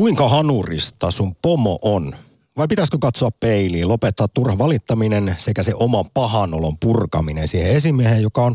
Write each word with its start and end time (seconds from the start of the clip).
Kuinka 0.00 0.28
hanurista 0.28 1.10
sun 1.10 1.36
pomo 1.42 1.78
on? 1.82 2.12
Vai 2.56 2.68
pitäisikö 2.68 2.98
katsoa 3.00 3.30
peiliin, 3.30 3.88
lopettaa 3.88 4.28
turha 4.28 4.58
valittaminen 4.58 5.34
sekä 5.38 5.62
se 5.62 5.72
oman 5.74 6.04
pahanolon 6.14 6.78
purkaminen 6.80 7.48
siihen 7.48 7.70
esimiehen, 7.70 8.22
joka 8.22 8.42
on 8.42 8.54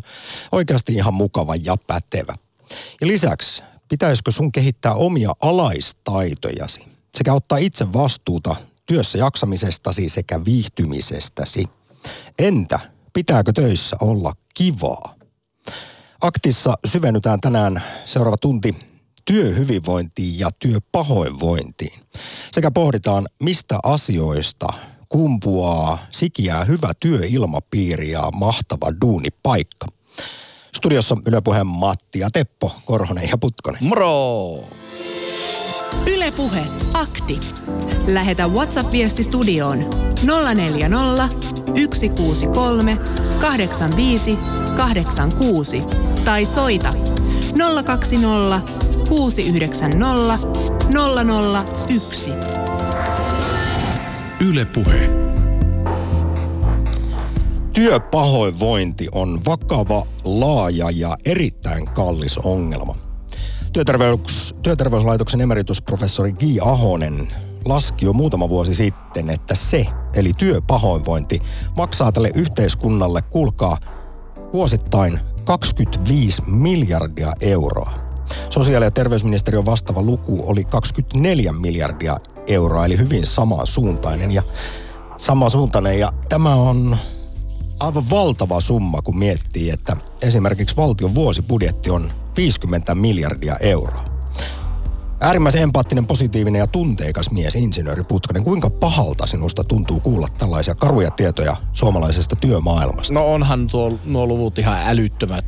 oikeasti 0.52 0.94
ihan 0.94 1.13
mukava 1.13 1.55
ja 1.55 1.76
pätevä? 1.88 2.36
Ja 3.02 3.08
lisäksi, 3.08 3.63
pitäisikö 3.89 4.31
sun 4.31 4.52
kehittää 4.52 4.94
omia 4.94 5.31
alaistaitojasi 5.42 6.81
sekä 7.18 7.34
ottaa 7.34 7.57
itse 7.57 7.93
vastuuta 7.93 8.55
työssä 8.86 9.18
jaksamisestasi 9.18 10.09
sekä 10.09 10.46
viihtymisestäsi? 10.46 11.70
Entä 12.39 12.80
pitääkö 13.14 13.52
töissä 13.54 13.98
olla 14.02 14.34
kivaa? 14.54 15.16
Aktissa 16.21 16.73
syvennytään 16.86 17.41
tänään 17.41 17.84
seuraava 18.05 18.38
tunti 18.38 18.95
työhyvinvointiin 19.26 20.39
ja 20.39 20.50
työpahoinvointiin. 20.60 22.00
Sekä 22.52 22.71
pohditaan, 22.71 23.25
mistä 23.43 23.79
asioista 23.83 24.68
kumpuaa 25.10 25.97
sikiää 26.11 26.64
hyvä 26.64 26.92
työilmapiiri 27.00 28.11
ja 28.11 28.32
mahtava 28.32 28.88
duunipaikka. 29.02 29.88
Studiossa 30.75 31.18
Yle 31.28 31.42
Puheen 31.42 31.68
Matti 31.68 32.19
ja 32.19 32.31
Teppo, 32.31 32.75
Korhonen 32.86 33.30
ja 33.30 33.38
Putkonen. 33.38 33.83
Moro! 33.83 34.64
Ylepuhe 36.08 36.66
akti. 36.94 37.39
Lähetä 38.08 38.47
WhatsApp-viesti 38.47 39.23
studioon 39.23 39.80
040 40.55 41.30
163 41.67 42.95
85 43.42 44.38
86 44.78 45.80
tai 46.25 46.45
soita 46.45 46.89
020 47.86 48.94
690 49.09 49.97
001. 51.89 52.31
Yle 54.47 54.66
Puhe. 54.66 55.09
Työpahoinvointi 57.73 59.07
on 59.11 59.39
vakava, 59.45 60.03
laaja 60.25 60.91
ja 60.91 61.17
erittäin 61.25 61.85
kallis 61.85 62.38
ongelma. 62.38 62.95
Työterveys, 63.73 64.55
työterveyslaitoksen 64.61 65.41
emeritusprofessori 65.41 66.33
Gi 66.33 66.58
Ahonen 66.61 67.27
laski 67.65 68.05
jo 68.05 68.13
muutama 68.13 68.49
vuosi 68.49 68.75
sitten, 68.75 69.30
että 69.30 69.55
se, 69.55 69.85
eli 70.15 70.33
työpahoinvointi, 70.33 71.39
maksaa 71.77 72.11
tälle 72.11 72.31
yhteiskunnalle, 72.35 73.21
kuulkaa, 73.21 73.77
vuosittain 74.53 75.19
25 75.43 76.41
miljardia 76.47 77.33
euroa. 77.41 78.05
Sosiaali- 78.49 78.85
ja 78.85 78.91
terveysministeriön 78.91 79.65
vastaava 79.65 80.01
luku 80.01 80.43
oli 80.45 80.63
24 80.63 81.53
miljardia 81.53 82.17
euroa, 82.47 82.85
eli 82.85 82.97
hyvin 82.97 83.27
samansuuntainen 83.27 84.31
ja 84.31 84.43
samansuuntainen. 85.17 85.99
Ja 85.99 86.13
tämä 86.29 86.55
on 86.55 86.97
aivan 87.79 88.09
valtava 88.09 88.61
summa, 88.61 89.01
kun 89.01 89.17
miettii, 89.17 89.69
että 89.69 89.97
esimerkiksi 90.21 90.77
valtion 90.77 91.15
vuosibudjetti 91.15 91.89
on 91.89 92.11
50 92.37 92.95
miljardia 92.95 93.57
euroa. 93.57 94.15
Äärimmäisen 95.19 95.61
empaattinen, 95.61 96.07
positiivinen 96.07 96.59
ja 96.59 96.67
tunteikas 96.67 97.31
mies, 97.31 97.55
insinööri 97.55 98.03
Putkonen. 98.03 98.43
Kuinka 98.43 98.69
pahalta 98.69 99.27
sinusta 99.27 99.63
tuntuu 99.63 99.99
kuulla 99.99 100.27
tällaisia 100.37 100.75
karuja 100.75 101.11
tietoja 101.11 101.55
suomalaisesta 101.73 102.35
työmaailmasta? 102.35 103.13
No 103.13 103.33
onhan 103.33 103.67
tuo, 103.67 103.99
nuo 104.05 104.27
luvut 104.27 104.59
ihan 104.59 104.79
älyttömät. 104.85 105.45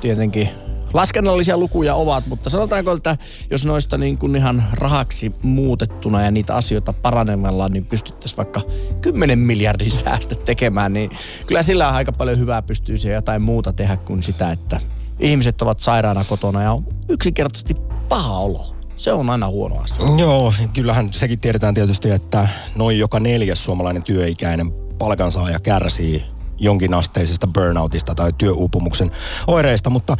Tietenkin 0.00 0.48
laskennallisia 0.92 1.56
lukuja 1.56 1.94
ovat, 1.94 2.26
mutta 2.26 2.50
sanotaanko, 2.50 2.92
että 2.92 3.16
jos 3.50 3.64
noista 3.64 3.98
niin 3.98 4.18
kuin 4.18 4.36
ihan 4.36 4.64
rahaksi 4.72 5.32
muutettuna 5.42 6.24
ja 6.24 6.30
niitä 6.30 6.54
asioita 6.54 6.92
paranemalla, 6.92 7.68
niin 7.68 7.86
pystyttäisiin 7.86 8.36
vaikka 8.36 8.60
10 9.00 9.38
miljardin 9.38 9.90
säästöt 9.90 10.44
tekemään, 10.44 10.92
niin 10.92 11.10
kyllä 11.46 11.62
sillä 11.62 11.88
on 11.88 11.94
aika 11.94 12.12
paljon 12.12 12.38
hyvää 12.38 12.62
pystyy 12.62 12.98
se 12.98 13.12
jotain 13.12 13.42
muuta 13.42 13.72
tehdä 13.72 13.96
kuin 13.96 14.22
sitä, 14.22 14.50
että 14.50 14.80
ihmiset 15.20 15.62
ovat 15.62 15.80
sairaana 15.80 16.24
kotona 16.24 16.62
ja 16.62 16.72
on 16.72 16.86
yksinkertaisesti 17.08 17.74
paha 18.08 18.38
olo. 18.38 18.76
Se 18.96 19.12
on 19.12 19.30
aina 19.30 19.48
huono 19.48 19.76
asia. 19.76 20.04
Joo, 20.18 20.54
kyllähän 20.74 21.12
sekin 21.12 21.40
tiedetään 21.40 21.74
tietysti, 21.74 22.10
että 22.10 22.48
noin 22.76 22.98
joka 22.98 23.20
neljäs 23.20 23.64
suomalainen 23.64 24.02
työikäinen 24.02 24.72
palkansaaja 24.98 25.60
kärsii 25.60 26.24
jonkinasteisesta 26.58 27.46
burnoutista 27.46 28.14
tai 28.14 28.32
työuupumuksen 28.38 29.10
oireista, 29.46 29.90
mutta 29.90 30.16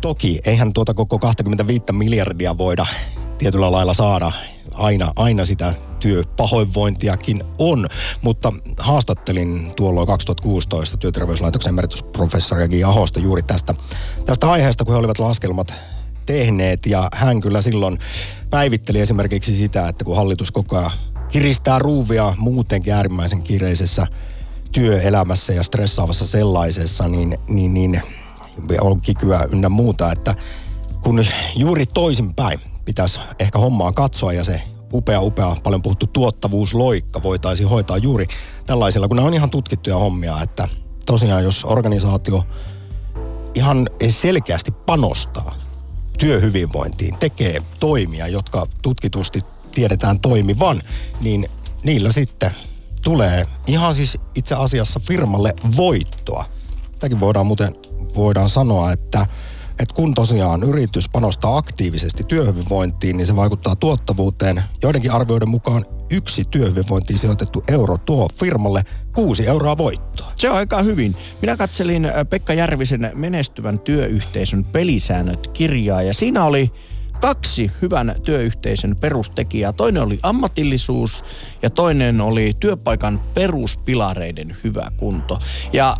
toki 0.00 0.38
eihän 0.44 0.72
tuota 0.72 0.94
koko 0.94 1.18
25 1.18 1.84
miljardia 1.92 2.58
voida 2.58 2.86
tietyllä 3.38 3.72
lailla 3.72 3.94
saada. 3.94 4.32
Aina, 4.74 5.12
aina 5.16 5.44
sitä 5.44 5.74
työpahoinvointiakin 6.00 7.42
on, 7.58 7.86
mutta 8.22 8.52
haastattelin 8.78 9.72
tuolloin 9.76 10.06
2016 10.06 10.96
työterveyslaitoksen 10.96 11.70
emeritusprofessori 11.70 12.68
Gi 12.68 12.84
Ahosta 12.84 13.20
juuri 13.20 13.42
tästä, 13.42 13.74
tästä 14.26 14.50
aiheesta, 14.50 14.84
kun 14.84 14.94
he 14.94 14.98
olivat 14.98 15.18
laskelmat 15.18 15.74
tehneet. 16.26 16.86
Ja 16.86 17.08
hän 17.14 17.40
kyllä 17.40 17.62
silloin 17.62 17.98
päivitteli 18.50 19.00
esimerkiksi 19.00 19.54
sitä, 19.54 19.88
että 19.88 20.04
kun 20.04 20.16
hallitus 20.16 20.50
koko 20.50 20.78
ajan 20.78 20.90
kiristää 21.28 21.78
ruuvia 21.78 22.34
muutenkin 22.38 22.94
äärimmäisen 22.94 23.42
kiireisessä 23.42 24.06
työelämässä 24.72 25.52
ja 25.52 25.62
stressaavassa 25.62 26.26
sellaisessa, 26.26 27.08
niin, 27.08 27.38
niin, 27.48 27.74
niin 27.74 28.02
kikyä 29.02 29.46
ynnä 29.52 29.68
muuta, 29.68 30.12
että 30.12 30.34
kun 31.02 31.24
juuri 31.56 31.86
toisinpäin 31.86 32.60
pitäisi 32.84 33.20
ehkä 33.38 33.58
hommaa 33.58 33.92
katsoa 33.92 34.32
ja 34.32 34.44
se 34.44 34.62
upea, 34.92 35.20
upea, 35.20 35.56
paljon 35.62 35.82
puhuttu 35.82 36.06
tuottavuusloikka 36.06 37.22
voitaisiin 37.22 37.68
hoitaa 37.68 37.98
juuri 37.98 38.26
tällaisilla, 38.66 39.08
kun 39.08 39.16
ne 39.16 39.22
on 39.22 39.34
ihan 39.34 39.50
tutkittuja 39.50 39.96
hommia, 39.96 40.42
että 40.42 40.68
tosiaan 41.06 41.44
jos 41.44 41.64
organisaatio 41.64 42.44
ihan 43.54 43.88
selkeästi 44.08 44.70
panostaa 44.72 45.54
työhyvinvointiin, 46.18 47.16
tekee 47.18 47.62
toimia, 47.80 48.28
jotka 48.28 48.66
tutkitusti 48.82 49.44
tiedetään 49.74 50.20
toimivan, 50.20 50.82
niin 51.20 51.48
niillä 51.84 52.12
sitten 52.12 52.50
tulee 53.02 53.46
ihan 53.66 53.94
siis 53.94 54.18
itse 54.34 54.54
asiassa 54.54 55.00
firmalle 55.00 55.54
voittoa. 55.76 56.44
Tämäkin 56.98 57.20
voidaan 57.20 57.46
muuten 57.46 57.74
voidaan 58.16 58.48
sanoa, 58.48 58.92
että 58.92 59.26
että 59.78 59.94
kun 59.94 60.14
tosiaan 60.14 60.62
yritys 60.62 61.08
panostaa 61.08 61.56
aktiivisesti 61.56 62.22
työhyvinvointiin, 62.28 63.16
niin 63.16 63.26
se 63.26 63.36
vaikuttaa 63.36 63.76
tuottavuuteen. 63.76 64.62
Joidenkin 64.82 65.10
arvioiden 65.10 65.48
mukaan 65.48 65.82
yksi 66.10 66.42
työhyvinvointiin 66.50 67.18
sijoitettu 67.18 67.64
euro 67.68 67.98
tuo 67.98 68.28
firmalle 68.38 68.82
kuusi 69.14 69.46
euroa 69.46 69.78
voittoa. 69.78 70.32
Se 70.36 70.50
on 70.50 70.56
aika 70.56 70.82
hyvin. 70.82 71.16
Minä 71.42 71.56
katselin 71.56 72.04
äh, 72.04 72.12
Pekka 72.30 72.54
Järvisen 72.54 73.10
menestyvän 73.14 73.78
työyhteisön 73.78 74.64
pelisäännöt 74.64 75.48
kirjaa 75.48 76.02
ja 76.02 76.14
siinä 76.14 76.44
oli 76.44 76.72
kaksi 77.20 77.70
hyvän 77.82 78.14
työyhteisön 78.24 78.96
perustekijää. 78.96 79.72
Toinen 79.72 80.02
oli 80.02 80.18
ammatillisuus 80.22 81.24
ja 81.62 81.70
toinen 81.70 82.20
oli 82.20 82.52
työpaikan 82.60 83.20
peruspilareiden 83.34 84.56
hyvä 84.64 84.90
kunto. 84.96 85.38
Ja 85.72 85.96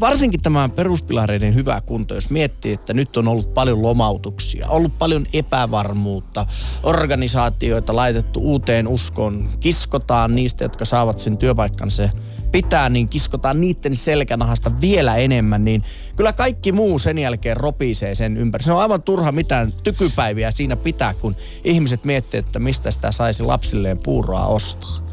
varsinkin 0.00 0.42
tämä 0.42 0.68
peruspilareiden 0.68 1.54
hyvä 1.54 1.80
kunto, 1.80 2.14
jos 2.14 2.30
miettii, 2.30 2.72
että 2.72 2.94
nyt 2.94 3.16
on 3.16 3.28
ollut 3.28 3.54
paljon 3.54 3.82
lomautuksia, 3.82 4.68
ollut 4.68 4.98
paljon 4.98 5.26
epävarmuutta, 5.32 6.46
organisaatioita 6.82 7.96
laitettu 7.96 8.40
uuteen 8.40 8.88
uskoon, 8.88 9.50
kiskotaan 9.60 10.34
niistä, 10.34 10.64
jotka 10.64 10.84
saavat 10.84 11.18
sen 11.18 11.38
työpaikkansa 11.38 12.08
pitää, 12.52 12.88
niin 12.88 13.08
kiskotaan 13.08 13.60
niiden 13.60 13.96
selkänahasta 13.96 14.80
vielä 14.80 15.16
enemmän, 15.16 15.64
niin 15.64 15.82
kyllä 16.16 16.32
kaikki 16.32 16.72
muu 16.72 16.98
sen 16.98 17.18
jälkeen 17.18 17.56
ropisee 17.56 18.14
sen 18.14 18.36
ympäri. 18.36 18.64
Se 18.64 18.72
on 18.72 18.80
aivan 18.80 19.02
turha 19.02 19.32
mitään 19.32 19.72
tykypäiviä 19.72 20.50
siinä 20.50 20.76
pitää, 20.76 21.14
kun 21.14 21.36
ihmiset 21.64 22.04
miettii, 22.04 22.38
että 22.38 22.58
mistä 22.58 22.90
sitä 22.90 23.12
saisi 23.12 23.42
lapsilleen 23.42 23.98
puuroa 23.98 24.46
ostaa 24.46 25.05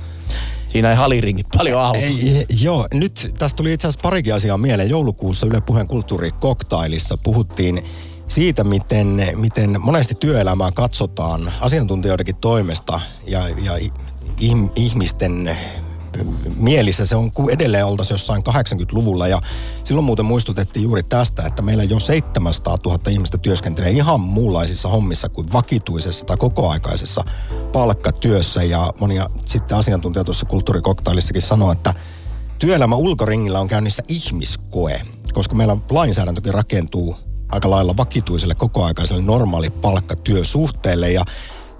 siinä 0.73 0.89
ei 0.89 0.95
haliringit 0.95 1.47
paljon 1.57 1.81
auta. 1.81 1.99
Ei, 1.99 2.45
joo, 2.61 2.87
nyt 2.93 3.33
tästä 3.37 3.57
tuli 3.57 3.73
itse 3.73 3.87
asiassa 3.87 4.01
parikin 4.03 4.33
asiaa 4.33 4.57
mieleen. 4.57 4.89
Joulukuussa 4.89 5.47
Yle 5.47 5.61
Puheen 5.61 5.87
kulttuurikoktailissa 5.87 7.17
puhuttiin 7.17 7.83
siitä, 8.27 8.63
miten, 8.63 9.27
miten 9.35 9.81
monesti 9.81 10.15
työelämää 10.15 10.71
katsotaan 10.71 11.53
asiantuntijoidenkin 11.61 12.35
toimesta 12.35 13.01
ja, 13.27 13.49
ja 13.49 13.79
ihmisten 14.75 15.57
mielissä 16.55 17.05
se 17.05 17.15
on 17.15 17.31
kuin 17.31 17.53
edelleen 17.53 17.85
oltaisiin 17.85 18.15
jossain 18.15 18.43
80-luvulla 18.49 19.27
ja 19.27 19.41
silloin 19.83 20.05
muuten 20.05 20.25
muistutettiin 20.25 20.83
juuri 20.83 21.03
tästä, 21.03 21.43
että 21.43 21.61
meillä 21.61 21.83
jo 21.83 21.99
700 21.99 22.77
000 22.85 22.99
ihmistä 23.09 23.37
työskentelee 23.37 23.91
ihan 23.91 24.21
muunlaisissa 24.21 24.89
hommissa 24.89 25.29
kuin 25.29 25.53
vakituisessa 25.53 26.25
tai 26.25 26.37
kokoaikaisessa 26.37 27.25
palkkatyössä. 27.73 28.63
Ja 28.63 28.93
monia 28.99 29.29
sitten 29.45 29.77
asiantuntijat 29.77 30.25
tuossa 30.25 30.45
kulttuurikoktailissakin 30.45 31.41
sanoo, 31.41 31.71
että 31.71 31.93
työelämä 32.59 32.95
ulkoringillä 32.95 33.59
on 33.59 33.67
käynnissä 33.67 34.03
ihmiskoe, 34.07 35.01
koska 35.33 35.55
meillä 35.55 35.77
lainsäädäntökin 35.89 36.53
rakentuu 36.53 37.15
aika 37.49 37.69
lailla 37.69 37.97
vakituiselle 37.97 38.55
kokoaikaiselle 38.55 39.21
normaali 39.21 39.69
palkkatyösuhteelle. 39.69 41.11
Ja 41.11 41.25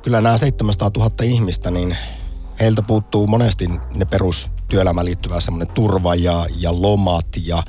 kyllä 0.02 0.22
nämä 0.22 0.38
700 0.38 0.92
000 0.98 1.12
ihmistä, 1.24 1.72
niin 1.72 1.98
heiltä 2.60 2.82
puuttuu 2.82 3.28
monesti 3.28 3.68
ne 3.96 4.06
perus 4.06 4.50
työelämään 4.68 5.06
liittyvä 5.06 5.40
semmoinen 5.40 5.74
turva 5.74 6.16
ja, 6.16 6.46
ja 6.60 6.82
lomat 6.82 7.28
ja 7.46 7.64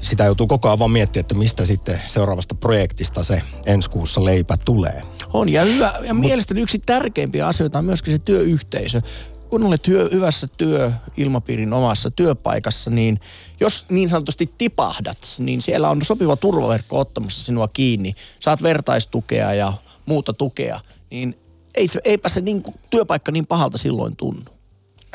sitä 0.00 0.24
joutuu 0.24 0.46
koko 0.46 0.68
ajan 0.68 0.78
vaan 0.78 0.90
miettimään, 0.90 1.20
että 1.20 1.34
mistä 1.34 1.64
sitten 1.64 2.02
seuraavasta 2.06 2.54
projektista 2.54 3.24
se 3.24 3.42
ensi 3.66 3.90
kuussa 3.90 4.24
leipä 4.24 4.56
tulee. 4.56 5.02
On 5.32 5.48
ja 5.48 5.64
hyvä. 5.64 5.92
Ja 6.02 6.14
Mut, 6.14 6.26
mielestäni 6.26 6.60
yksi 6.60 6.78
tärkeimpiä 6.78 7.46
asioita 7.46 7.78
on 7.78 7.84
myöskin 7.84 8.14
se 8.14 8.18
työyhteisö. 8.18 9.02
Kun 9.48 9.62
olet 9.62 9.88
hyö, 9.88 10.08
hyvässä 10.12 10.46
työilmapiirin 10.56 11.72
omassa 11.72 12.10
työpaikassa, 12.10 12.90
niin 12.90 13.20
jos 13.60 13.84
niin 13.90 14.08
sanotusti 14.08 14.52
tipahdat, 14.58 15.18
niin 15.38 15.62
siellä 15.62 15.90
on 15.90 16.04
sopiva 16.04 16.36
turvaverkko 16.36 16.98
ottamassa 16.98 17.44
sinua 17.44 17.68
kiinni. 17.68 18.14
Saat 18.40 18.62
vertaistukea 18.62 19.54
ja 19.54 19.72
muuta 20.06 20.32
tukea, 20.32 20.80
niin 21.10 21.38
ei 21.76 21.88
se, 21.88 22.00
eipä 22.04 22.28
se 22.28 22.40
niin, 22.40 22.62
työpaikka 22.90 23.32
niin 23.32 23.46
pahalta 23.46 23.78
silloin 23.78 24.16
tunnu. 24.16 24.44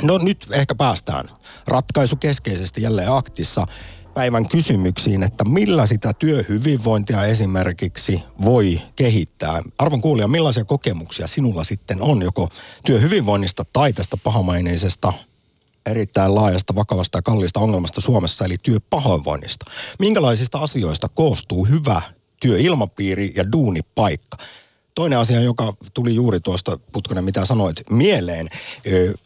No 0.04 0.18
nyt 0.18 0.48
ehkä 0.52 0.76
päästään 0.76 1.30
ratkaisu 1.68 2.16
keskeisesti 2.16 2.82
jälleen 2.82 3.12
aktissa 3.12 3.68
päivän 4.14 4.50
kysymyksiin, 4.50 5.24
että 5.24 5.44
millä 5.44 5.86
sitä 5.86 6.14
työhyvinvointia 6.14 7.26
esimerkiksi 7.26 8.24
voi 8.46 8.82
kehittää. 8.96 9.62
Arvon 9.78 10.02
kuulija, 10.02 10.28
millaisia 10.28 10.66
kokemuksia 10.66 11.28
sinulla 11.28 11.64
sitten 11.64 12.02
on 12.02 12.22
joko 12.22 12.50
työhyvinvoinnista 12.86 13.64
tai 13.74 13.94
tästä 13.94 14.18
pahamaineisesta 14.18 15.14
erittäin 15.86 16.36
laajasta, 16.36 16.76
vakavasta 16.76 17.18
ja 17.18 17.22
kalliista 17.22 17.60
ongelmasta 17.60 18.02
Suomessa, 18.02 18.46
eli 18.46 18.56
työpahoinvoinnista. 18.64 19.66
Minkälaisista 20.00 20.60
asioista 20.60 21.10
koostuu 21.10 21.66
hyvä 21.66 22.02
työilmapiiri 22.42 23.34
ja 23.36 23.52
duunipaikka? 23.52 24.38
Toinen 24.96 25.20
asia, 25.20 25.42
joka 25.42 25.74
tuli 25.94 26.16
juuri 26.16 26.40
tuosta, 26.40 26.80
Putkonen, 26.92 27.24
mitä 27.24 27.46
sanoit, 27.46 27.82
mieleen, 27.90 28.50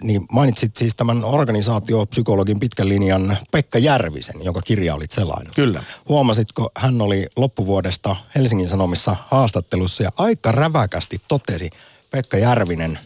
niin 0.01 0.25
mainitsit 0.31 0.75
siis 0.75 0.95
tämän 0.95 1.23
organisaatiopsykologin 1.23 2.59
pitkän 2.59 2.89
linjan 2.89 3.37
Pekka 3.51 3.79
Järvisen, 3.79 4.43
jonka 4.43 4.61
kirja 4.61 4.95
olit 4.95 5.11
sellainen. 5.11 5.53
Kyllä. 5.53 5.83
Huomasitko, 6.09 6.71
hän 6.77 7.01
oli 7.01 7.27
loppuvuodesta 7.35 8.15
Helsingin 8.35 8.69
Sanomissa 8.69 9.15
haastattelussa 9.27 10.03
ja 10.03 10.11
aika 10.17 10.51
räväkästi 10.51 11.21
totesi 11.27 11.69
Pekka 12.11 12.37
Järvinen 12.37 12.99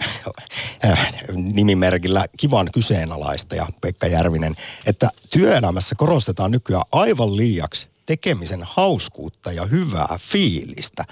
äh, 0.84 1.14
nimimerkillä 1.34 2.26
kivan 2.36 2.68
kyseenalaista 2.74 3.54
ja 3.54 3.66
Pekka 3.80 4.06
Järvinen, 4.06 4.56
että 4.86 5.08
työelämässä 5.30 5.94
korostetaan 5.98 6.50
nykyään 6.50 6.84
aivan 6.92 7.36
liiaksi 7.36 7.88
tekemisen 8.06 8.60
hauskuutta 8.62 9.52
ja 9.52 9.66
hyvää 9.66 10.18
fiilistä 10.20 11.04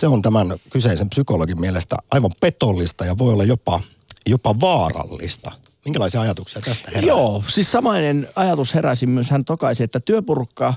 se 0.00 0.06
on 0.06 0.22
tämän 0.22 0.54
kyseisen 0.70 1.08
psykologin 1.08 1.60
mielestä 1.60 1.96
aivan 2.10 2.30
petollista 2.40 3.04
ja 3.04 3.18
voi 3.18 3.32
olla 3.32 3.44
jopa, 3.44 3.80
jopa 4.26 4.60
vaarallista. 4.60 5.52
Minkälaisia 5.84 6.20
ajatuksia 6.20 6.62
tästä 6.62 6.90
herää? 6.94 7.08
Joo, 7.08 7.44
siis 7.48 7.72
samainen 7.72 8.28
ajatus 8.36 8.74
heräsi 8.74 9.06
myös. 9.06 9.30
Hän 9.30 9.44
tokaisi, 9.44 9.82
että 9.82 10.00
työpurkka 10.00 10.74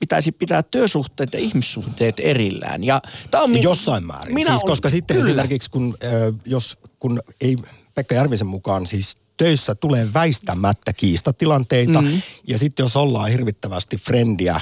pitäisi 0.00 0.32
pitää 0.32 0.62
työsuhteet 0.62 1.32
ja 1.32 1.38
ihmissuhteet 1.38 2.20
erillään. 2.20 2.84
Ja 2.84 3.02
tää 3.30 3.42
on 3.42 3.50
min... 3.50 3.62
Jossain 3.62 4.06
määrin. 4.06 4.34
Minä 4.34 4.50
siis, 4.50 4.64
koska 4.64 4.88
sitten 4.88 5.16
Kyllä. 5.16 5.28
esimerkiksi 5.28 5.70
kun, 5.70 5.94
äh, 6.04 6.10
jos, 6.44 6.78
kun 6.98 7.22
ei 7.40 7.56
Pekka 7.94 8.14
Järvisen 8.14 8.46
mukaan 8.46 8.86
siis 8.86 9.16
töissä 9.36 9.74
tulee 9.74 10.08
väistämättä 10.14 10.92
kiistatilanteita. 10.92 12.02
Mm-hmm. 12.02 12.22
Ja 12.46 12.58
sitten 12.58 12.84
jos 12.84 12.96
ollaan 12.96 13.30
hirvittävästi 13.30 13.96
frendiä 13.96 14.60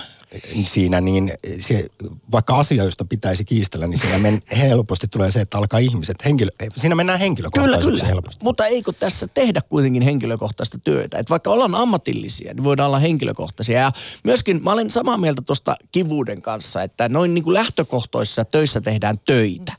siinä, 0.66 1.00
niin 1.00 1.32
se, 1.58 1.86
vaikka 2.32 2.56
asia, 2.56 2.84
josta 2.84 3.04
pitäisi 3.04 3.44
kiistellä, 3.44 3.86
niin 3.86 3.98
siinä 3.98 4.18
men, 4.18 4.42
helposti 4.58 5.08
tulee 5.08 5.30
se, 5.30 5.40
että 5.40 5.58
alkaa 5.58 5.80
ihmiset, 5.80 6.16
henkilö, 6.24 6.50
siinä 6.76 6.94
mennään 6.94 7.18
henkilökohtaisesti 7.18 7.84
kyllä, 7.84 7.98
kyllä. 7.98 8.08
helposti. 8.08 8.44
Mutta 8.44 8.66
eikö 8.66 8.92
tässä 8.92 9.26
tehdä 9.34 9.62
kuitenkin 9.68 10.02
henkilökohtaista 10.02 10.78
työtä? 10.78 11.18
Että 11.18 11.30
vaikka 11.30 11.50
ollaan 11.50 11.74
ammatillisia, 11.74 12.54
niin 12.54 12.64
voidaan 12.64 12.86
olla 12.86 12.98
henkilökohtaisia. 12.98 13.80
Ja 13.80 13.92
myöskin 14.24 14.62
mä 14.62 14.72
olen 14.72 14.90
samaa 14.90 15.18
mieltä 15.18 15.42
tuosta 15.42 15.76
kivuuden 15.92 16.42
kanssa, 16.42 16.82
että 16.82 17.08
noin 17.08 17.34
niin 17.34 17.44
kuin 17.44 17.54
lähtökohtoisissa 17.54 18.44
töissä 18.44 18.80
tehdään 18.80 19.18
töitä. 19.18 19.72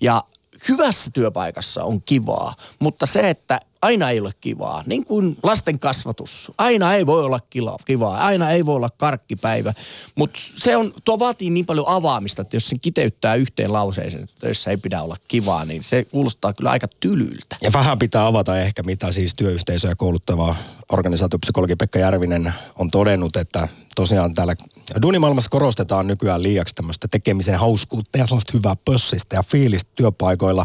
Ja 0.00 0.24
hyvässä 0.68 1.10
työpaikassa 1.10 1.84
on 1.84 2.02
kivaa, 2.02 2.54
mutta 2.78 3.06
se, 3.06 3.30
että 3.30 3.60
aina 3.82 4.10
ei 4.10 4.20
ole 4.20 4.30
kivaa. 4.40 4.82
Niin 4.86 5.04
kuin 5.04 5.36
lasten 5.42 5.78
kasvatus. 5.78 6.52
Aina 6.58 6.94
ei 6.94 7.06
voi 7.06 7.24
olla 7.24 7.40
kivaa. 7.84 8.16
Aina 8.18 8.50
ei 8.50 8.66
voi 8.66 8.76
olla 8.76 8.90
karkkipäivä. 8.90 9.74
Mutta 10.14 10.40
se 10.56 10.76
on, 10.76 10.92
tuo 11.04 11.18
vaatii 11.18 11.50
niin 11.50 11.66
paljon 11.66 11.88
avaamista, 11.88 12.42
että 12.42 12.56
jos 12.56 12.68
sen 12.68 12.80
kiteyttää 12.80 13.34
yhteen 13.34 13.72
lauseeseen, 13.72 14.24
että 14.24 14.36
töissä 14.40 14.70
ei 14.70 14.76
pidä 14.76 15.02
olla 15.02 15.16
kivaa, 15.28 15.64
niin 15.64 15.82
se 15.82 16.04
kuulostaa 16.04 16.52
kyllä 16.52 16.70
aika 16.70 16.88
tylyltä. 17.00 17.56
Ja 17.62 17.72
vähän 17.72 17.98
pitää 17.98 18.26
avata 18.26 18.58
ehkä, 18.58 18.82
mitä 18.82 19.12
siis 19.12 19.34
työyhteisöä 19.34 19.94
kouluttava 19.94 20.56
organisaatiopsykologi 20.92 21.76
Pekka 21.76 21.98
Järvinen 21.98 22.52
on 22.78 22.90
todennut, 22.90 23.36
että 23.36 23.68
tosiaan 23.96 24.34
täällä 24.34 24.54
duunimaailmassa 25.02 25.50
korostetaan 25.50 26.06
nykyään 26.06 26.42
liiaksi 26.42 26.74
tämmöistä 26.74 27.08
tekemisen 27.08 27.58
hauskuutta 27.58 28.18
ja 28.18 28.26
sellaista 28.26 28.52
hyvää 28.54 28.76
pössistä 28.84 29.36
ja 29.36 29.42
fiilistä 29.42 29.90
työpaikoilla. 29.94 30.64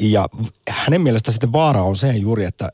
Ja 0.00 0.28
hänen 0.68 1.00
mielestä 1.00 1.32
sitten 1.32 1.52
vaara 1.52 1.82
on 1.82 1.96
se 1.96 2.12
juuri, 2.12 2.44
että 2.44 2.68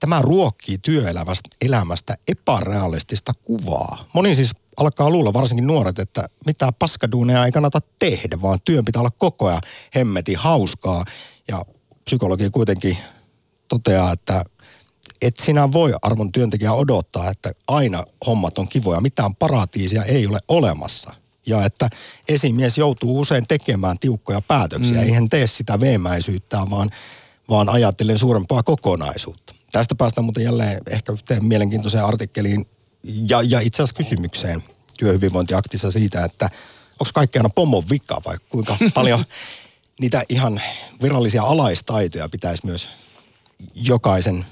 tämä 0.00 0.22
ruokkii 0.22 0.78
työelämästä 0.78 2.14
epärealistista 2.28 3.32
kuvaa. 3.42 4.04
Moni 4.12 4.34
siis 4.34 4.50
alkaa 4.76 5.10
luulla, 5.10 5.32
varsinkin 5.32 5.66
nuoret, 5.66 5.98
että 5.98 6.28
mitä 6.46 6.72
paskaduuneja 6.72 7.44
ei 7.46 7.52
kannata 7.52 7.80
tehdä, 7.98 8.42
vaan 8.42 8.58
työn 8.64 8.84
pitää 8.84 9.00
olla 9.00 9.10
koko 9.18 9.46
ajan 9.46 9.62
hemmeti 9.94 10.34
hauskaa. 10.34 11.04
Ja 11.48 11.64
psykologi 12.04 12.50
kuitenkin 12.50 12.96
toteaa, 13.68 14.12
että 14.12 14.44
et 15.22 15.36
sinä 15.36 15.72
voi 15.72 15.92
arvon 16.02 16.32
työntekijä 16.32 16.72
odottaa, 16.72 17.30
että 17.30 17.52
aina 17.68 18.04
hommat 18.26 18.58
on 18.58 18.68
kivoja. 18.68 19.00
Mitään 19.00 19.34
paratiisia 19.34 20.04
ei 20.04 20.26
ole 20.26 20.38
olemassa 20.48 21.19
ja 21.46 21.64
että 21.64 21.90
esimies 22.28 22.78
joutuu 22.78 23.20
usein 23.20 23.46
tekemään 23.46 23.98
tiukkoja 23.98 24.40
päätöksiä. 24.40 24.96
Mm. 24.96 25.02
Eihän 25.02 25.28
tee 25.28 25.46
sitä 25.46 25.80
veemäisyyttä, 25.80 26.58
vaan, 26.70 26.90
vaan 27.48 27.68
ajattelen 27.68 28.18
suurempaa 28.18 28.62
kokonaisuutta. 28.62 29.54
Tästä 29.72 29.94
päästään 29.94 30.24
muuten 30.24 30.44
jälleen 30.44 30.80
ehkä 30.90 31.12
yhteen 31.12 31.44
mielenkiintoiseen 31.44 32.04
artikkeliin 32.04 32.66
ja, 33.02 33.42
ja 33.42 33.60
itse 33.60 33.82
asiassa 33.82 33.96
kysymykseen 33.96 34.62
työhyvinvointiaktissa 34.98 35.90
siitä, 35.90 36.24
että 36.24 36.50
onko 36.92 37.10
kaikki 37.14 37.38
aina 37.38 37.48
pomon 37.48 37.84
vika 37.90 38.22
vai 38.26 38.36
kuinka 38.48 38.76
paljon 38.94 39.24
niitä 40.00 40.24
ihan 40.28 40.62
virallisia 41.02 41.42
alaistaitoja 41.42 42.28
pitäisi 42.28 42.66
myös 42.66 42.90
jokaisen 43.74 44.44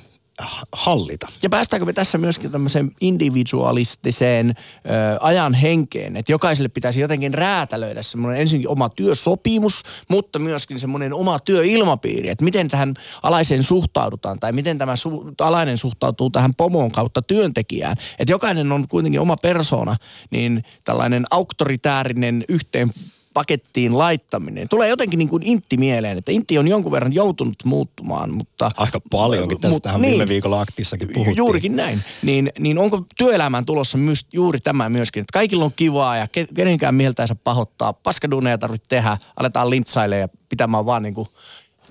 hallita. 0.72 1.28
Ja 1.42 1.50
päästäänkö 1.50 1.86
me 1.86 1.92
tässä 1.92 2.18
myöskin 2.18 2.50
tämmöiseen 2.50 2.92
individualistiseen 3.00 4.50
ö, 4.50 4.82
ajan 5.20 5.54
henkeen, 5.54 6.16
että 6.16 6.32
jokaiselle 6.32 6.68
pitäisi 6.68 7.00
jotenkin 7.00 7.34
räätälöidä 7.34 8.02
semmoinen 8.02 8.40
ensin 8.40 8.68
oma 8.68 8.88
työsopimus, 8.88 9.82
mutta 10.08 10.38
myöskin 10.38 10.80
semmoinen 10.80 11.14
oma 11.14 11.38
työilmapiiri, 11.38 12.28
että 12.28 12.44
miten 12.44 12.68
tähän 12.68 12.94
alaiseen 13.22 13.62
suhtaudutaan 13.62 14.40
tai 14.40 14.52
miten 14.52 14.78
tämä 14.78 14.94
su- 14.94 15.34
alainen 15.40 15.78
suhtautuu 15.78 16.30
tähän 16.30 16.54
pomoon 16.54 16.92
kautta 16.92 17.22
työntekijään. 17.22 17.96
Että 18.18 18.32
jokainen 18.32 18.72
on 18.72 18.88
kuitenkin 18.88 19.20
oma 19.20 19.36
persona, 19.36 19.96
niin 20.30 20.64
tällainen 20.84 21.24
auktoritäärinen 21.30 22.44
yhteen 22.48 22.90
pakettiin 23.38 23.98
laittaminen. 23.98 24.68
Tulee 24.68 24.88
jotenkin 24.88 25.18
niin 25.18 25.28
kuin 25.28 25.42
intti 25.42 25.76
mieleen, 25.76 26.18
että 26.18 26.32
intti 26.32 26.58
on 26.58 26.68
jonkun 26.68 26.92
verran 26.92 27.12
joutunut 27.12 27.56
muuttumaan, 27.64 28.34
mutta... 28.34 28.70
Aika 28.76 29.00
paljonkin, 29.10 29.60
tästähän 29.60 30.00
niin, 30.00 30.10
viime 30.10 30.28
viikolla 30.28 30.60
aktissakin 30.60 31.08
puhuttiin. 31.08 31.36
Juurikin 31.36 31.76
näin. 31.76 32.02
Niin, 32.22 32.52
niin 32.58 32.78
onko 32.78 33.06
työelämään 33.18 33.64
tulossa 33.64 33.98
myös, 33.98 34.26
juuri 34.32 34.60
tämä 34.60 34.88
myöskin, 34.88 35.20
että 35.20 35.32
kaikilla 35.32 35.64
on 35.64 35.72
kivaa 35.76 36.16
ja 36.16 36.26
kenenkään 36.54 36.94
mieltänsä 36.94 37.34
pahoittaa. 37.34 37.92
Paskaduuneja 37.92 38.58
tarvitsee 38.58 38.88
tehdä, 38.88 39.18
aletaan 39.36 39.70
lintsailemaan 39.70 40.20
ja 40.20 40.28
pitämään 40.48 40.86
vaan 40.86 41.02
niin 41.02 41.14
kuin 41.14 41.28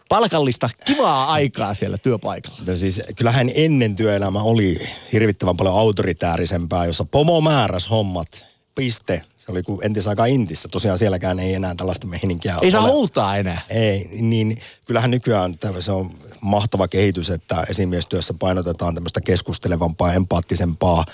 palkallista, 0.10 0.70
kivaa 0.86 1.32
aikaa 1.32 1.74
siellä 1.74 1.98
työpaikalla. 1.98 2.58
No 2.68 2.77
siis, 2.77 3.01
kyllähän 3.16 3.50
ennen 3.56 3.96
työelämä 3.96 4.42
oli 4.42 4.89
hirvittävän 5.13 5.58
paljon 5.58 5.80
autoritäärisempää, 5.80 6.86
jossa 6.86 7.06
pomo 7.06 7.42
määräs 7.42 7.89
hommat, 7.89 8.46
piste, 8.75 9.22
oli 9.51 9.63
kuin 9.63 9.80
entisaikaan 9.86 10.30
Intissä. 10.30 10.70
Tosiaan 10.72 10.98
sielläkään 10.98 11.39
ei 11.39 11.54
enää 11.54 11.75
tällaista 11.75 12.08
meininkiä 12.08 12.58
Ei 12.62 12.72
saa 12.72 12.88
huutaa 12.88 13.38
enää. 13.38 13.62
Ei, 13.70 14.10
niin 14.22 14.62
kyllähän 14.86 15.12
nykyään 15.12 15.54
se 15.80 15.92
on 15.92 16.12
mahtava 16.42 16.88
kehitys, 16.88 17.30
että 17.30 17.63
esimiestyössä 17.70 18.34
painotetaan 18.39 18.96
tämmöistä 18.96 19.22
keskustelevampaa, 19.22 20.13
empaattisempaa 20.13 21.06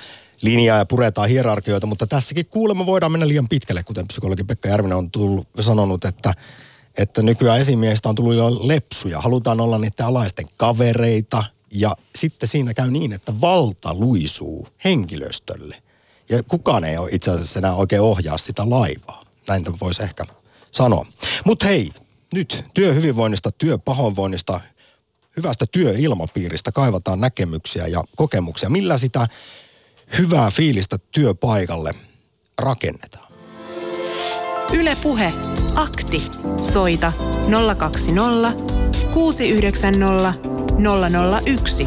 linjaa 0.42 0.78
ja 0.78 0.86
puretaan 0.86 1.30
hierarkioita, 1.30 1.88
mutta 1.88 2.08
tässäkin 2.08 2.46
kuulemma 2.46 2.86
voidaan 2.86 3.12
mennä 3.12 3.28
liian 3.28 3.50
pitkälle, 3.50 3.84
kuten 3.84 4.08
psykologi 4.08 4.44
Pekka 4.44 4.70
Järvinen 4.70 4.98
on 4.98 5.12
tullut, 5.12 5.48
sanonut, 5.60 6.06
että 6.06 6.34
että 6.98 7.22
nykyään 7.22 7.60
esimiehistä 7.60 8.10
on 8.10 8.16
tullut 8.16 8.36
jo 8.36 8.68
lepsuja. 8.68 9.22
Halutaan 9.22 9.62
olla 9.62 9.78
niiden 9.78 10.06
alaisten 10.06 10.48
kavereita 10.58 11.44
ja 11.72 11.96
sitten 12.16 12.50
siinä 12.50 12.74
käy 12.74 12.92
niin, 12.92 13.14
että 13.14 13.42
valta 13.42 13.94
luisuu 13.94 14.68
henkilöstölle. 14.86 15.83
Ja 16.30 16.44
kukaan 16.44 16.84
ei 16.84 16.98
ole 16.98 17.10
itse 17.12 17.32
asiassa 17.32 17.60
enää 17.60 17.76
oikein 17.76 18.02
ohjaa 18.02 18.38
sitä 18.38 18.70
laivaa. 18.70 19.24
Näin 19.48 19.64
voisi 19.82 20.04
ehkä 20.04 20.26
sanoa. 20.72 21.06
Mutta 21.46 21.66
hei, 21.66 21.92
Nyt 22.34 22.66
työhyvinvoinnista, 22.74 23.52
työpahoinvoinnista, 23.52 24.62
hyvästä 25.38 25.66
työilmapiiristä 25.72 26.72
kaivataan 26.72 27.22
näkemyksiä 27.22 27.88
ja 27.88 28.04
kokemuksia. 28.16 28.70
Millä 28.70 28.98
sitä 28.98 29.28
hyvää 30.18 30.52
fiilistä 30.52 30.98
työpaikalle 31.12 31.96
rakennetaan? 32.60 33.34
Ylepuhe 34.74 35.34
akti. 35.76 36.20
Soita 36.74 37.14
020 37.78 38.54
690 39.14 40.34
001. 41.46 41.84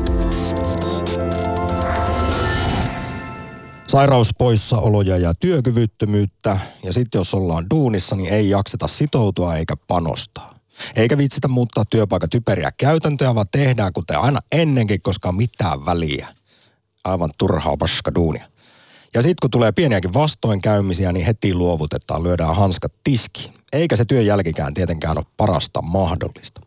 Sairauspoissaoloja 3.96 5.16
ja 5.16 5.34
työkyvyttömyyttä 5.34 6.58
ja 6.82 6.92
sitten 6.92 7.18
jos 7.18 7.34
ollaan 7.34 7.66
duunissa, 7.70 8.16
niin 8.16 8.32
ei 8.32 8.50
jakseta 8.50 8.88
sitoutua 8.88 9.56
eikä 9.56 9.74
panostaa. 9.88 10.58
Eikä 10.96 11.18
viitsitä 11.18 11.48
muuttaa 11.48 11.84
työpaikan 11.90 12.30
typeriä 12.30 12.70
käytäntöjä, 12.76 13.34
vaan 13.34 13.46
tehdään 13.52 13.92
kuten 13.92 14.18
aina 14.18 14.40
ennenkin, 14.52 15.02
koska 15.02 15.32
mitään 15.32 15.86
väliä. 15.86 16.28
Aivan 17.04 17.30
turhaa 17.38 17.76
paska 17.76 18.14
duunia. 18.14 18.44
Ja 19.14 19.22
sitten 19.22 19.36
kun 19.42 19.50
tulee 19.50 19.72
pieniäkin 19.72 20.14
vastoinkäymisiä, 20.14 21.12
niin 21.12 21.26
heti 21.26 21.54
luovutetaan, 21.54 22.22
lyödään 22.22 22.56
hanskat 22.56 22.92
tiski. 23.04 23.52
Eikä 23.72 23.96
se 23.96 24.04
työn 24.04 24.26
jälkikään 24.26 24.74
tietenkään 24.74 25.18
ole 25.18 25.26
parasta 25.36 25.82
mahdollista. 25.82 26.60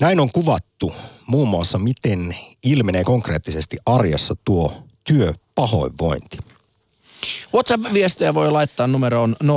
Näin 0.00 0.20
on 0.20 0.32
kuvattu 0.32 0.92
muun 1.28 1.48
muassa, 1.48 1.78
miten 1.78 2.36
ilmenee 2.64 3.04
konkreettisesti 3.04 3.76
arjessa 3.86 4.34
tuo 4.44 4.72
työpahoinvointi. 5.04 6.38
WhatsApp-viestejä 7.54 8.34
voi 8.34 8.50
laittaa 8.50 8.86
numeroon 8.86 9.36
0401638586 9.42 9.48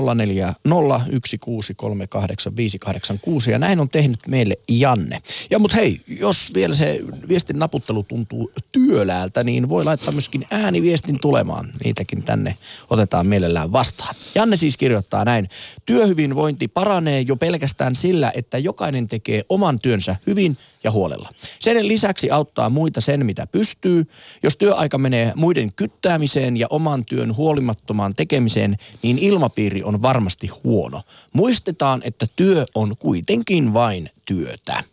ja 3.52 3.60
näin 3.60 3.80
on 3.80 3.90
tehnyt 3.90 4.20
meille 4.28 4.56
Janne. 4.70 5.22
Ja 5.50 5.60
mut 5.60 5.74
hei, 5.74 6.02
jos 6.08 6.52
vielä 6.54 6.76
se 6.76 7.00
viestin 7.30 7.60
naputtelu 7.60 8.04
tuntuu 8.04 8.52
työläältä, 8.72 9.44
niin 9.44 9.70
voi 9.70 9.86
laittaa 9.86 10.12
myöskin 10.12 10.48
ääniviestin 10.52 11.20
tulemaan. 11.20 11.70
Niitäkin 11.84 12.24
tänne 12.24 12.56
otetaan 12.90 13.28
mielellään 13.28 13.72
vastaan. 13.72 14.16
Janne 14.36 14.58
siis 14.58 14.78
kirjoittaa 14.78 15.26
näin. 15.26 15.50
Työhyvinvointi 15.86 16.68
paranee 16.68 17.22
jo 17.22 17.36
pelkästään 17.36 17.96
sillä, 17.96 18.32
että 18.36 18.58
jokainen 18.58 19.08
tekee 19.08 19.44
oman 19.50 19.80
työnsä 19.80 20.16
hyvin 20.28 20.58
ja 20.84 20.92
huolella. 20.92 21.30
Sen 21.60 21.88
lisäksi 21.88 22.32
auttaa 22.32 22.70
muita 22.70 23.02
sen, 23.02 23.26
mitä 23.26 23.48
pystyy. 23.48 24.06
Jos 24.44 24.58
työaika 24.58 24.98
menee 24.98 25.34
muiden 25.36 25.74
kyttäämiseen 25.76 26.58
ja 26.58 26.68
oman 26.70 27.06
työn 27.06 27.36
huolimattomaan 27.60 28.16
tekemiseen, 28.16 28.78
niin 29.01 29.18
ilmapiiri 29.18 29.84
on 29.84 30.01
varmasti 30.01 30.48
huono. 30.63 31.01
Muistetaan, 31.34 32.01
että 32.06 32.28
työ 32.36 32.66
on 32.75 32.98
kuitenkin 32.98 33.74
vain 33.74 34.10
työtä. 34.25 34.84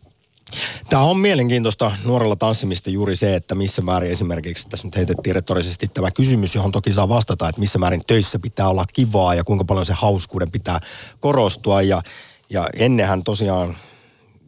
Tämä 0.89 1.03
on 1.03 1.19
mielenkiintoista 1.19 1.91
nuorella 2.05 2.35
tanssimista 2.35 2.89
juuri 2.89 3.15
se, 3.15 3.35
että 3.35 3.55
missä 3.55 3.81
määrin 3.81 4.11
esimerkiksi, 4.11 4.69
tässä 4.69 4.87
nyt 4.87 4.95
heitettiin 4.95 5.35
retorisesti 5.35 5.87
tämä 5.87 6.11
kysymys, 6.11 6.55
johon 6.55 6.71
toki 6.71 6.93
saa 6.93 7.09
vastata, 7.09 7.49
että 7.49 7.61
missä 7.61 7.79
määrin 7.79 8.01
töissä 8.07 8.39
pitää 8.39 8.69
olla 8.69 8.85
kivaa 8.93 9.35
ja 9.35 9.43
kuinka 9.43 9.65
paljon 9.65 9.85
se 9.85 9.93
hauskuuden 9.93 10.51
pitää 10.51 10.79
korostua. 11.19 11.81
Ja, 11.81 12.01
ja 12.49 12.69
ennenhän 12.75 13.23
tosiaan 13.23 13.75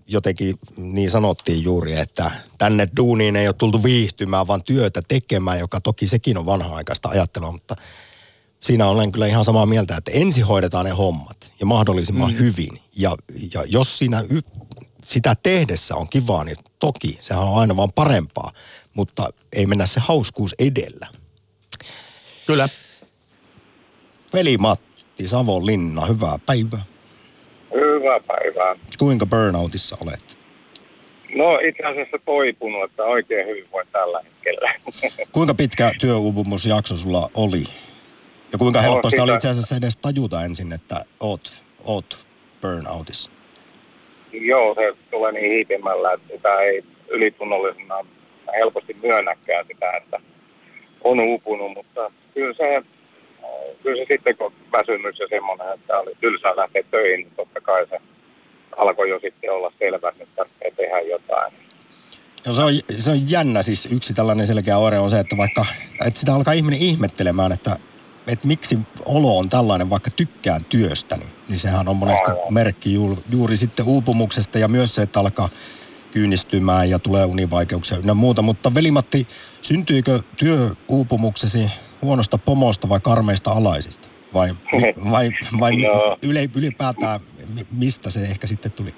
jotenkin 0.08 0.60
niin 0.78 1.10
sanottiin 1.10 1.64
juuri, 1.64 1.96
että 1.96 2.32
tänne 2.58 2.88
duuniin 2.98 3.36
ei 3.36 3.48
ole 3.48 3.56
tultu 3.58 3.84
viihtymään, 3.84 4.48
vaan 4.48 4.64
työtä 4.64 5.02
tekemään, 5.08 5.60
joka 5.60 5.82
toki 5.82 6.08
sekin 6.08 6.38
on 6.38 6.46
vanha-aikaista 6.46 7.10
ajattelua, 7.10 7.52
mutta 7.52 7.76
siinä 8.62 8.88
olen 8.88 9.12
kyllä 9.12 9.28
ihan 9.28 9.44
samaa 9.44 9.66
mieltä, 9.66 9.98
että 9.98 10.12
ensin 10.14 10.46
hoidetaan 10.46 10.86
ne 10.86 10.92
hommat 10.92 11.52
ja 11.60 11.66
mahdollisimman 11.66 12.32
mm. 12.32 12.38
hyvin. 12.38 12.80
Ja, 12.98 13.16
ja 13.54 13.64
jos 13.68 14.00
siinä 14.00 14.24
y- 14.30 14.60
sitä 15.06 15.36
tehdessä 15.44 15.96
on 15.96 16.08
kivaa, 16.10 16.44
niin 16.44 16.58
toki 16.80 17.18
sehän 17.22 17.44
on 17.44 17.58
aina 17.58 17.76
vaan 17.78 17.94
parempaa, 17.96 18.52
mutta 18.94 19.30
ei 19.54 19.66
mennä 19.66 19.86
se 19.86 20.00
hauskuus 20.00 20.56
edellä. 20.60 21.08
Kyllä. 22.48 22.70
Veli 24.34 24.58
Matti 24.58 25.28
Savonlinna, 25.28 26.06
hyvää 26.06 26.40
päivää. 26.46 26.86
Hyvää 27.74 28.20
päivää. 28.20 28.76
Kuinka 29.00 29.26
burnoutissa 29.26 29.98
olet? 30.02 30.40
No 31.36 31.60
itse 31.60 31.84
asiassa 31.84 32.18
toipunut, 32.26 32.84
että 32.84 33.04
oikein 33.04 33.48
hyvin 33.48 33.72
voi 33.72 33.86
tällä 33.92 34.22
hetkellä. 34.24 34.74
Kuinka 35.32 35.54
pitkä 35.54 35.92
työuupumusjakso 36.00 36.98
sulla 36.98 37.30
oli? 37.34 37.64
Ja 38.52 38.58
kuinka 38.58 38.82
helppo 38.82 39.10
sitä 39.10 39.24
oli 39.24 39.34
itse 39.34 39.50
asiassa 39.50 39.76
edes 39.76 39.98
tajuta 39.98 40.44
ensin, 40.44 40.74
että 40.74 41.06
oot, 41.20 41.64
oot 41.84 42.28
burnoutissa? 42.62 43.32
Joo, 44.32 44.76
se 44.76 44.94
tulee 45.12 45.32
niin 45.32 45.52
hiipimällä, 45.52 46.14
että 46.14 46.34
sitä 46.36 46.60
ei 46.60 46.84
ylitunnollisena 47.10 47.96
helposti 48.56 48.98
myönnäkään 49.04 49.66
sitä, 49.68 49.92
että 49.98 50.20
on 51.02 51.20
uupunut, 51.20 51.74
mutta 51.74 52.12
kyllä 52.34 52.54
se, 52.54 52.84
kyllä 53.84 54.06
se 54.06 54.14
sitten 54.14 54.38
kun 54.38 54.54
väsymys 54.72 55.20
ja 55.20 55.28
semmoinen, 55.30 55.74
että 55.74 56.00
oli 56.00 56.12
tylsää 56.22 56.56
lähteä 56.56 56.84
töihin, 56.92 57.20
niin 57.20 57.36
totta 57.36 57.62
kai 57.62 57.88
se 57.90 57.98
alkoi 58.78 59.10
jo 59.10 59.20
sitten 59.20 59.52
olla 59.54 59.74
selvä, 59.80 60.10
että 60.10 60.26
tarvitsee 60.36 60.72
tehdä 60.72 61.00
jotain. 61.00 61.54
No 62.48 62.54
se 62.54 62.62
on, 62.62 62.72
se 63.00 63.12
on 63.12 63.32
jännä, 63.32 63.62
siis 63.62 63.88
yksi 63.92 64.14
tällainen 64.14 64.48
selkeä 64.48 64.78
oire 64.78 65.00
on 65.00 65.10
se, 65.10 65.20
että 65.20 65.38
vaikka, 65.38 65.66
että 66.08 66.20
sitä 66.20 66.34
alkaa 66.34 66.54
ihminen 66.54 66.80
ihmettelemään, 66.80 67.52
että, 67.52 67.80
että 68.30 68.48
miksi 68.48 68.78
olo 69.06 69.38
on 69.38 69.50
tällainen, 69.50 69.90
vaikka 69.90 70.10
tykkään 70.12 70.66
työstäni, 70.66 71.26
niin 71.50 71.60
sehän 71.60 71.88
on 71.88 71.96
monesti 71.96 72.32
Aivan. 72.32 72.54
merkki 72.54 72.94
juuri, 72.94 73.22
juuri 73.32 73.58
sitten 73.58 73.86
uupumuksesta 73.86 74.60
ja 74.60 74.68
myös 74.68 74.96
se, 74.96 75.02
että 75.02 75.20
alkaa 75.20 75.50
kyynistymään 76.14 76.90
ja 76.90 77.00
tulee 77.00 77.26
univaikeuksia 77.26 77.98
ynnä 77.98 78.14
muuta. 78.14 78.42
Mutta 78.42 78.74
Velimatti, 78.74 79.28
syntyykö 79.62 80.20
työuupumuksesi 80.38 81.72
huonosta 82.02 82.38
pomosta 82.38 82.90
vai 82.90 83.00
karmeista 83.00 83.52
alaisista? 83.52 84.08
Vai, 84.34 84.50
mi- 84.74 84.94
vai, 85.12 85.32
vai 85.60 85.76
No. 85.76 86.18
yle, 86.22 86.50
ylipäätään 86.56 87.20
mi- 87.54 87.68
mistä 87.72 88.10
se 88.10 88.22
ehkä 88.22 88.48
sitten 88.48 88.72
tuli? 88.72 88.94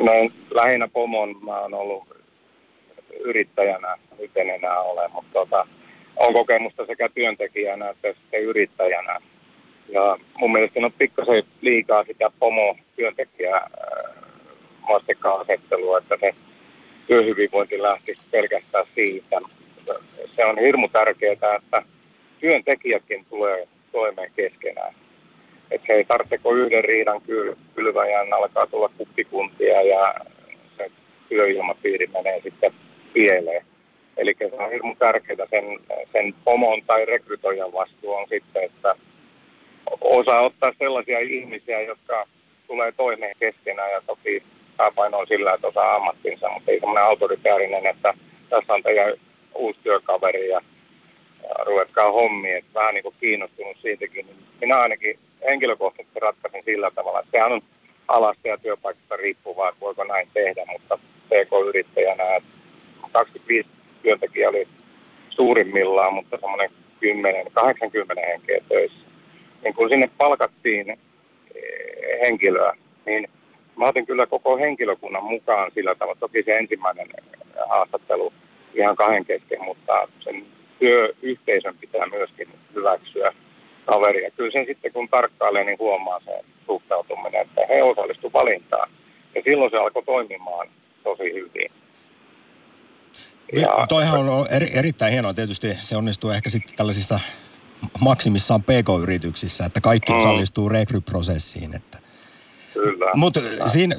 No 0.00 0.12
lähinnä 0.54 0.88
pomon 0.88 1.36
mä 1.44 1.58
oon 1.60 1.74
ollut 1.74 2.08
yrittäjänä, 3.24 3.96
nyt 4.18 4.30
en 4.36 4.50
enää 4.50 4.80
ole, 4.80 5.08
mutta 5.08 5.32
tota, 5.32 5.66
on 6.16 6.32
kokemusta 6.32 6.86
sekä 6.86 7.08
työntekijänä 7.08 7.90
että 7.90 8.12
sitten 8.12 8.42
yrittäjänä. 8.42 9.20
Ja 9.88 10.18
mun 10.38 10.52
mielestä 10.52 10.80
on 10.80 10.92
pikkasen 10.98 11.42
liikaa 11.60 12.04
sitä 12.04 12.30
pomo-työntekijä 12.38 13.60
vastakkainasettelua, 14.88 15.98
että 15.98 16.16
se 16.20 16.34
työhyvinvointi 17.06 17.82
lähtisi 17.82 18.22
pelkästään 18.30 18.84
siitä. 18.94 19.40
Se 20.36 20.44
on 20.44 20.58
hirmu 20.58 20.88
tärkeää, 20.88 21.32
että 21.32 21.82
työntekijätkin 22.40 23.26
tulee 23.30 23.68
toimeen 23.92 24.32
keskenään. 24.36 24.94
Että 25.70 25.86
se 25.86 25.92
ei 25.92 26.04
tarvitse 26.04 26.40
yhden 26.54 26.84
riidan 26.84 27.22
kyl- 27.22 27.56
kylväjän 27.74 28.32
alkaa 28.32 28.66
tulla 28.66 28.90
kuppikuntia 28.98 29.82
ja 29.82 30.14
se 30.76 30.90
työilmapiiri 31.28 32.06
menee 32.06 32.40
sitten 32.40 32.72
pieleen. 33.12 33.64
Eli 34.16 34.36
se 34.38 34.50
on 34.58 34.70
hirmu 34.70 34.94
tärkeää 34.94 35.46
sen, 35.50 35.64
sen 36.12 36.34
pomon 36.44 36.82
tai 36.86 37.04
rekrytoijan 37.04 37.72
vastuu 37.72 38.12
on 38.14 38.28
sitten, 38.28 38.64
että 38.64 38.96
osaa 40.00 40.40
ottaa 40.40 40.72
sellaisia 40.78 41.18
ihmisiä, 41.18 41.80
jotka 41.80 42.26
tulee 42.66 42.92
toimeen 42.92 43.36
keskenään 43.40 43.92
ja 43.92 44.02
toki 44.06 44.42
pääpaino 44.76 45.18
on 45.18 45.26
sillä, 45.26 45.54
että 45.54 45.66
osaa 45.66 45.94
ammattinsa, 45.94 46.48
mutta 46.48 46.70
ei 46.70 46.80
semmoinen 46.80 47.04
autoritäärinen, 47.04 47.86
että 47.86 48.14
tässä 48.48 48.74
on 48.74 48.82
teidän 48.82 49.14
uusi 49.54 49.80
työkaveri 49.82 50.48
ja 50.48 50.60
ruvetkaa 51.66 52.12
hommiin, 52.12 52.56
että 52.56 52.74
vähän 52.74 52.94
niin 52.94 53.02
kuin 53.02 53.14
kiinnostunut 53.20 53.76
siitäkin. 53.82 54.26
Niin 54.26 54.36
minä 54.60 54.76
ainakin 54.76 55.18
henkilökohtaisesti 55.44 56.20
ratkaisin 56.20 56.62
sillä 56.64 56.90
tavalla, 56.94 57.20
että 57.20 57.30
sehän 57.30 57.52
on 57.52 57.60
alasta 58.08 58.48
ja 58.48 58.58
työpaikasta 58.58 59.16
riippuvaa, 59.16 59.68
että 59.68 59.80
voiko 59.80 60.04
näin 60.04 60.28
tehdä, 60.34 60.64
mutta 60.66 60.98
PK-yrittäjänä 61.26 62.36
että 62.36 62.48
25 63.12 63.68
työntekijä 64.06 64.48
oli 64.48 64.68
suurimmillaan, 65.30 66.14
mutta 66.14 66.38
semmoinen 66.40 66.70
10-80 66.70 68.26
henkeä 68.26 68.60
töissä. 68.68 69.06
Niin 69.62 69.74
kun 69.74 69.88
sinne 69.88 70.10
palkattiin 70.18 70.90
eh, 70.90 70.98
henkilöä, 72.26 72.76
niin 73.06 73.28
mä 73.76 73.84
otin 73.84 74.06
kyllä 74.06 74.26
koko 74.26 74.58
henkilökunnan 74.58 75.24
mukaan 75.24 75.70
sillä 75.74 75.94
tavalla. 75.94 76.20
Toki 76.20 76.42
se 76.42 76.58
ensimmäinen 76.58 77.08
haastattelu 77.68 78.32
ihan 78.74 78.96
kahden 78.96 79.24
kesken, 79.24 79.64
mutta 79.64 80.08
sen 80.20 80.46
työyhteisön 80.78 81.76
pitää 81.80 82.06
myöskin 82.06 82.48
hyväksyä 82.74 83.32
kaveria. 83.84 84.30
Kyllä 84.30 84.50
sen 84.50 84.66
sitten 84.66 84.92
kun 84.92 85.08
tarkkailee, 85.08 85.64
niin 85.64 85.78
huomaa 85.78 86.20
sen 86.20 86.44
suhtautuminen, 86.66 87.40
että 87.40 87.60
he 87.68 87.82
osallistuivat 87.82 88.40
valintaan. 88.40 88.90
Ja 89.34 89.42
silloin 89.44 89.70
se 89.70 89.76
alkoi 89.76 90.02
toimimaan 90.02 90.68
tosi 91.02 91.32
hyvin. 91.32 91.70
Ja... 93.52 93.68
Toihan 93.88 94.28
on 94.28 94.46
eri, 94.50 94.70
erittäin 94.72 95.12
hienoa. 95.12 95.34
Tietysti 95.34 95.78
se 95.82 95.96
onnistuu 95.96 96.30
ehkä 96.30 96.50
sitten 96.50 96.76
tällaisissa 96.76 97.20
maksimissaan 98.00 98.62
PK-yrityksissä, 98.62 99.64
että 99.64 99.80
kaikki 99.80 100.12
Mm. 100.12 100.18
osallistuu 100.18 100.68
rekryprosessiin. 100.68 101.74
Että. 101.74 101.98
Kyllä. 102.72 103.10
Mutta 103.14 103.40
siinä 103.66 103.96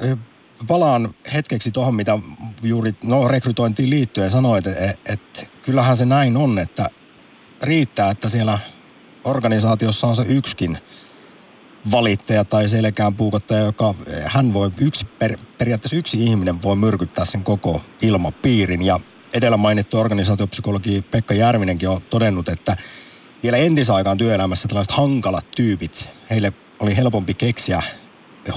palaan 0.66 1.14
hetkeksi 1.34 1.70
tuohon, 1.70 1.94
mitä 1.94 2.18
juuri 2.62 2.94
no, 3.04 3.28
rekrytointiin 3.28 3.90
liittyen 3.90 4.30
sanoit, 4.30 4.66
että 4.66 4.94
et, 5.12 5.50
kyllähän 5.62 5.96
se 5.96 6.04
näin 6.04 6.36
on, 6.36 6.58
että 6.58 6.90
riittää, 7.62 8.10
että 8.10 8.28
siellä 8.28 8.58
organisaatiossa 9.24 10.06
on 10.06 10.16
se 10.16 10.22
yksikin 10.28 10.78
valittaja 11.90 12.44
tai 12.44 12.68
selkään 12.68 13.14
puukottaja, 13.14 13.60
joka 13.60 13.94
hän 14.24 14.52
voi, 14.52 14.70
yksi, 14.80 15.04
per, 15.04 15.36
periaatteessa 15.58 15.96
yksi 15.96 16.24
ihminen 16.24 16.62
voi 16.62 16.76
myrkyttää 16.76 17.24
sen 17.24 17.44
koko 17.44 17.82
ilmapiirin. 18.02 18.82
Ja 18.82 19.00
edellä 19.32 19.56
mainittu 19.56 19.98
organisaatiopsykologi 19.98 21.04
Pekka 21.10 21.34
Järvinenkin 21.34 21.88
on 21.88 22.02
todennut, 22.10 22.48
että 22.48 22.76
vielä 23.42 23.56
entisaikaan 23.56 24.18
työelämässä 24.18 24.68
tällaiset 24.68 24.94
hankalat 24.94 25.44
tyypit, 25.56 26.10
heille 26.30 26.52
oli 26.80 26.96
helpompi 26.96 27.34
keksiä 27.34 27.82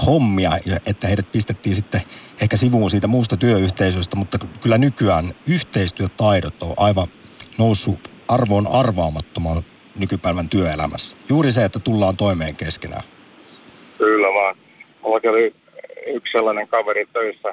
hommia, 0.06 0.50
että 0.86 1.08
heidät 1.08 1.32
pistettiin 1.32 1.76
sitten 1.76 2.00
ehkä 2.42 2.56
sivuun 2.56 2.90
siitä 2.90 3.06
muusta 3.06 3.36
työyhteisöstä, 3.36 4.16
mutta 4.16 4.38
kyllä 4.60 4.78
nykyään 4.78 5.24
yhteistyötaidot 5.48 6.62
on 6.62 6.74
aivan 6.76 7.08
noussut 7.58 8.10
arvoon 8.28 8.66
arvaamattoman 8.72 9.62
nykypäivän 9.98 10.48
työelämässä. 10.48 11.16
Juuri 11.28 11.52
se, 11.52 11.64
että 11.64 11.78
tullaan 11.78 12.16
toimeen 12.16 12.56
keskenään. 12.56 13.02
Kyllä 13.98 14.28
vaan. 14.34 14.56
Mulla 15.02 15.20
oli 15.30 15.54
yksi 16.06 16.32
sellainen 16.32 16.68
kaveri 16.68 17.06
töissä, 17.12 17.48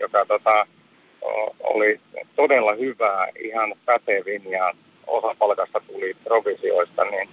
joka 0.00 0.26
tota, 0.26 0.66
oli 1.60 2.00
todella 2.36 2.74
hyvä, 2.74 3.28
ihan 3.44 3.74
pätevin 3.84 4.50
ja 4.50 4.74
osa 5.06 5.34
palkasta 5.38 5.80
tuli 5.80 6.16
provisioista, 6.24 7.04
niin 7.04 7.28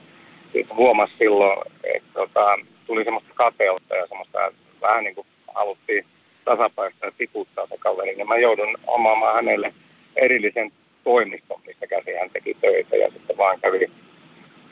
huomasi 0.75 1.13
silloin, 1.17 1.59
että 1.83 2.09
tota, 2.13 2.59
tuli 2.85 3.03
semmoista 3.03 3.29
kateutta 3.35 3.95
ja 3.95 4.07
semmoista 4.07 4.51
vähän 4.81 5.03
niin 5.03 5.15
kuin 5.15 5.27
haluttiin 5.55 6.05
tasapaista 6.45 7.05
ja 7.05 7.11
tiputtaa 7.17 7.67
se 7.67 7.77
kaveri, 7.79 8.15
niin 8.15 8.27
mä 8.27 8.37
joudun 8.37 8.77
omaamaan 8.87 9.35
hänelle 9.35 9.73
erillisen 10.15 10.71
toimiston, 11.03 11.61
mistä 11.65 11.87
käsi 11.87 12.13
hän 12.19 12.29
teki 12.29 12.57
töitä 12.61 12.95
ja 12.95 13.11
sitten 13.11 13.37
vaan 13.37 13.59
kävi, 13.59 13.91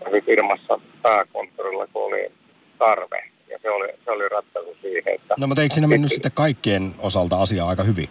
kävi 0.06 0.22
firmassa 0.22 0.80
pääkonttorilla, 1.02 1.88
kun 1.88 2.04
oli 2.04 2.32
tarve. 2.78 3.24
Ja 3.50 3.60
se 3.62 3.70
oli, 3.70 3.88
se 4.06 4.12
oli 4.12 4.30
ratkaisu 4.30 4.78
siihen, 4.82 5.14
että... 5.16 5.36
No 5.40 5.48
mutta 5.48 5.62
eikö 5.62 5.74
siinä 5.74 5.88
mennyt 5.88 6.12
sitten 6.12 6.32
kaikkien 6.32 6.92
osalta 7.00 7.42
asia 7.42 7.66
aika 7.66 7.84
hyvin? 7.84 8.10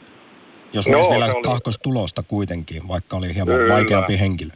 Jos 0.74 0.86
Joo, 0.86 1.10
vielä 1.10 1.24
oli... 1.24 1.42
tahkos 1.42 1.78
tulosta 1.78 2.22
kuitenkin, 2.28 2.82
vaikka 2.88 3.16
oli 3.16 3.34
hieman 3.34 3.56
Kyllä. 3.56 3.74
vaikeampi 3.74 4.20
henkilö. 4.20 4.50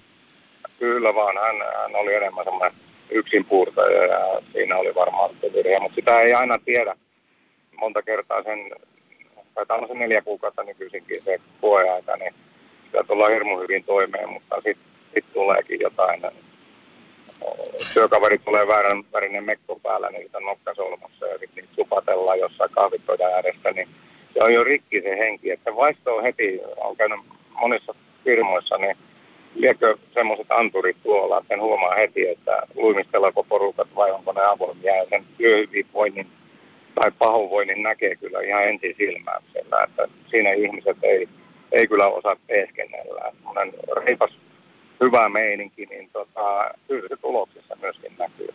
Kyllä 0.79 1.15
vaan, 1.15 1.37
hän, 1.37 1.57
hän 1.83 1.97
oli 1.97 2.15
enemmän 2.15 2.45
semmoinen 2.45 2.73
yksinpuurtaja 3.11 4.07
ja 4.07 4.41
siinä 4.53 4.77
oli 4.77 4.95
varmaan 4.95 5.31
virhe, 5.55 5.79
mutta 5.79 5.95
sitä 5.95 6.21
ei 6.21 6.35
aina 6.35 6.59
tiedä. 6.65 6.97
Monta 7.81 8.03
kertaa 8.03 8.43
sen, 8.43 8.71
taitaa 9.55 9.77
olla 9.77 9.89
se 9.89 9.95
neljä 9.95 10.23
kuukautta 10.23 10.63
nykyisinkin 10.63 11.23
se 11.25 11.41
koeaika, 11.61 12.17
niin 12.17 12.35
sitä 12.85 13.05
tullaan 13.05 13.33
hirmu 13.33 13.59
hyvin 13.59 13.85
toimeen, 13.85 14.29
mutta 14.29 14.57
sitten 14.57 14.87
sit 15.15 15.33
tuleekin 15.33 15.81
jotain. 15.81 16.23
Työkaveri 17.95 18.39
tulee 18.39 18.67
väärän 18.67 19.05
värinen 19.13 19.45
mekko 19.45 19.81
päällä, 19.83 20.11
niin 20.11 20.23
sitä 20.23 20.41
nokkasolmassa 20.41 21.27
ja 21.27 21.39
sitten 21.39 21.65
niitä 21.65 21.75
supatellaan 21.75 22.39
jossain 22.39 22.71
kahvipöydän 22.71 23.33
äärestä, 23.33 23.71
niin 23.71 23.89
se 24.39 24.45
on 24.45 24.55
jo 24.55 24.65
rikki 24.65 25.03
se 25.03 25.19
henki, 25.19 25.51
että 25.51 25.77
vaistoo 25.77 26.23
heti, 26.23 26.61
on 26.77 26.97
käynyt 26.97 27.21
monissa 27.61 27.95
firmoissa, 28.25 28.79
niin 28.79 28.97
liekö 29.55 29.97
semmoiset 30.15 30.47
anturit 30.51 30.97
tuolla, 31.03 31.39
että 31.39 31.49
sen 31.49 31.61
huomaa 31.61 31.95
heti, 31.95 32.29
että 32.29 32.63
luimistellaanko 32.75 33.45
porukat 33.45 33.89
vai 33.97 34.11
onko 34.11 34.33
ne 34.33 34.41
avoimia 34.41 34.97
ja 34.97 35.07
sen 35.11 35.25
työhyvinvoinnin 35.39 36.27
tai 36.95 37.11
pahoinvoinnin 37.19 37.83
näkee 37.83 38.17
kyllä 38.17 38.41
ihan 38.41 38.69
ensin 38.69 38.95
silmäyksellä, 38.99 39.85
että 39.85 40.09
siinä 40.31 40.53
ihmiset 40.53 40.97
ei, 41.03 41.29
ei 41.73 41.87
kyllä 41.87 42.07
osaa 42.07 42.37
teeskennellä. 42.47 43.33
Semmoinen 43.35 43.73
reipas 44.05 44.39
hyvä 45.01 45.29
meininki, 45.29 45.87
niin 45.87 46.11
tota, 46.13 46.75
kyllä 46.89 47.09
se 47.09 47.17
tuloksissa 47.17 47.77
myöskin 47.81 48.13
näkyy. 48.19 48.55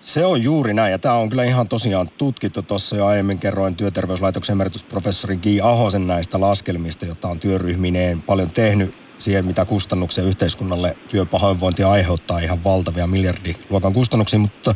Se 0.00 0.24
on 0.24 0.42
juuri 0.42 0.74
näin, 0.74 0.90
ja 0.90 0.98
tämä 0.98 1.14
on 1.14 1.28
kyllä 1.28 1.44
ihan 1.44 1.68
tosiaan 1.68 2.08
tutkittu. 2.18 2.62
Tuossa 2.62 2.96
jo 2.96 3.06
aiemmin 3.06 3.38
kerroin 3.38 3.76
työterveyslaitoksen 3.76 4.54
emeritusprofessori 4.54 5.36
Gi 5.36 5.60
Ahosen 5.60 6.06
näistä 6.06 6.40
laskelmista, 6.40 7.06
jota 7.06 7.28
on 7.28 7.40
työryhmineen 7.40 8.22
paljon 8.22 8.50
tehnyt 8.50 8.98
siihen, 9.18 9.46
mitä 9.46 9.64
kustannuksia 9.64 10.24
yhteiskunnalle 10.24 10.96
työpahoinvointi 11.08 11.82
aiheuttaa 11.82 12.38
ihan 12.38 12.64
valtavia 12.64 13.06
miljardiluokan 13.06 13.92
kustannuksia, 13.92 14.38
mutta 14.38 14.74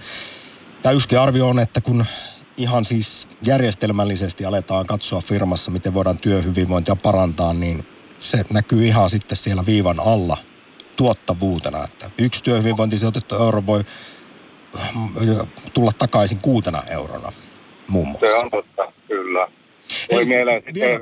tämä 0.82 0.92
yksi 0.92 1.16
arvio 1.16 1.48
on, 1.48 1.58
että 1.58 1.80
kun 1.80 2.04
ihan 2.56 2.84
siis 2.84 3.28
järjestelmällisesti 3.46 4.44
aletaan 4.44 4.86
katsoa 4.86 5.20
firmassa, 5.20 5.70
miten 5.70 5.94
voidaan 5.94 6.18
työhyvinvointia 6.18 6.96
parantaa, 6.96 7.54
niin 7.54 7.86
se 8.18 8.44
näkyy 8.50 8.86
ihan 8.86 9.10
sitten 9.10 9.36
siellä 9.36 9.66
viivan 9.66 10.00
alla 10.00 10.36
tuottavuutena, 10.96 11.84
että 11.84 12.10
yksi 12.18 12.42
työhyvinvointisijoitettu 12.42 13.34
euro 13.34 13.66
voi 13.66 13.84
tulla 15.74 15.90
takaisin 15.98 16.38
kuutena 16.42 16.78
eurona 16.92 17.32
muun 17.88 18.08
muassa. 18.08 18.26
Se 18.26 18.34
on 18.34 18.50
totta, 18.50 18.92
kyllä. 19.08 19.48
Voi 20.12 20.20
Ei, 20.20 20.26
mieleen 20.26 20.62
vielä... 20.74 21.00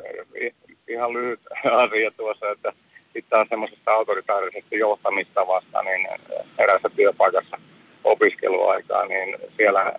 ihan 0.89 1.13
lyhyt 1.13 1.41
asia 1.85 2.11
tuossa, 2.17 2.51
että 2.51 2.73
sitten 3.05 3.31
taas 3.31 3.49
semmoisesta 3.49 3.93
autoritaarisesta 3.93 4.77
johtamista 4.77 5.41
niin 5.85 6.09
erässä 6.59 6.91
työpaikassa 6.97 7.59
opiskeluaikaa, 8.05 9.07
niin 9.07 9.37
siellä, 9.57 9.93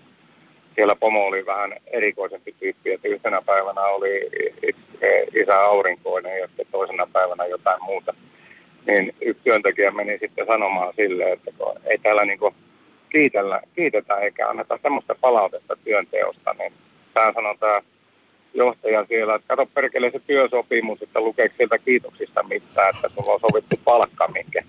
siellä 0.76 0.96
pomo 0.96 1.26
oli 1.26 1.46
vähän 1.46 1.74
erikoisempi 1.88 2.56
tyyppi, 2.60 2.94
että 2.94 3.08
yhtenä 3.08 3.42
päivänä 3.42 3.82
oli 3.82 4.30
isä 5.42 5.60
aurinkoinen 5.60 6.40
ja 6.40 6.48
sitten 6.48 6.68
toisena 6.72 7.08
päivänä 7.14 7.46
jotain 7.46 7.84
muuta. 7.84 8.14
Niin 8.88 9.16
yksi 9.22 9.44
työntekijä 9.44 9.92
meni 9.92 10.18
sitten 10.20 10.48
sanomaan 10.48 10.94
sille, 10.96 11.32
että 11.32 11.52
ei 11.86 11.98
täällä 11.98 12.26
niin 12.26 12.40
kiitellä, 13.14 13.62
kiitetä 13.76 14.16
eikä 14.16 14.50
anneta 14.50 14.80
semmoista 14.82 15.16
palautetta 15.22 15.76
työnteosta, 15.84 16.56
niin 16.60 16.74
tämä 17.14 17.34
sanotaan 17.34 17.84
johtaja 18.54 19.06
siellä, 19.06 19.36
että 19.36 19.48
kato 19.48 19.66
perkele 19.66 20.12
se 20.12 20.20
työsopimus, 20.20 21.02
että 21.02 21.20
lukeeko 21.20 21.56
sieltä 21.58 21.78
kiitoksista 21.78 22.44
mitään, 22.44 22.96
että 22.96 23.10
sulla 23.10 23.34
on 23.34 23.40
sovittu 23.40 23.76
palkka 23.84 24.28
minkä. 24.28 24.64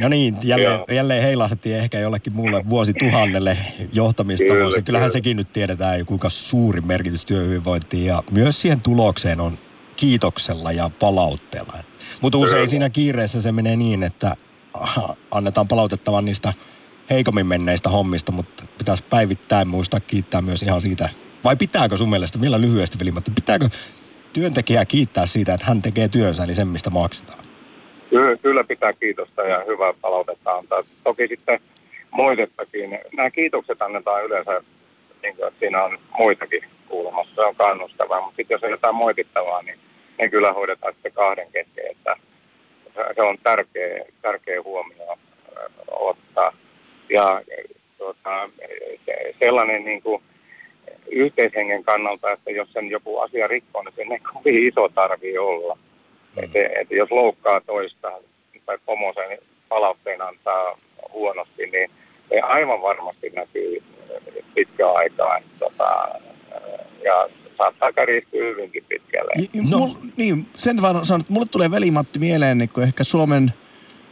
No 0.00 0.08
niin, 0.08 0.36
jälleen, 0.42 0.80
jälleen 0.90 1.22
heilahti 1.22 1.74
ehkä 1.74 1.98
jollekin 1.98 2.36
muulle 2.36 2.64
vuosituhannelle 2.70 3.56
johtamista. 3.92 4.46
Kyllä, 4.54 4.82
Kyllähän 4.84 4.84
kyllä. 4.84 5.08
sekin 5.08 5.36
nyt 5.36 5.52
tiedetään, 5.52 6.06
kuinka 6.06 6.28
suuri 6.28 6.80
merkitys 6.80 7.24
työhyvinvointiin 7.24 8.06
ja 8.06 8.22
myös 8.30 8.62
siihen 8.62 8.80
tulokseen 8.80 9.40
on 9.40 9.52
kiitoksella 9.96 10.72
ja 10.72 10.90
palautteella. 11.00 11.72
Mutta 12.20 12.38
usein 12.38 12.68
siinä 12.68 12.90
kiireessä 12.90 13.42
se 13.42 13.52
menee 13.52 13.76
niin, 13.76 14.02
että 14.02 14.36
annetaan 15.30 15.68
palautettavan 15.68 16.24
niistä 16.24 16.52
heikommin 17.10 17.46
menneistä 17.46 17.88
hommista, 17.88 18.32
mutta 18.32 18.66
pitäisi 18.78 19.04
päivittäin 19.10 19.68
muistaa 19.68 20.00
kiittää 20.00 20.42
myös 20.42 20.62
ihan 20.62 20.80
siitä 20.80 21.08
vai 21.44 21.56
pitääkö 21.56 21.96
sun 21.96 22.10
mielestä, 22.10 22.40
vielä 22.40 22.60
lyhyesti 22.60 22.98
veli, 22.98 23.12
mutta 23.12 23.32
pitääkö 23.34 23.68
työntekijää 24.32 24.84
kiittää 24.84 25.26
siitä, 25.26 25.54
että 25.54 25.66
hän 25.66 25.82
tekee 25.82 26.08
työnsä, 26.08 26.44
eli 26.44 26.54
sen 26.54 26.68
mistä 26.68 26.90
maksetaan? 26.90 27.38
Kyllä 28.42 28.64
pitää 28.64 28.92
kiitosta 28.92 29.42
ja 29.42 29.64
hyvää 29.66 29.92
palautetta 30.00 30.52
antaa. 30.52 30.82
Toki 31.04 31.28
sitten 31.28 31.60
moitettakin. 32.10 32.98
Nämä 33.16 33.30
kiitokset 33.30 33.82
annetaan 33.82 34.24
yleensä, 34.24 34.62
niin 35.22 35.36
kuin, 35.36 35.48
että 35.48 35.60
siinä 35.60 35.84
on 35.84 35.98
muitakin 36.18 36.64
kuulemassa. 36.88 37.34
Se 37.34 37.40
on 37.40 37.56
kannustavaa, 37.56 38.20
mutta 38.20 38.36
sitten 38.36 38.54
jos 38.54 38.62
on 38.62 38.70
jotain 38.70 38.94
moitittavaa, 38.94 39.62
niin 39.62 39.78
ne 40.18 40.28
kyllä 40.28 40.52
hoidetaan 40.52 40.94
sitten 40.94 41.12
kahden 41.12 41.52
kesken. 41.52 41.90
Että 41.90 42.16
se 43.14 43.22
on 43.22 43.38
tärkeä, 43.42 44.04
tärkeä 44.22 44.62
huomio 44.62 45.18
ottaa. 45.88 46.52
Ja 47.10 47.42
tuota, 47.98 48.50
sellainen 49.38 49.84
niin 49.84 50.02
kuin, 50.02 50.22
yhteishengen 51.10 51.84
kannalta, 51.84 52.32
että 52.32 52.50
jos 52.50 52.72
sen 52.72 52.90
joku 52.90 53.18
asia 53.18 53.46
rikkoo, 53.46 53.82
niin 53.82 53.94
sen 53.96 54.12
ei 54.12 54.18
kovin 54.18 54.68
iso 54.68 54.88
tarvi 54.88 55.38
olla. 55.38 55.74
Mm. 55.74 56.44
Että, 56.44 56.58
että 56.80 56.94
jos 56.94 57.10
loukkaa 57.10 57.60
toista 57.60 58.12
tai 58.66 58.78
pomo 58.86 59.12
sen 59.14 59.38
palautteen 59.68 60.22
antaa 60.22 60.78
huonosti, 61.12 61.66
niin 61.66 61.90
se 62.28 62.40
aivan 62.40 62.82
varmasti 62.82 63.30
näkyy 63.30 63.82
pitkään 64.54 64.96
aikaa. 64.96 65.38
Tota, 65.58 66.08
ja 67.04 67.28
saattaa 67.58 67.92
kärjistyä 67.92 68.44
hyvinkin 68.44 68.84
pitkälle. 68.88 69.32
No. 69.70 69.78
Mul, 69.78 69.94
niin, 70.16 70.46
sen 70.56 70.82
vaan 70.82 71.04
sanon, 71.04 71.20
että 71.20 71.32
mulle 71.32 71.46
tulee 71.46 71.70
velimatti 71.70 72.18
mieleen, 72.18 72.58
niin 72.58 72.70
ehkä 72.82 73.04
Suomen 73.04 73.52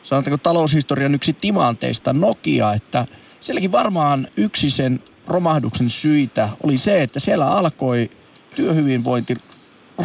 sanotaanko 0.03 0.37
taloushistorian 0.37 1.15
yksi 1.15 1.33
timanteista 1.33 2.13
Nokia, 2.13 2.73
että 2.73 3.07
sielläkin 3.41 3.73
varmaan 3.73 4.29
yksi 4.37 4.71
sen 4.71 5.01
romahduksen 5.27 5.91
syitä 5.91 6.49
oli 6.63 6.79
se, 6.79 7.03
että 7.03 7.21
siellä 7.21 7.47
alkoi 7.49 8.11
työhyvinvointi 8.57 9.37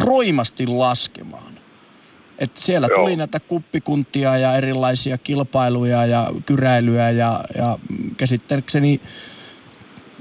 roimasti 0.04 0.66
laskemaan. 0.66 1.58
Että 2.38 2.60
siellä 2.60 2.88
Joo. 2.90 2.98
tuli 2.98 3.16
näitä 3.16 3.40
kuppikuntia 3.40 4.38
ja 4.38 4.54
erilaisia 4.54 5.18
kilpailuja 5.18 6.06
ja 6.06 6.32
kyräilyä 6.46 7.10
ja, 7.10 7.44
ja 7.56 7.78
käsittääkseni 8.16 9.00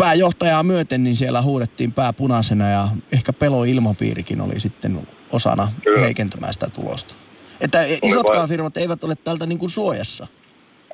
pääjohtajaa 0.02 0.64
myöten, 0.64 1.04
niin 1.04 1.16
siellä 1.16 1.42
huudettiin 1.42 1.92
pää 1.92 2.14
punaisena 2.14 2.70
ja 2.70 2.88
ehkä 3.14 3.34
pelo 3.34 3.64
ilmapiirikin 3.64 4.42
oli 4.42 4.60
sitten 4.60 5.08
osana 5.32 5.68
Kyllä. 5.84 6.00
heikentämään 6.00 6.54
sitä 6.54 6.68
tulosta. 6.70 7.16
Että 7.62 7.86
isotkaan 8.04 8.50
firmat 8.50 8.78
eivät 8.78 9.04
ole 9.04 9.16
tältä 9.16 9.46
niin 9.46 9.60
kuin 9.60 9.70
suojassa. 9.70 10.28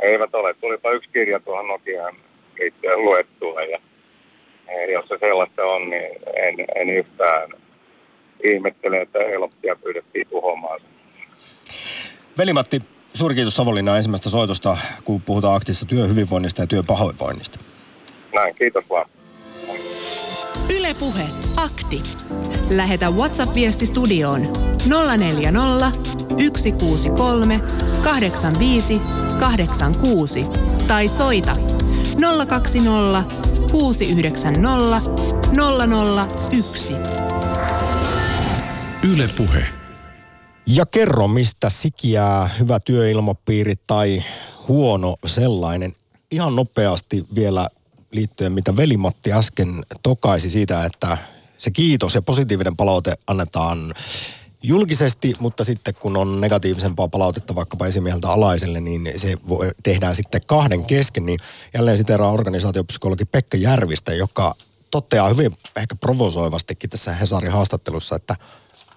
Eivät 0.01 0.35
ole. 0.35 0.53
Tulipa 0.53 0.91
yksi 0.91 1.09
kirja 1.13 1.39
tuohon 1.39 1.67
Nokiaan 1.67 2.15
liittyen 2.59 3.01
luettua 3.05 3.61
ja 3.61 3.79
jos 4.93 5.07
se 5.07 5.17
sellaista 5.19 5.63
on, 5.63 5.89
niin 5.89 6.11
en, 6.35 6.65
en 6.75 6.89
yhtään 6.89 7.49
ihmettele, 8.43 9.01
että 9.01 9.19
Eloptia 9.19 9.75
pyydettiin 9.75 10.27
tuhoamaan. 10.27 10.79
sen. 10.79 10.89
Veli-Matti, 12.37 12.81
suuri 13.13 13.35
kiitos 13.35 13.55
Savonlinnan 13.55 13.95
ensimmäistä 13.95 14.29
soitosta, 14.29 14.77
kun 15.03 15.21
puhutaan 15.21 15.55
aktiivisesta 15.55 15.85
työhyvinvoinnista 15.85 16.61
ja 16.61 16.67
työpahoinvoinnista. 16.67 17.59
Näin, 18.37 18.55
kiitos 18.55 18.89
vaan. 18.89 19.09
Ylepuhe 20.69 21.27
akti. 21.55 22.03
Lähetä 22.69 23.09
WhatsApp-viesti 23.09 23.85
studioon 23.85 24.41
040 25.17 25.91
163 26.53 27.59
85 28.03 29.01
86 29.39 30.43
tai 30.87 31.07
soita 31.07 31.53
020 32.47 33.35
690 33.71 35.01
001. 36.51 36.93
Yle 39.13 39.29
Puhe. 39.37 39.65
Ja 40.67 40.85
kerro, 40.85 41.27
mistä 41.27 41.69
sikiää 41.69 42.49
hyvä 42.59 42.79
työilmapiiri 42.79 43.75
tai 43.87 44.23
huono 44.67 45.15
sellainen. 45.25 45.93
Ihan 46.31 46.55
nopeasti 46.55 47.25
vielä 47.35 47.69
liittyen, 48.17 48.51
mitä 48.51 48.75
Velimatti 48.75 49.33
äsken 49.33 49.83
tokaisi 50.03 50.49
siitä, 50.49 50.85
että 50.85 51.17
se 51.57 51.71
kiitos 51.71 52.15
ja 52.15 52.21
positiivinen 52.21 52.77
palaute 52.77 53.13
annetaan 53.27 53.93
julkisesti, 54.63 55.35
mutta 55.39 55.63
sitten 55.63 55.93
kun 55.99 56.17
on 56.17 56.41
negatiivisempaa 56.41 57.07
palautetta 57.07 57.55
vaikkapa 57.55 57.87
esimieheltä 57.87 58.29
alaiselle, 58.29 58.79
niin 58.79 59.13
se 59.17 59.37
voi, 59.47 59.71
tehdään 59.83 60.15
sitten 60.15 60.41
kahden 60.47 60.85
kesken. 60.85 61.25
Niin 61.25 61.39
jälleen 61.73 61.97
siteeraan 61.97 62.33
organisaatiopsykologi 62.33 63.25
Pekka 63.25 63.57
Järvistä, 63.57 64.13
joka 64.13 64.55
toteaa 64.91 65.29
hyvin 65.29 65.57
ehkä 65.75 65.95
provosoivastikin 65.95 66.89
tässä 66.89 67.13
Hesarin 67.13 67.51
haastattelussa, 67.51 68.15
että 68.15 68.35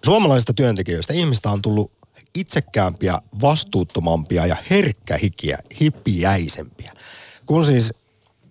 suomalaisista 0.04 0.52
työntekijöistä 0.52 1.14
ihmistä 1.14 1.50
on 1.50 1.62
tullut 1.62 1.92
itsekäämpiä, 2.34 3.18
vastuuttomampia 3.40 4.46
ja 4.46 4.56
herkkähikiä, 4.70 5.58
hippiäisempiä. 5.80 6.92
Kun 7.46 7.64
siis 7.64 7.94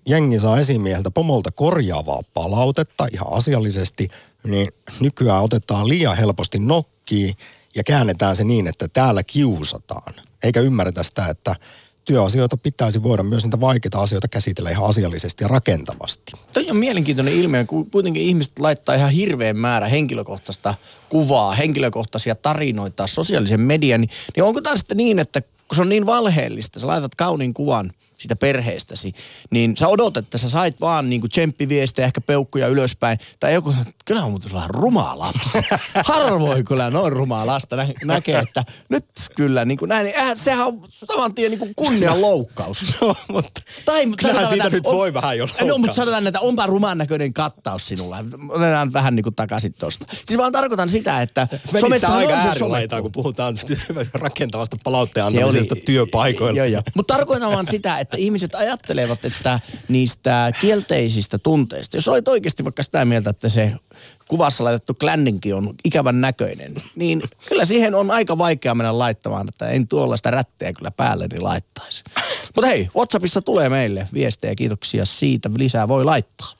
jengi 0.10 0.40
saa 0.40 0.60
esimieheltä 0.60 1.12
pomolta 1.12 1.52
korjaavaa 1.52 2.22
palautetta 2.34 3.08
ihan 3.14 3.34
asiallisesti, 3.34 4.08
niin 4.44 4.68
nykyään 5.00 5.44
otetaan 5.44 5.90
liian 5.90 6.18
helposti 6.18 6.60
nokkiin 6.60 7.36
ja 7.76 7.84
käännetään 7.84 8.36
se 8.36 8.44
niin, 8.44 8.68
että 8.68 8.88
täällä 8.88 9.24
kiusataan. 9.24 10.14
Eikä 10.44 10.60
ymmärretä 10.60 11.04
sitä, 11.04 11.28
että 11.28 11.56
työasioita 12.06 12.58
pitäisi 12.58 13.04
voida 13.04 13.24
myös 13.24 13.44
niitä 13.44 13.60
vaikeita 13.60 14.00
asioita 14.00 14.28
käsitellä 14.28 14.70
ihan 14.70 14.86
asiallisesti 14.86 15.44
ja 15.44 15.48
rakentavasti. 15.48 16.32
Toi 16.54 16.70
on 16.70 16.78
mielenkiintoinen 16.78 17.34
ilmiö, 17.34 17.66
kun 17.66 17.92
kuitenkin 17.92 18.24
ihmiset 18.24 18.60
laittaa 18.60 18.96
ihan 18.96 19.12
hirveän 19.12 19.58
määrä 19.58 19.88
henkilökohtaista 19.88 20.76
kuvaa, 21.10 21.52
henkilökohtaisia 21.52 22.36
tarinoita 22.36 23.08
sosiaalisen 23.08 23.62
median, 23.62 24.02
niin, 24.02 24.10
niin 24.36 24.44
onko 24.44 24.62
taas 24.62 24.80
sitten 24.80 24.98
niin, 24.98 25.20
että 25.20 25.42
kun 25.42 25.76
se 25.76 25.82
on 25.82 25.90
niin 25.90 26.06
valheellista, 26.06 26.80
sä 26.80 26.88
laitat 26.88 27.16
kauniin 27.16 27.54
kuvan 27.54 27.92
siitä 28.20 28.36
perheestäsi, 28.36 29.14
niin 29.52 29.78
sä 29.78 29.88
odotat, 29.88 30.26
että 30.26 30.38
sä 30.38 30.50
sait 30.50 30.82
vaan 30.82 31.10
niinku 31.10 31.28
tsemppiviestejä, 31.28 32.06
ehkä 32.06 32.22
peukkuja 32.22 32.68
ylöspäin, 32.68 33.20
tai 33.40 33.54
joku 33.54 33.70
sanoo, 33.70 33.82
että 33.82 34.04
kyllä 34.06 34.24
on 34.24 34.32
muuten 34.32 34.52
rumaa 34.68 35.20
lapsi. 35.20 35.58
Harvoin 36.06 36.66
kyllä 36.66 36.90
noin 36.92 37.14
rumaa 37.14 37.46
lasta 37.46 37.76
nä- 37.76 37.88
näkee, 38.06 38.40
että 38.40 38.66
nyt 38.90 39.06
kyllä 39.36 39.66
niin 39.66 39.78
kuin 39.78 39.90
näin, 39.90 40.06
niin 40.06 40.16
eihän, 40.16 40.38
sehän 40.38 40.68
on 40.68 40.82
saman 41.12 41.34
tien 41.34 41.52
niin 41.52 41.60
kuin 41.60 41.76
kunnian 41.76 42.22
loukkaus. 42.22 42.80
No, 43.02 43.16
mutta 43.28 43.62
Tai, 43.86 44.06
mutta 44.06 44.28
Kyllähän 44.28 44.50
siitä 44.50 44.64
että 44.66 44.78
nyt 44.78 44.84
voi 44.84 45.14
vähän 45.14 45.38
jo 45.38 45.48
No, 45.66 45.78
mutta 45.78 45.94
sanotaan, 45.96 46.28
että 46.28 46.40
onpa 46.40 46.66
ruman 46.68 46.98
näköinen 46.98 47.34
kattaus 47.34 47.88
sinulla. 47.88 48.18
Otetaan 48.50 48.94
vähän 48.94 49.16
niin 49.16 49.24
kuin 49.24 49.36
takaisin 49.36 49.74
tosta. 49.74 50.06
Siis 50.26 50.38
vaan 50.38 50.52
tarkoitan 50.52 50.90
sitä, 50.90 51.22
että 51.22 51.48
somessahan 51.80 52.18
aika 52.18 52.34
on 52.34 52.42
se 52.42 52.48
äärilaitaa, 52.48 52.98
some. 52.98 53.02
kun 53.02 53.12
puhutaan 53.12 53.58
rakentavasta 54.14 54.78
palautteen 54.84 55.24
Se 55.26 55.28
oli- 55.30 55.38
antamisesta 55.44 55.76
työpaikoilla. 55.86 56.58
Joo, 56.58 56.66
joo. 56.66 56.82
Mutta 56.96 57.14
tarkoitan 57.14 57.52
vaan 57.52 57.68
sitä, 57.68 58.00
että 58.00 58.09
ihmiset 58.18 58.56
ajattelevat, 58.56 59.26
että 59.26 59.60
niistä 59.88 60.52
kielteisistä 60.62 61.38
tunteista, 61.38 61.98
jos 61.98 62.08
olet 62.08 62.28
oikeasti 62.28 62.64
vaikka 62.64 62.84
sitä 62.84 63.06
mieltä, 63.06 63.30
että 63.30 63.50
se 63.50 63.74
kuvassa 64.30 64.64
laitettu 64.64 64.94
kländinkin 64.94 65.56
on 65.56 65.74
ikävän 65.86 66.22
näköinen, 66.22 66.76
niin 66.96 67.22
kyllä 67.50 67.66
siihen 67.66 67.96
on 67.96 68.12
aika 68.12 68.38
vaikea 68.38 68.76
mennä 68.76 68.98
laittamaan, 68.98 69.48
että 69.50 69.70
en 69.70 69.88
tuollaista 69.88 70.32
rättiä 70.32 70.74
kyllä 70.74 70.92
päälleni 70.92 71.40
laittaisi. 71.40 72.04
Mutta 72.56 72.68
hei, 72.68 72.90
WhatsAppissa 72.96 73.42
tulee 73.42 73.70
meille 73.70 74.08
viestejä, 74.14 74.56
kiitoksia 74.56 75.06
siitä, 75.06 75.50
lisää 75.58 75.88
voi 75.88 76.06
laittaa. 76.06 76.54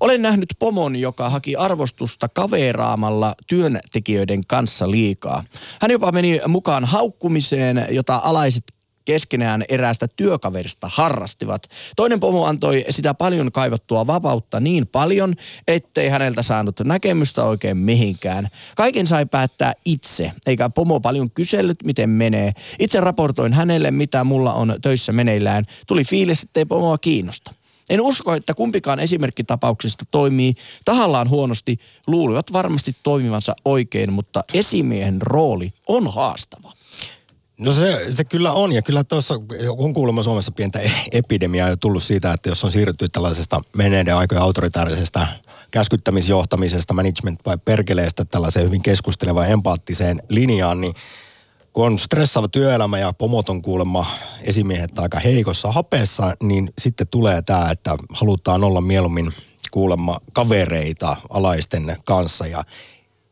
Olen 0.00 0.22
nähnyt 0.22 0.54
pomon, 0.58 0.96
joka 0.96 1.30
haki 1.30 1.56
arvostusta 1.56 2.28
kaveraamalla 2.28 3.34
työntekijöiden 3.46 4.40
kanssa 4.46 4.90
liikaa. 4.90 5.44
Hän 5.80 5.90
jopa 5.90 6.12
meni 6.12 6.40
mukaan 6.48 6.84
haukkumiseen, 6.84 7.86
jota 7.90 8.20
alaiset 8.24 8.64
keskenään 9.04 9.64
eräästä 9.68 10.08
työkaverista 10.16 10.90
harrastivat. 10.92 11.62
Toinen 11.96 12.20
pomo 12.20 12.44
antoi 12.44 12.84
sitä 12.90 13.14
paljon 13.14 13.52
kaivattua 13.52 14.06
vapautta 14.06 14.60
niin 14.60 14.86
paljon, 14.86 15.34
ettei 15.68 16.08
häneltä 16.08 16.42
saanut 16.42 16.80
näkemystä 16.84 17.44
oikein 17.44 17.76
mihinkään. 17.76 18.48
Kaiken 18.76 19.06
sai 19.06 19.26
päättää 19.26 19.72
itse, 19.84 20.32
eikä 20.46 20.70
pomo 20.70 21.00
paljon 21.00 21.30
kysellyt, 21.30 21.78
miten 21.84 22.10
menee. 22.10 22.52
Itse 22.78 23.00
raportoin 23.00 23.52
hänelle, 23.52 23.90
mitä 23.90 24.24
mulla 24.24 24.52
on 24.52 24.74
töissä 24.82 25.12
meneillään. 25.12 25.64
Tuli 25.86 26.04
fiilis, 26.04 26.42
ettei 26.42 26.64
pomoa 26.64 26.98
kiinnosta. 26.98 27.54
En 27.90 28.00
usko, 28.00 28.34
että 28.34 28.54
kumpikaan 28.54 29.00
esimerkkitapauksista 29.00 30.04
toimii 30.10 30.54
tahallaan 30.84 31.28
huonosti. 31.28 31.78
Luulivat 32.06 32.52
varmasti 32.52 32.96
toimivansa 33.02 33.54
oikein, 33.64 34.12
mutta 34.12 34.44
esimiehen 34.54 35.22
rooli 35.22 35.72
on 35.88 36.12
haastava. 36.12 36.72
No 37.60 37.72
se, 37.72 38.06
se 38.10 38.24
kyllä 38.24 38.52
on, 38.52 38.72
ja 38.72 38.82
kyllä 38.82 39.04
tuossa 39.04 39.34
on 39.68 39.94
kuulemma 39.94 40.22
Suomessa 40.22 40.52
pientä 40.52 40.78
e- 40.78 40.90
epidemiaa 41.12 41.68
jo 41.68 41.76
tullut 41.76 42.02
siitä, 42.02 42.32
että 42.32 42.48
jos 42.48 42.64
on 42.64 42.72
siirrytty 42.72 43.08
tällaisesta 43.08 43.60
menneiden 43.76 44.16
aikojen 44.16 44.42
autoritaarisesta 44.42 45.26
käskyttämisjohtamisesta, 45.70 46.94
management 46.94 47.40
vai 47.46 47.58
perkeleestä 47.58 48.24
tällaiseen 48.24 48.66
hyvin 48.66 48.82
keskustelevaan 48.82 49.50
empaattiseen 49.50 50.22
linjaan, 50.28 50.80
niin 50.80 50.94
kun 51.72 51.86
on 51.86 51.98
stressaava 51.98 52.48
työelämä 52.48 52.98
ja 52.98 53.12
pomot 53.12 53.48
on 53.48 53.62
kuulemma 53.62 54.06
esimiehet 54.42 54.98
aika 54.98 55.18
heikossa 55.18 55.72
hapeessa, 55.72 56.34
niin 56.42 56.72
sitten 56.78 57.08
tulee 57.08 57.42
tämä, 57.42 57.70
että 57.70 57.96
halutaan 58.12 58.64
olla 58.64 58.80
mieluummin 58.80 59.32
kuulemma 59.70 60.20
kavereita 60.32 61.16
alaisten 61.30 61.96
kanssa. 62.04 62.46
Ja 62.46 62.64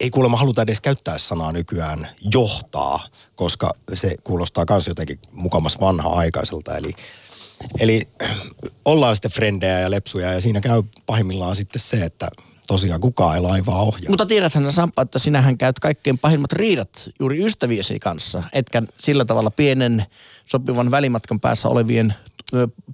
ei 0.01 0.11
kuulemma 0.11 0.37
haluta 0.37 0.63
edes 0.63 0.81
käyttää 0.81 1.19
sanaa 1.19 1.53
nykyään 1.53 2.09
johtaa, 2.35 3.07
koska 3.35 3.73
se 3.95 4.15
kuulostaa 4.25 4.65
myös 4.71 4.87
jotenkin 4.87 5.19
mukamas 5.33 5.81
vanha-aikaiselta. 5.81 6.77
Eli, 6.77 6.93
eli 7.81 8.03
ollaan 8.85 9.17
sitten 9.17 9.31
frendejä 9.31 9.81
ja 9.81 9.91
lepsuja 9.91 10.33
ja 10.33 10.41
siinä 10.41 10.61
käy 10.61 10.83
pahimmillaan 11.07 11.57
sitten 11.57 11.81
se, 11.81 12.05
että 12.05 12.29
tosiaan 12.67 13.01
kukaan 13.01 13.37
ei 13.37 13.43
laivaa 13.43 13.83
ohjaa. 13.83 14.11
Mutta 14.11 14.27
tiedäthän 14.27 14.73
Sampa, 14.73 15.03
että 15.03 15.19
sinähän 15.19 15.59
käyt 15.59 15.79
kaikkein 15.79 16.19
pahimmat 16.19 16.53
riidat 16.53 17.11
juuri 17.21 17.47
ystäviesi 17.47 17.99
kanssa, 17.99 18.43
etkä 18.53 18.83
sillä 19.01 19.25
tavalla 19.25 19.51
pienen 19.51 20.07
sopivan 20.47 20.91
välimatkan 20.91 21.41
päässä 21.41 21.69
olevien 21.69 22.15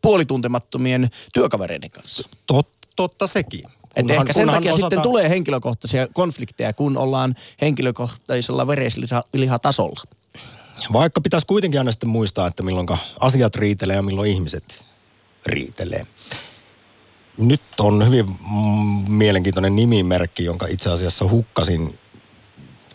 puolituntemattomien 0.03 1.11
työkavereiden 1.35 1.91
kanssa. 1.91 2.29
Tot, 2.47 2.69
totta 2.97 3.27
sekin. 3.27 3.65
Että 3.97 4.13
Kunhan- 4.13 4.21
ehkä 4.23 4.33
sen 4.33 4.49
takia 4.49 4.73
osata- 4.73 4.87
sitten 4.87 5.03
tulee 5.03 5.29
henkilökohtaisia 5.29 6.09
konflikteja, 6.13 6.73
kun 6.73 6.97
ollaan 6.97 7.35
henkilökohtaisella 7.61 8.67
vereslihatasolla. 8.67 10.03
Vaikka 10.93 11.21
pitäisi 11.21 11.47
kuitenkin 11.47 11.81
aina 11.81 11.93
sitten 11.93 12.09
muistaa, 12.09 12.47
että 12.47 12.63
milloin 12.63 12.87
asiat 13.21 13.57
riitelee 13.57 13.97
ja 13.97 14.03
milloin 14.03 14.31
ihmiset 14.31 14.85
riitelee. 15.47 16.07
Nyt 17.39 17.61
on 17.81 18.07
hyvin 18.07 18.27
mm, 18.27 19.13
mielenkiintoinen 19.13 19.77
nimimerkki, 19.77 20.45
jonka 20.45 20.67
itse 20.67 20.91
asiassa 20.91 21.29
hukkasin 21.29 21.99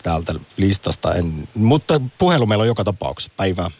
täältä 0.02 0.34
listasta. 0.56 1.14
En, 1.14 1.48
mutta 1.54 2.00
puhelu 2.18 2.46
meillä 2.46 2.62
on 2.62 2.68
joka 2.68 2.84
tapauksessa. 2.84 3.32
Päivää. 3.36 3.70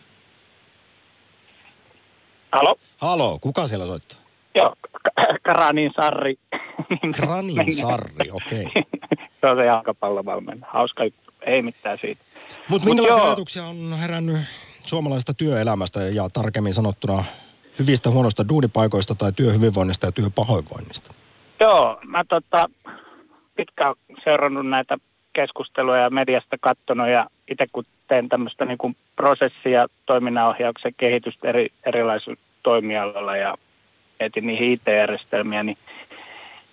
Halo? 2.52 2.76
Halo, 2.96 3.38
kuka 3.38 3.66
siellä 3.66 3.86
soittaa? 3.86 4.18
Joo, 4.54 4.74
Karanin 5.42 5.90
Sarri. 5.96 6.34
Kranin 7.16 7.72
Sarri, 7.72 8.30
okei. 8.30 8.64
Okay. 8.64 8.82
se 9.40 9.46
on 9.46 9.56
se 9.56 9.64
jalkapallovalmentaja. 9.64 10.72
Hauska 10.72 11.04
juttu. 11.04 11.32
Ei 11.40 11.62
mitään 11.62 11.98
siitä. 11.98 12.22
Mutta 12.70 12.88
Mut 12.88 12.96
minkälaisia 12.96 13.26
ajatuksia 13.26 13.64
on 13.64 13.98
herännyt 14.00 14.38
suomalaisesta 14.82 15.34
työelämästä 15.34 16.00
ja 16.00 16.28
tarkemmin 16.32 16.74
sanottuna 16.74 17.24
hyvistä 17.78 18.10
huonoista 18.10 18.48
duunipaikoista 18.48 19.14
tai 19.14 19.32
työhyvinvoinnista 19.32 20.06
ja 20.06 20.12
työpahoinvoinnista? 20.12 21.14
Joo, 21.60 22.00
mä 22.06 22.24
tota, 22.24 22.66
pitkään 23.56 23.94
seurannut 24.24 24.68
näitä 24.68 24.98
keskusteluja 25.32 26.00
ja 26.00 26.10
mediasta 26.10 26.56
katsonut 26.60 27.08
ja 27.08 27.26
itse 27.50 27.66
kun 27.72 27.84
teen 28.08 28.28
tämmöistä 28.28 28.64
niin 28.64 28.78
kuin 28.78 28.96
prosessia, 29.16 29.86
toiminnanohjauksen 30.06 30.94
kehitystä 30.96 31.48
eri, 31.48 31.68
erilaisilla 31.86 32.40
toimialoilla 32.62 33.36
ja 33.36 33.58
etin 34.20 34.46
niihin 34.46 34.72
IT-järjestelmiä, 34.72 35.62
niin, 35.62 35.78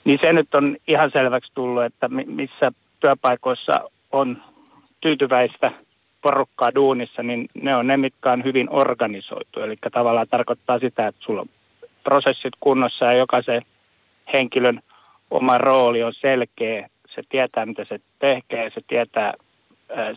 niin 0.06 0.20
se 0.22 0.34
nyt 0.34 0.56
on 0.56 0.78
ihan 0.88 1.12
selväksi 1.12 1.52
tullut, 1.56 1.84
että 1.84 2.08
missä 2.08 2.72
työpaikoissa 3.00 3.80
on 4.12 4.42
tyytyväistä 5.02 5.72
porukkaa 6.22 6.76
duunissa, 6.76 7.24
niin 7.24 7.50
ne 7.62 7.76
on 7.76 7.88
ne, 7.88 7.98
mitkä 7.98 8.32
on 8.32 8.44
hyvin 8.44 8.68
organisoitu. 8.70 9.60
Eli 9.60 9.76
tavallaan 9.92 10.28
tarkoittaa 10.30 10.80
sitä, 10.80 11.08
että 11.08 11.22
sulla 11.24 11.42
on 11.42 11.50
prosessit 12.04 12.54
kunnossa 12.60 13.06
ja 13.06 13.14
jokaisen 13.14 13.62
henkilön 14.34 14.82
oma 15.32 15.58
rooli 15.58 16.04
on 16.04 16.14
selkeä. 16.14 16.90
Se 17.16 17.22
tietää, 17.30 17.66
mitä 17.66 17.86
se 17.86 18.00
tekee, 18.20 18.70
se 18.70 18.82
tietää, 18.88 19.34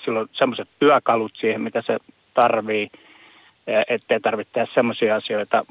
silloin 0.05 0.29
semmoiset 0.33 0.69
työkalut 0.79 1.33
siihen, 1.41 1.61
mitä 1.61 1.83
se 1.87 1.99
tarvii, 2.35 2.91
ettei 3.89 4.21
tarvitse 4.21 4.53
tehdä 4.53 4.73
semmoisia 4.75 5.17
asioita 5.17 5.65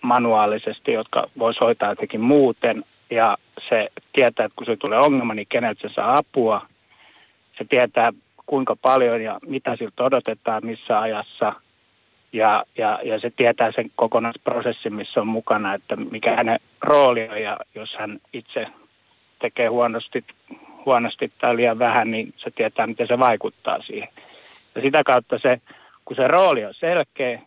manuaalisesti, 0.00 0.92
jotka 0.92 1.26
voisi 1.38 1.60
hoitaa 1.60 1.88
jotenkin 1.88 2.20
muuten. 2.20 2.84
Ja 3.10 3.36
se 3.68 3.88
tietää, 4.12 4.46
että 4.46 4.56
kun 4.56 4.66
se 4.66 4.76
tulee 4.76 4.98
ongelma, 4.98 5.34
niin 5.34 5.46
keneltä 5.48 5.88
se 5.88 5.94
saa 5.94 6.16
apua. 6.16 6.66
Se 7.58 7.64
tietää, 7.64 8.12
kuinka 8.46 8.76
paljon 8.76 9.22
ja 9.22 9.38
mitä 9.46 9.76
siltä 9.76 10.04
odotetaan, 10.04 10.66
missä 10.66 11.00
ajassa. 11.00 11.52
Ja, 12.32 12.64
ja, 12.76 12.98
ja 13.04 13.20
se 13.20 13.30
tietää 13.36 13.72
sen 13.72 13.90
kokonaisprosessin, 13.96 14.94
missä 14.94 15.20
on 15.20 15.26
mukana, 15.26 15.74
että 15.74 15.96
mikä 15.96 16.36
hänen 16.36 16.60
rooli 16.80 17.28
on. 17.28 17.42
Ja 17.42 17.56
jos 17.74 17.96
hän 17.98 18.18
itse 18.32 18.66
tekee 19.38 19.66
huonosti, 19.66 20.24
huonosti 20.86 21.32
tai 21.38 21.56
liian 21.56 21.78
vähän, 21.78 22.10
niin 22.10 22.34
se 22.36 22.50
tietää, 22.50 22.86
miten 22.86 23.06
se 23.06 23.18
vaikuttaa 23.18 23.82
siihen. 23.82 24.08
Ja 24.74 24.82
sitä 24.82 25.04
kautta 25.04 25.38
se, 25.38 25.60
kun 26.04 26.16
se 26.16 26.28
rooli 26.28 26.64
on 26.64 26.74
selkeä, 26.74 27.40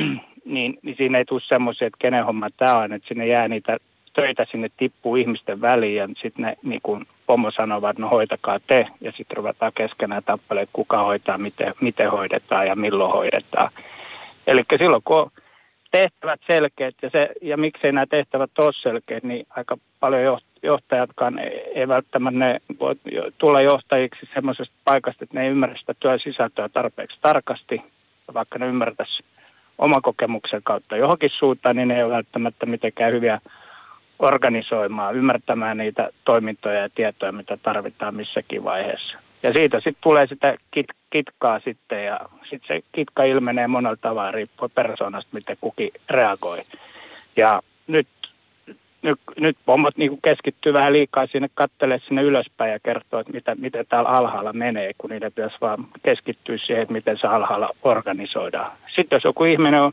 niin, 0.44 0.78
niin 0.82 0.96
siinä 0.96 1.18
ei 1.18 1.24
tule 1.24 1.40
semmoisia, 1.48 1.86
että 1.86 1.98
kenen 2.00 2.24
homma 2.24 2.48
tämä 2.56 2.76
on, 2.76 2.92
että 2.92 3.08
sinne 3.08 3.26
jää 3.26 3.48
niitä 3.48 3.76
töitä 4.12 4.46
sinne 4.50 4.68
tippuu 4.76 5.16
ihmisten 5.16 5.60
väliin 5.60 5.96
ja 5.96 6.08
sitten 6.08 6.44
ne 6.44 6.56
niin 6.62 6.80
kuin 6.82 7.06
pomo 7.26 7.50
sanovat, 7.50 7.98
no 7.98 8.08
hoitakaa 8.08 8.60
te 8.66 8.86
ja 9.00 9.12
sitten 9.12 9.36
ruvetaan 9.36 9.72
keskenään 9.74 10.22
tappelemaan, 10.24 10.68
kuka 10.72 10.98
hoitaa, 10.98 11.38
miten, 11.38 11.74
miten 11.80 12.10
hoidetaan 12.10 12.66
ja 12.66 12.76
milloin 12.76 13.12
hoidetaan. 13.12 13.70
Eli 14.46 14.62
silloin 14.80 15.02
kun 15.04 15.18
on 15.18 15.30
tehtävät 15.90 16.40
selkeät 16.50 16.94
ja, 17.02 17.10
se, 17.10 17.28
ja 17.42 17.56
miksei 17.56 17.92
nämä 17.92 18.06
tehtävät 18.06 18.50
ole 18.58 18.72
selkeät, 18.82 19.22
niin 19.22 19.46
aika 19.50 19.76
paljon 20.00 20.40
johtajatkaan 20.62 21.38
ei 21.74 21.88
välttämättä 21.88 22.38
ne 22.38 22.60
voi 22.80 22.94
tulla 23.38 23.60
johtajiksi 23.60 24.28
semmoisesta 24.34 24.74
paikasta, 24.84 25.24
että 25.24 25.38
ne 25.38 25.44
ei 25.44 25.50
ymmärrä 25.50 25.76
sitä 25.78 25.94
työn 26.00 26.20
sisältöä 26.20 26.68
tarpeeksi 26.68 27.18
tarkasti, 27.20 27.82
vaikka 28.34 28.58
ne 28.58 28.66
ymmärtäisi 28.66 29.22
oman 29.80 30.02
kokemuksen 30.02 30.62
kautta 30.62 30.96
johonkin 30.96 31.30
suuntaan, 31.30 31.76
niin 31.76 31.88
ne 31.88 31.96
ei 31.96 32.02
ole 32.02 32.14
välttämättä 32.14 32.66
mitenkään 32.66 33.12
hyviä 33.12 33.40
organisoimaan, 34.18 35.16
ymmärtämään 35.16 35.78
niitä 35.78 36.10
toimintoja 36.24 36.80
ja 36.80 36.88
tietoja, 36.94 37.32
mitä 37.32 37.56
tarvitaan 37.56 38.14
missäkin 38.14 38.64
vaiheessa. 38.64 39.18
Ja 39.42 39.52
siitä 39.52 39.76
sitten 39.76 40.02
tulee 40.02 40.26
sitä 40.26 40.56
kit, 40.70 40.86
kitkaa 41.10 41.60
sitten 41.60 42.04
ja 42.04 42.20
sitten 42.50 42.76
se 42.76 42.84
kitka 42.92 43.24
ilmenee 43.24 43.66
monella 43.66 43.96
tavalla 44.00 44.30
riippuen 44.30 44.70
persoonasta, 44.74 45.30
miten 45.32 45.56
kukin 45.60 45.90
reagoi. 46.10 46.62
Ja 47.36 47.62
nyt, 47.86 48.08
nyt, 49.02 49.20
nyt 49.36 49.56
pommot 49.66 49.96
niin 49.96 50.18
keskittyy 50.22 50.72
vähän 50.72 50.92
liikaa 50.92 51.26
sinne 51.26 51.48
kattelee 51.54 51.98
sinne 51.98 52.22
ylöspäin 52.22 52.72
ja 52.72 52.78
kertoo, 52.78 53.20
että 53.20 53.32
mitä, 53.32 53.54
mitä 53.54 53.84
täällä 53.84 54.08
alhaalla 54.10 54.52
menee, 54.52 54.92
kun 54.98 55.10
niitä 55.10 55.30
pitäisi 55.30 55.56
vaan 55.60 55.86
keskittyä 56.02 56.58
siihen, 56.58 56.82
että 56.82 56.92
miten 56.92 57.18
se 57.18 57.26
alhaalla 57.26 57.70
organisoidaan. 57.82 58.72
Sitten 58.96 59.16
jos 59.16 59.24
joku 59.24 59.44
ihminen 59.44 59.82
on 59.82 59.92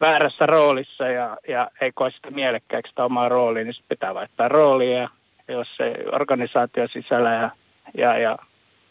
väärässä 0.00 0.46
roolissa 0.46 1.08
ja, 1.08 1.36
ja 1.48 1.70
ei 1.80 1.92
koe 1.94 2.10
sitä 2.10 2.30
mielekkääksi 2.30 2.90
sitä 2.90 3.04
omaa 3.04 3.28
roolia, 3.28 3.64
niin 3.64 3.74
pitää 3.88 4.14
vaihtaa 4.14 4.48
roolia. 4.48 5.08
Jos 5.48 5.76
se 5.76 5.94
organisaatio 6.12 6.88
sisällä 6.88 7.32
ja, 7.32 7.50
ja, 7.94 8.18
ja, 8.18 8.38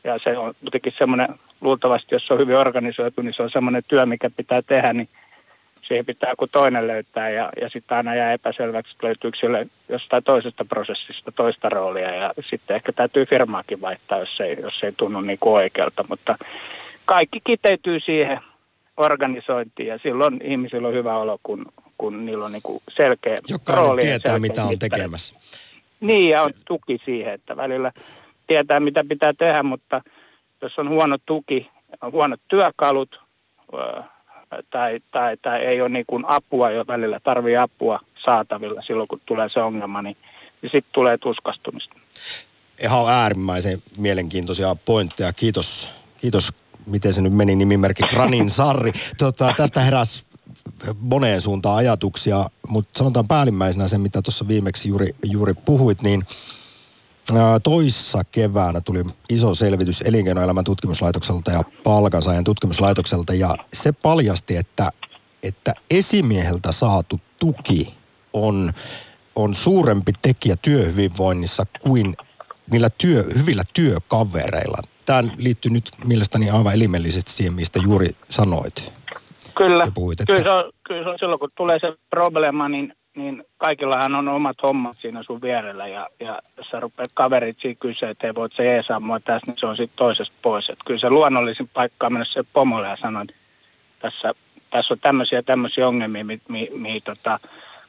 ja 0.04 0.20
se 0.24 0.38
on 0.38 0.54
kuitenkin 0.62 0.94
semmoinen, 0.98 1.28
luultavasti 1.62 2.16
jos 2.16 2.28
se 2.28 2.34
on 2.34 2.40
hyvin 2.40 2.58
organisoitu, 2.58 3.22
niin 3.22 3.34
se 3.34 3.44
on 3.44 3.50
semmoinen 3.50 3.84
työ, 3.88 4.06
mikä 4.06 4.30
pitää 4.30 4.62
tehdä, 4.62 4.94
niin 4.94 5.10
siihen 5.88 6.06
pitää 6.06 6.30
joku 6.30 6.48
toinen 6.48 6.88
löytää 6.88 7.30
ja, 7.30 7.50
ja 7.62 7.70
sitten 7.70 7.98
aina 7.98 8.16
jää 8.16 8.34
epäselväksi, 8.34 8.92
että 8.92 9.08
löytyykö 9.08 9.38
sille 9.40 9.68
jostain 9.90 10.24
toisesta 10.24 10.66
prosessista 10.66 11.32
toista 11.32 11.70
roolia 11.70 12.16
ja 12.16 12.34
sitten 12.50 12.76
ehkä 12.76 12.92
täytyy 12.92 13.26
firmaakin 13.26 13.82
vaihtaa, 13.82 14.20
jos 14.20 14.40
ei, 14.40 14.58
jos 14.62 14.84
ei 14.84 14.92
tunnu 14.98 15.22
niin 15.22 15.40
kuin 15.40 15.54
oikealta, 15.54 16.06
mutta 16.10 16.38
kaikki 17.06 17.42
kiteytyy 17.44 18.00
siihen 18.00 18.40
organisointiin 18.98 19.88
ja 19.88 20.00
silloin 20.04 20.42
ihmisillä 20.44 20.88
on 20.88 20.94
hyvä 20.94 21.18
olo, 21.18 21.40
kun, 21.44 21.66
kun 21.98 22.26
niillä 22.26 22.46
on 22.46 22.52
niin 22.52 22.64
kuin 22.64 22.82
selkeä 22.90 23.38
Jokainen 23.50 23.84
rooli. 23.84 24.02
tietää, 24.02 24.40
mitä 24.40 24.64
on 24.64 24.80
tekemässä. 24.80 25.36
Niin, 26.00 26.30
ja 26.30 26.42
on 26.42 26.52
tuki 26.68 26.98
siihen, 27.06 27.34
että 27.34 27.58
välillä 27.58 27.92
tietää, 28.48 28.80
mitä 28.80 29.04
pitää 29.10 29.34
tehdä, 29.38 29.64
mutta 29.64 30.02
jos 30.62 30.80
on 30.80 30.90
huono 30.90 31.18
tuki, 31.26 31.70
on 32.02 32.12
huonot 32.12 32.42
työkalut 32.48 33.22
tai, 34.70 35.00
tai, 35.12 35.38
tai 35.38 35.60
ei 35.66 35.82
ole 35.82 35.90
niin 35.90 36.06
kuin 36.08 36.24
apua, 36.28 36.72
jo 36.72 36.88
välillä 36.88 37.20
tarvii 37.20 37.58
apua 37.58 38.00
saatavilla 38.26 38.82
silloin, 38.82 39.08
kun 39.08 39.22
tulee 39.26 39.50
se 39.50 39.62
ongelma, 39.62 40.02
niin, 40.02 40.18
niin 40.62 40.72
sitten 40.72 40.94
tulee 40.94 41.18
tuskastumista. 41.18 41.96
Ihan 42.84 43.10
äärimmäisen 43.10 43.80
mielenkiintoisia 43.98 44.76
pointteja. 44.86 45.34
Kiitos, 45.34 45.92
kiitos 46.18 46.54
miten 46.86 47.14
se 47.14 47.22
nyt 47.22 47.34
meni 47.34 47.56
nimimerkki, 47.56 48.04
Granin 48.04 48.50
Sarri. 48.50 48.92
Tota, 49.18 49.54
tästä 49.58 49.80
heräs 49.80 50.26
moneen 51.00 51.42
suuntaan 51.42 51.78
ajatuksia, 51.78 52.46
mutta 52.68 52.98
sanotaan 52.98 53.28
päällimmäisenä 53.28 53.88
sen, 53.88 54.02
mitä 54.02 54.22
tuossa 54.22 54.48
viimeksi 54.48 54.90
juuri, 54.90 55.16
juuri 55.24 55.54
puhuit, 55.54 56.02
niin 56.02 56.24
toissa 57.64 58.24
keväänä 58.32 58.82
tuli 58.82 59.04
iso 59.30 59.56
selvitys 59.56 60.02
elinkeinoelämän 60.02 60.64
tutkimuslaitokselta 60.64 61.52
ja 61.52 61.62
palkansaajan 61.84 62.44
tutkimuslaitokselta 62.44 63.34
ja 63.34 63.56
se 63.74 63.92
paljasti, 63.92 64.56
että, 64.56 64.92
että 65.44 65.74
esimieheltä 65.90 66.72
saatu 66.72 67.20
tuki 67.40 67.94
on, 68.34 68.72
on 69.36 69.56
suurempi 69.56 70.12
tekijä 70.22 70.56
työhyvinvoinnissa 70.62 71.66
kuin 71.82 72.16
niillä 72.72 72.90
työ, 72.98 73.24
hyvillä 73.36 73.64
työkavereilla 73.74 74.78
tämä 75.06 75.24
liittyy 75.38 75.72
nyt 75.72 75.84
mielestäni 76.06 76.50
aivan 76.50 76.74
elimellisesti 76.74 77.32
siihen, 77.32 77.54
mistä 77.54 77.80
juuri 77.84 78.10
sanoit. 78.30 78.94
Kyllä, 79.58 79.88
puhuit, 79.94 80.22
että... 80.22 80.34
kyllä, 80.34 80.44
se 80.44 80.56
on, 80.56 80.72
kyllä 80.88 81.04
se 81.04 81.10
on 81.10 81.20
silloin, 81.20 81.40
kun 81.40 81.50
tulee 81.56 81.80
se 81.80 81.94
probleema, 82.10 82.70
niin, 82.70 82.94
niin 83.16 83.44
kaikillahan 83.58 84.16
on 84.16 84.28
omat 84.28 84.58
hommat 84.64 84.98
siinä 85.02 85.24
sun 85.24 85.42
vierellä. 85.42 85.88
Ja, 85.88 86.10
ja 86.20 86.42
jos 86.58 86.68
sä 86.68 86.80
rupeat 86.80 87.12
kaverit 87.14 87.58
siinä 87.60 87.78
kysyä, 87.80 88.10
että 88.10 88.28
ei 88.28 88.36
voit 88.36 88.54
se 88.56 88.66
jeesaa 88.66 89.00
mua 89.00 89.20
tässä, 89.20 89.48
niin 89.48 89.58
se 89.60 89.66
on 89.66 89.78
sitten 89.78 89.98
toisesta 89.98 90.36
pois. 90.42 90.70
Että 90.70 90.84
kyllä 90.86 91.00
se 91.00 91.10
luonnollisin 91.10 91.70
paikka 91.74 92.08
on 92.08 92.14
mennä 92.14 92.26
se 92.26 92.44
pomolle 92.54 92.88
ja 92.88 92.98
sanoa, 93.02 93.22
että 93.22 93.36
tässä, 94.00 94.34
tässä 94.70 94.94
on 94.94 95.00
tämmöisiä 95.00 95.42
tämmöisiä 95.42 95.88
ongelmia, 95.88 96.26
mihin 96.26 96.42
mi, 96.50 96.70
mi, 96.76 97.02
tota, 97.02 97.40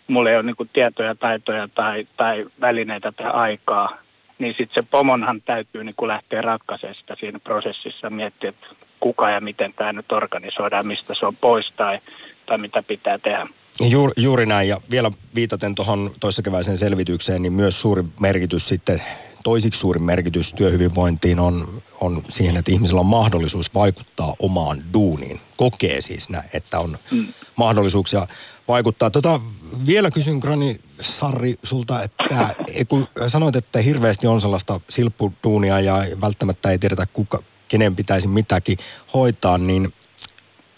mulla 0.08 0.30
ei 0.30 0.36
ole 0.36 0.42
niin 0.42 0.70
tietoja, 0.72 1.14
taitoja 1.14 1.68
tai, 1.74 2.06
tai 2.16 2.46
välineitä 2.60 3.12
tai 3.12 3.30
aikaa 3.30 4.04
niin 4.38 4.54
sitten 4.58 4.82
se 4.82 4.88
pomonhan 4.90 5.42
täytyy 5.42 5.84
niin 5.84 5.94
kuin 5.96 6.08
lähteä 6.08 6.42
ratkaisemaan 6.42 6.94
sitä 6.94 7.16
siinä 7.20 7.38
prosessissa, 7.38 8.10
miettiä, 8.10 8.50
että 8.50 8.66
kuka 9.00 9.30
ja 9.30 9.40
miten 9.40 9.72
tämä 9.76 9.92
nyt 9.92 10.12
organisoidaan, 10.12 10.86
mistä 10.86 11.14
se 11.14 11.26
on 11.26 11.36
pois 11.36 11.72
tai, 11.76 11.98
tai 12.46 12.58
mitä 12.58 12.82
pitää 12.82 13.18
tehdä. 13.18 13.46
Juuri, 13.80 14.12
juuri 14.16 14.46
näin, 14.46 14.68
ja 14.68 14.80
vielä 14.90 15.10
viitaten 15.34 15.74
tuohon 15.74 16.10
toissakeväiseen 16.20 16.78
selvitykseen, 16.78 17.42
niin 17.42 17.52
myös 17.52 17.80
suuri 17.80 18.04
merkitys 18.20 18.68
sitten, 18.68 19.02
toisiksi 19.44 19.80
suuri 19.80 20.00
merkitys 20.00 20.52
työhyvinvointiin 20.52 21.40
on, 21.40 21.68
on 22.00 22.22
siihen, 22.28 22.56
että 22.56 22.72
ihmisellä 22.72 23.00
on 23.00 23.06
mahdollisuus 23.06 23.74
vaikuttaa 23.74 24.34
omaan 24.38 24.84
duuniin. 24.92 25.40
Kokee 25.56 26.00
siis, 26.00 26.28
nä, 26.28 26.44
että 26.52 26.80
on 26.80 26.98
mm. 27.10 27.26
mahdollisuuksia 27.56 28.26
vaikuttaa. 28.68 29.10
Tota, 29.10 29.40
vielä 29.86 30.10
kysyn 30.10 30.38
Grani 30.38 30.80
Sarri 31.00 31.54
sulta, 31.62 32.02
että 32.02 32.50
kun 32.88 33.08
sanoit, 33.28 33.56
että 33.56 33.78
hirveästi 33.78 34.26
on 34.26 34.40
sellaista 34.40 34.80
silppuduunia 34.88 35.80
ja 35.80 36.06
välttämättä 36.20 36.70
ei 36.70 36.78
tiedetä 36.78 37.06
kuka, 37.06 37.42
kenen 37.68 37.96
pitäisi 37.96 38.28
mitäkin 38.28 38.78
hoitaa, 39.14 39.58
niin 39.58 39.92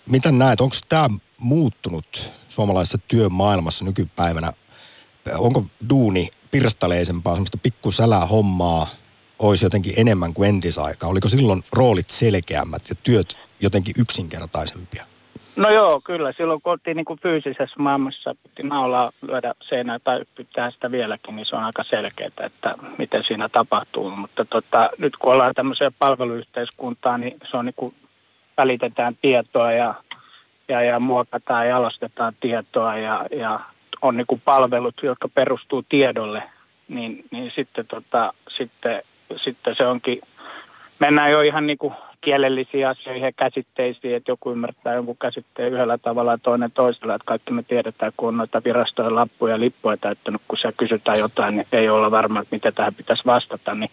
mitä 0.08 0.32
näet, 0.32 0.60
onko 0.60 0.76
tämä 0.88 1.08
muuttunut 1.38 2.32
suomalaisessa 2.56 2.98
työmaailmassa 3.08 3.84
nykypäivänä? 3.84 4.52
Onko 5.38 5.64
duuni 5.90 6.28
pirstaleisempaa, 6.50 7.32
semmoista 7.32 7.58
pikkusälää 7.62 8.26
hommaa 8.26 8.86
olisi 9.38 9.64
jotenkin 9.64 9.92
enemmän 9.96 10.34
kuin 10.34 10.48
entisaika? 10.48 11.06
Oliko 11.06 11.28
silloin 11.28 11.62
roolit 11.72 12.10
selkeämmät 12.10 12.82
ja 12.88 12.94
työt 13.02 13.40
jotenkin 13.60 13.94
yksinkertaisempia? 13.98 15.04
No 15.56 15.70
joo, 15.70 16.00
kyllä. 16.04 16.32
Silloin 16.32 16.62
kun 16.62 16.72
oltiin 16.72 16.96
niin 16.96 17.04
kuin 17.04 17.20
fyysisessä 17.22 17.76
maailmassa, 17.78 18.34
piti 18.42 18.68
naulaa 18.68 19.12
lyödä 19.22 19.54
seinää 19.68 19.98
tai 19.98 20.24
pitää 20.36 20.70
sitä 20.70 20.90
vieläkin, 20.90 21.36
niin 21.36 21.46
se 21.46 21.56
on 21.56 21.64
aika 21.64 21.84
selkeää, 21.84 22.30
että 22.46 22.72
miten 22.98 23.24
siinä 23.26 23.48
tapahtuu. 23.48 24.10
Mutta 24.10 24.44
tota, 24.44 24.90
nyt 24.98 25.16
kun 25.16 25.32
ollaan 25.32 25.54
tämmöiseen 25.54 25.92
palveluyhteiskuntaan, 25.98 27.20
niin 27.20 27.36
se 27.50 27.56
on 27.56 27.64
niin 27.64 27.74
kuin 27.76 27.94
välitetään 28.56 29.16
tietoa 29.22 29.72
ja, 29.72 29.94
ja, 30.68 30.82
ja 30.82 31.00
muokataan 31.00 31.66
ja 31.66 31.70
jalostetaan 31.70 32.32
tietoa 32.40 32.96
ja, 32.96 33.26
ja 33.36 33.60
on 34.02 34.16
niin 34.16 34.26
kuin 34.26 34.42
palvelut, 34.44 34.94
jotka 35.02 35.28
perustuu 35.28 35.84
tiedolle, 35.88 36.42
niin, 36.88 37.24
niin 37.30 37.52
sitten, 37.54 37.86
tota, 37.86 38.32
sitten, 38.48 39.02
sitten 39.36 39.76
se 39.76 39.86
onkin, 39.86 40.20
mennään 40.98 41.32
jo 41.32 41.40
ihan 41.40 41.66
niin 41.66 41.78
kuin 41.78 41.94
kielellisiin 42.20 42.88
asioihin 42.88 43.24
ja 43.24 43.32
käsitteisiin, 43.32 44.16
että 44.16 44.30
joku 44.30 44.52
ymmärtää 44.52 44.94
jonkun 44.94 45.16
käsitteen 45.16 45.72
yhdellä 45.72 45.98
tavalla 45.98 46.30
ja 46.30 46.38
toinen 46.38 46.72
toisella. 46.72 47.14
Että 47.14 47.26
kaikki 47.26 47.52
me 47.52 47.62
tiedetään, 47.62 48.12
kun 48.16 48.28
on 48.28 48.36
noita 48.36 48.62
virastojen 48.64 49.14
lappuja 49.14 49.54
ja 49.54 49.60
lippuja 49.60 49.96
täyttänyt, 49.96 50.42
kun 50.48 50.58
se 50.58 50.72
kysytään 50.76 51.18
jotain, 51.18 51.56
niin 51.56 51.66
ei 51.72 51.88
olla 51.88 52.10
varma, 52.10 52.40
että 52.40 52.56
mitä 52.56 52.72
tähän 52.72 52.94
pitäisi 52.94 53.22
vastata. 53.26 53.74
Niin 53.74 53.90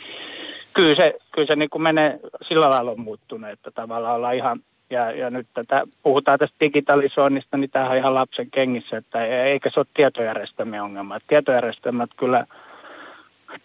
kyllä 0.73 0.95
se, 0.95 1.13
kyllä 1.31 1.47
se 1.47 1.55
niin 1.55 1.69
kuin 1.69 1.81
menee 1.81 2.19
sillä 2.47 2.69
lailla 2.69 2.95
muuttunut, 2.95 3.49
että 3.49 3.71
tavallaan 3.71 4.15
ollaan 4.15 4.35
ihan 4.35 4.59
ja, 4.93 5.11
ja 5.11 5.29
nyt 5.29 5.47
tätä, 5.53 5.83
puhutaan 6.03 6.39
tästä 6.39 6.55
digitalisoinnista, 6.59 7.57
niin 7.57 7.69
tämähän 7.69 7.91
on 7.91 7.97
ihan 7.97 8.15
lapsen 8.15 8.51
kengissä, 8.51 8.97
että 8.97 9.25
eikä 9.25 9.69
se 9.73 9.79
ole 9.79 9.87
tietojärjestelmien 9.93 10.83
ongelma. 10.83 11.15
Että 11.15 11.27
tietojärjestelmät 11.27 12.09
kyllä, 12.17 12.45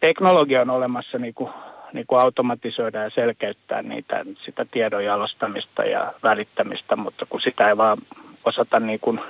teknologia 0.01 0.61
on 0.61 0.71
olemassa 0.71 1.19
niin 1.19 1.35
kuin 1.35 1.51
niin 1.93 2.07
kuin 2.07 2.21
automatisoida 2.21 3.03
ja 3.03 3.11
selkeyttää 3.11 3.83
niitä, 3.83 4.25
sitä 4.45 4.67
tiedon 4.71 5.05
jalostamista 5.05 5.85
ja 5.85 6.13
välittämistä, 6.23 6.97
mutta 6.97 7.27
kun 7.27 7.41
sitä 7.41 7.69
ei 7.69 7.77
vaan 7.77 7.99
osata 8.45 8.81
niin 8.81 9.01
kuin 9.01 9.21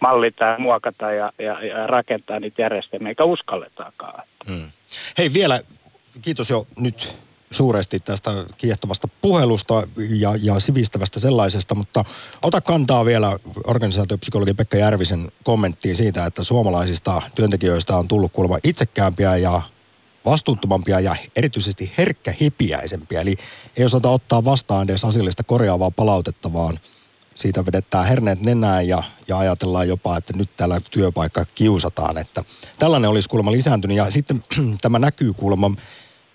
mallita 0.00 0.44
ja 0.44 0.58
muokata 0.58 1.12
ja, 1.12 1.32
ja, 1.38 1.64
ja 1.64 1.86
rakentaa 1.86 2.40
niitä 2.40 2.62
järjestelmiä, 2.62 3.08
eikä 3.08 3.24
uskalletakaan. 3.24 4.22
Hmm. 4.48 4.70
Hei 5.18 5.30
vielä, 5.34 5.60
kiitos 6.22 6.50
jo 6.50 6.64
nyt 6.80 7.16
suuresti 7.54 8.00
tästä 8.00 8.30
kiehtovasta 8.56 9.08
puhelusta 9.08 9.88
ja, 9.96 10.34
ja 10.42 10.60
sivistävästä 10.60 11.20
sellaisesta, 11.20 11.74
mutta 11.74 12.04
ota 12.42 12.60
kantaa 12.60 13.04
vielä 13.04 13.36
organisaatiopsykologi 13.66 14.54
Pekka 14.54 14.76
Järvisen 14.76 15.28
kommenttiin 15.44 15.96
siitä, 15.96 16.26
että 16.26 16.42
suomalaisista 16.42 17.22
työntekijöistä 17.34 17.96
on 17.96 18.08
tullut 18.08 18.32
kuulemma 18.32 18.58
itsekäämpiä 18.64 19.36
ja 19.36 19.62
vastuuttomampia 20.24 21.00
ja 21.00 21.16
erityisesti 21.36 21.92
herkkähipiäisempiä. 21.98 23.20
Eli 23.20 23.36
ei 23.76 23.84
osata 23.84 24.08
ottaa 24.08 24.44
vastaan 24.44 24.84
edes 24.84 25.04
asiallista 25.04 25.44
korjaavaa 25.44 25.90
palautetta, 25.90 26.52
vaan 26.52 26.78
siitä 27.34 27.66
vedetään 27.66 28.06
herneet 28.06 28.40
nenään 28.40 28.88
ja, 28.88 29.02
ja 29.28 29.38
ajatellaan 29.38 29.88
jopa, 29.88 30.16
että 30.16 30.32
nyt 30.36 30.56
täällä 30.56 30.80
työpaikka 30.90 31.44
kiusataan. 31.54 32.18
Että 32.18 32.44
tällainen 32.78 33.10
olisi 33.10 33.28
kuulemma 33.28 33.52
lisääntynyt 33.52 33.96
ja 33.96 34.10
sitten 34.10 34.42
tämä 34.82 34.98
näkyy 34.98 35.32
kuulemma 35.32 35.70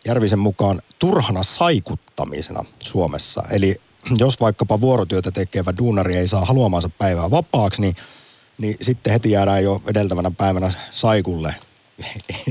Järvisen 0.05 0.39
mukaan 0.39 0.81
turhana 0.99 1.43
saikuttamisena 1.43 2.63
Suomessa. 2.83 3.43
Eli 3.51 3.75
jos 4.17 4.39
vaikkapa 4.39 4.81
vuorotyötä 4.81 5.31
tekevä 5.31 5.73
duunari 5.77 6.15
ei 6.15 6.27
saa 6.27 6.45
haluamansa 6.45 6.89
päivää 6.97 7.31
vapaaksi, 7.31 7.81
niin, 7.81 7.95
niin 8.57 8.77
sitten 8.81 9.13
heti 9.13 9.31
jäädään 9.31 9.63
jo 9.63 9.81
edeltävänä 9.87 10.31
päivänä 10.37 10.71
saikulle– 10.89 11.55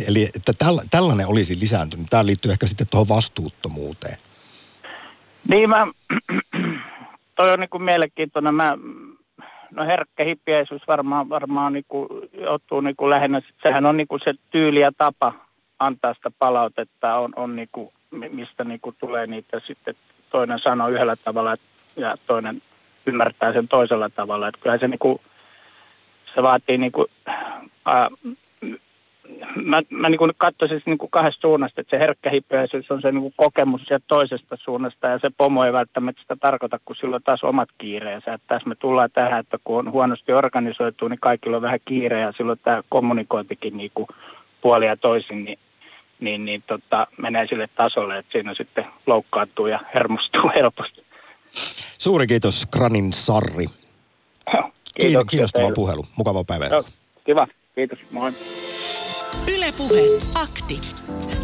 Eli 0.08 0.22
että 0.36 0.52
täl, 0.58 0.78
tällainen 0.90 1.28
olisi 1.28 1.60
lisääntynyt. 1.60 2.06
Tämä 2.10 2.26
liittyy 2.26 2.52
ehkä 2.52 2.66
sitten 2.66 2.86
tuohon 2.90 3.08
vastuuttomuuteen. 3.08 4.16
Niin 5.48 5.68
mä, 5.68 5.86
toi 7.36 7.52
on 7.52 7.60
niin 7.60 7.70
kuin 7.70 7.82
mielenkiintoinen. 7.82 8.54
Mä, 8.54 8.78
no 9.70 9.86
herkkä 9.86 10.24
hippiäisyys 10.24 10.82
varmaan, 10.88 11.28
varmaan 11.28 11.72
niin 11.72 11.84
kuin, 11.88 12.08
ottuu 12.48 12.80
niin 12.80 12.96
kuin 12.96 13.10
lähinnä. 13.10 13.42
Sehän 13.62 13.86
on 13.86 13.96
niin 13.96 14.08
kuin 14.08 14.20
se 14.24 14.34
tyyli 14.50 14.80
ja 14.80 14.92
tapa 14.98 15.47
antaa 15.78 16.14
sitä 16.14 16.30
palautetta, 16.38 17.14
on, 17.14 17.32
on 17.36 17.56
niin 17.56 17.68
kuin, 17.72 17.90
mistä 18.10 18.64
niin 18.64 18.80
kuin 18.80 18.96
tulee 19.00 19.26
niitä 19.26 19.60
sitten 19.66 19.94
toinen 20.30 20.58
sanoo 20.58 20.88
yhdellä 20.88 21.16
tavalla 21.16 21.56
ja 21.96 22.16
toinen 22.26 22.62
ymmärtää 23.06 23.52
sen 23.52 23.68
toisella 23.68 24.10
tavalla. 24.10 24.48
Että 24.48 24.60
kyllä 24.62 24.78
se, 24.78 24.88
niin 24.88 24.98
kuin, 24.98 25.20
se 26.34 26.42
vaatii 26.42 26.78
niin 26.78 26.92
kuin, 26.92 27.06
ää, 27.84 28.08
mä, 29.64 29.82
mä 29.90 30.08
niin 30.08 30.20
katsoisin 30.36 30.82
niin 30.86 30.98
kuin 30.98 31.10
kahdesta 31.10 31.40
suunnasta, 31.40 31.80
että 31.80 31.96
se 31.96 32.00
herkkähipeäisyys 32.00 32.90
on 32.90 33.02
se 33.02 33.12
niin 33.12 33.22
kuin 33.22 33.34
kokemus 33.36 33.82
sieltä 33.84 34.04
toisesta 34.08 34.56
suunnasta 34.56 35.06
ja 35.06 35.18
se 35.18 35.30
pomo 35.36 35.64
ei 35.64 35.72
välttämättä 35.72 36.22
sitä 36.22 36.36
tarkoita, 36.40 36.80
kun 36.84 36.96
silloin 36.96 37.22
taas 37.22 37.44
omat 37.44 37.68
kiireensä. 37.78 38.34
Että 38.34 38.46
tässä 38.48 38.68
me 38.68 38.74
tullaan 38.74 39.10
tähän, 39.12 39.40
että 39.40 39.58
kun 39.64 39.78
on 39.78 39.92
huonosti 39.92 40.32
organisoitu, 40.32 41.08
niin 41.08 41.20
kaikilla 41.20 41.56
on 41.56 41.62
vähän 41.62 41.80
kiire 41.84 42.20
ja 42.20 42.32
silloin 42.32 42.60
tämä 42.62 42.82
kommunikointikin 42.88 43.76
niin 43.76 43.90
kuin 43.94 44.06
puoli 44.60 44.86
ja 44.86 44.96
toisin, 44.96 45.44
niin, 45.44 45.58
niin, 46.20 46.44
niin 46.44 46.62
tota, 46.66 47.06
menee 47.18 47.46
sille 47.46 47.68
tasolle, 47.74 48.18
että 48.18 48.32
siinä 48.32 48.54
sitten 48.54 48.84
loukkaantuu 49.06 49.66
ja 49.66 49.80
hermostuu 49.94 50.50
helposti. 50.56 51.04
Suuri 51.98 52.26
kiitos 52.26 52.66
Kranin 52.66 53.12
Sarri. 53.12 53.66
Kiinnostava 55.30 55.70
puhelu. 55.74 56.04
Mukava 56.16 56.44
päivä. 56.44 56.66
Joo, 56.66 56.84
kiva. 57.24 57.46
Kiitos. 57.74 57.98
Moi. 58.10 58.32
Ylepuhe 59.48 60.00
akti. 60.34 60.80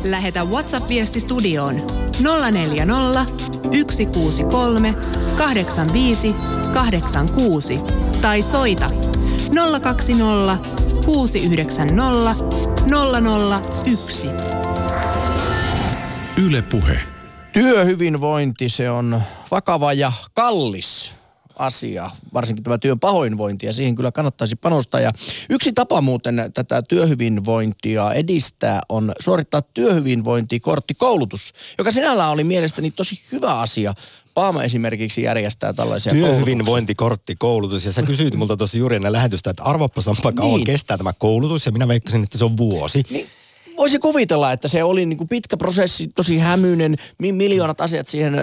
Lähetä 0.04 0.44
WhatsApp-viesti 0.44 1.20
studioon 1.20 1.74
040 2.52 3.26
163 3.90 4.90
85 5.38 6.34
86 6.74 7.76
tai 8.22 8.42
soita 8.42 8.86
020 9.82 10.58
690 11.06 12.34
001. 13.86 14.53
Ylepuhe. 16.36 16.98
Työhyvinvointi, 17.52 18.68
se 18.68 18.90
on 18.90 19.22
vakava 19.50 19.92
ja 19.92 20.12
kallis 20.32 21.12
asia, 21.56 22.10
varsinkin 22.34 22.64
tämä 22.64 22.78
työn 22.78 23.00
pahoinvointi 23.00 23.66
ja 23.66 23.72
siihen 23.72 23.94
kyllä 23.94 24.12
kannattaisi 24.12 24.56
panostaa. 24.56 25.00
Ja 25.00 25.12
yksi 25.50 25.72
tapa 25.72 26.00
muuten 26.00 26.50
tätä 26.54 26.82
työhyvinvointia 26.88 28.12
edistää 28.12 28.80
on 28.88 29.12
suorittaa 29.20 29.62
työhyvinvointikorttikoulutus, 29.62 31.52
joka 31.78 31.90
sinällään 31.90 32.30
oli 32.30 32.44
mielestäni 32.44 32.90
tosi 32.90 33.20
hyvä 33.32 33.60
asia. 33.60 33.94
Paama 34.34 34.62
esimerkiksi 34.62 35.22
järjestää 35.22 35.72
tällaisia 35.72 36.12
Työhyvinvointikorttikoulutus. 36.12 37.84
Ja 37.84 37.92
sä 37.92 38.02
kysyit 38.02 38.34
multa 38.34 38.56
tuossa 38.56 38.78
juuri 38.78 38.96
ennen 38.96 39.12
lähetystä, 39.12 39.50
että 39.50 39.62
arvoppa 39.62 40.00
Sampa 40.00 40.32
kauan 40.32 40.56
niin. 40.56 40.64
kestää 40.66 40.96
tämä 40.96 41.12
koulutus. 41.12 41.66
Ja 41.66 41.72
minä 41.72 41.88
veikkasin, 41.88 42.22
että 42.22 42.38
se 42.38 42.44
on 42.44 42.56
vuosi. 42.56 43.02
Niin 43.10 43.28
voisi 43.76 43.98
kuvitella, 43.98 44.52
että 44.52 44.68
se 44.68 44.84
oli 44.84 45.06
niin 45.06 45.16
kuin 45.16 45.28
pitkä 45.28 45.56
prosessi, 45.56 46.08
tosi 46.14 46.38
hämyinen, 46.38 46.96
miljoonat 47.18 47.80
asiat 47.80 48.06
siihen 48.06 48.34
äh, 48.34 48.42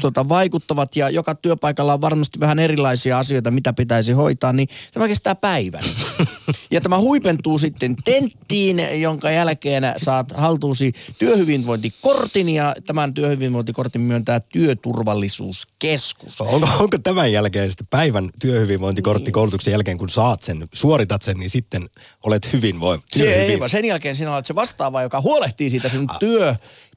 tota, 0.00 0.28
vaikuttavat 0.28 0.96
ja 0.96 1.10
joka 1.10 1.34
työpaikalla 1.34 1.94
on 1.94 2.00
varmasti 2.00 2.40
vähän 2.40 2.58
erilaisia 2.58 3.18
asioita, 3.18 3.50
mitä 3.50 3.72
pitäisi 3.72 4.12
hoitaa, 4.12 4.52
niin 4.52 4.68
se 4.94 5.08
kestää 5.08 5.34
päivän. 5.34 5.84
ja 6.70 6.80
tämä 6.80 6.98
huipentuu 6.98 7.58
sitten 7.58 7.96
tenttiin, 8.04 9.00
jonka 9.00 9.30
jälkeen 9.30 9.82
saat 9.96 10.32
haltuusi 10.36 10.92
työhyvinvointikortin 11.18 12.48
ja 12.48 12.74
tämän 12.86 13.14
työhyvinvointikortin 13.14 14.00
myöntää 14.00 14.40
työturvallisuuskeskus. 14.40 16.40
Onko, 16.40 16.68
onko 16.80 16.98
tämän 17.02 17.32
jälkeen 17.32 17.70
sitten 17.70 17.86
päivän 17.90 18.30
työhyvinvointikorttikoulutuksen 18.40 19.72
jälkeen, 19.72 19.98
kun 19.98 20.08
saat 20.08 20.42
sen, 20.42 20.68
suoritat 20.72 21.22
sen, 21.22 21.36
niin 21.36 21.50
sitten 21.50 21.88
olet 22.26 22.52
hyvinvoiva? 22.52 23.02
Ei, 23.20 23.58
vaan 23.58 23.70
sen 23.70 23.84
jälkeen 23.84 24.16
sinä 24.16 24.34
olet 24.34 24.46
se 24.46 24.54
vastaava, 24.60 25.02
joka 25.02 25.20
huolehtii 25.20 25.70
siitä 25.70 25.88
sinun 25.88 26.08
työ, 26.18 26.54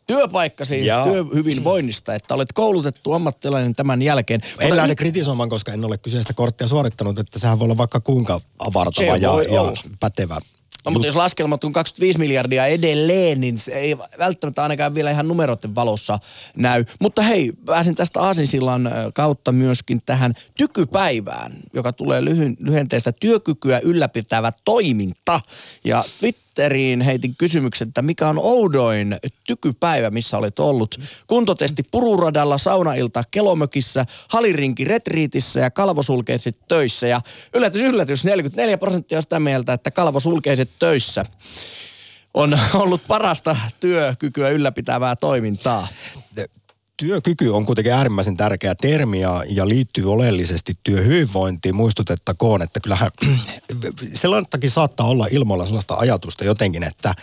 työpaikkasi 0.07 0.85
ja 0.85 1.03
työhyvinvoinnista, 1.03 2.15
että 2.15 2.33
olet 2.33 2.53
koulutettu 2.53 3.13
ammattilainen 3.13 3.73
tämän 3.73 4.01
jälkeen. 4.01 4.41
En 4.43 4.67
Mutta 4.67 4.75
lähde 4.75 4.95
kritisoimaan, 4.95 5.49
koska 5.49 5.73
en 5.73 5.85
ole 5.85 5.97
kyseistä 5.97 6.33
korttia 6.33 6.67
suorittanut, 6.67 7.19
että 7.19 7.39
sehän 7.39 7.59
voi 7.59 7.65
olla 7.65 7.77
vaikka 7.77 7.99
kuinka 7.99 8.41
avartava 8.59 9.17
ja, 9.17 9.43
ja 9.51 9.73
pätevä. 9.99 10.37
No, 10.85 10.91
mutta 10.91 11.07
jos 11.07 11.15
laskelmat 11.15 11.63
on 11.63 11.73
25 11.73 12.19
miljardia 12.19 12.65
edelleen, 12.65 13.41
niin 13.41 13.59
se 13.59 13.71
ei 13.71 13.97
välttämättä 13.97 14.63
ainakaan 14.63 14.95
vielä 14.95 15.11
ihan 15.11 15.27
numeroiden 15.27 15.75
valossa 15.75 16.19
näy. 16.55 16.85
Mutta 17.01 17.21
hei, 17.21 17.51
pääsin 17.65 17.95
tästä 17.95 18.21
Aasinsillan 18.21 18.91
kautta 19.13 19.51
myöskin 19.51 20.01
tähän 20.05 20.33
tykypäivään, 20.57 21.53
joka 21.73 21.93
tulee 21.93 22.25
lyhenteestä 22.59 23.11
työkykyä 23.11 23.79
ylläpitävä 23.83 24.51
toiminta. 24.65 25.39
Ja 25.83 26.03
Twitteriin 26.55 27.01
heitin 27.01 27.35
kysymyksen, 27.35 27.87
että 27.87 28.01
mikä 28.01 28.27
on 28.27 28.39
oudoin 28.39 29.17
tykypäivä, 29.47 30.09
missä 30.09 30.37
olet 30.37 30.59
ollut. 30.59 30.99
Kuntotesti 31.27 31.83
Pururadalla, 31.83 32.57
saunailta 32.57 33.23
Kelomökissä, 33.31 34.05
Halirinki 34.29 34.83
Retriitissä 34.83 35.59
ja 35.59 35.71
kalvosulkeiset 35.71 36.57
töissä. 36.67 37.07
Ja 37.07 37.21
yllätys, 37.53 37.81
yllätys, 37.81 38.25
44 38.25 38.77
prosenttia 38.77 39.17
on 39.17 39.21
sitä 39.21 39.39
mieltä, 39.39 39.73
että 39.73 39.91
kalvosulkeiset 39.91 40.69
töissä 40.79 41.25
on 42.33 42.59
ollut 42.73 43.01
parasta 43.07 43.55
työkykyä 43.79 44.49
ylläpitävää 44.49 45.15
toimintaa 45.15 45.87
Työkyky 47.01 47.49
on 47.49 47.65
kuitenkin 47.65 47.93
äärimmäisen 47.93 48.37
tärkeä 48.37 48.75
termi 48.75 49.19
ja, 49.19 49.43
ja 49.49 49.69
liittyy 49.69 50.11
oleellisesti 50.11 50.73
työhyvinvointiin. 50.83 51.75
Muistutettakoon, 51.75 52.61
että 52.61 52.79
kyllähän 52.79 53.11
sellaistakin 54.13 54.69
saattaa 54.69 55.07
olla 55.07 55.27
ilmoilla 55.31 55.65
sellaista 55.65 55.95
ajatusta 55.95 56.45
jotenkin, 56.45 56.83
että, 56.83 57.15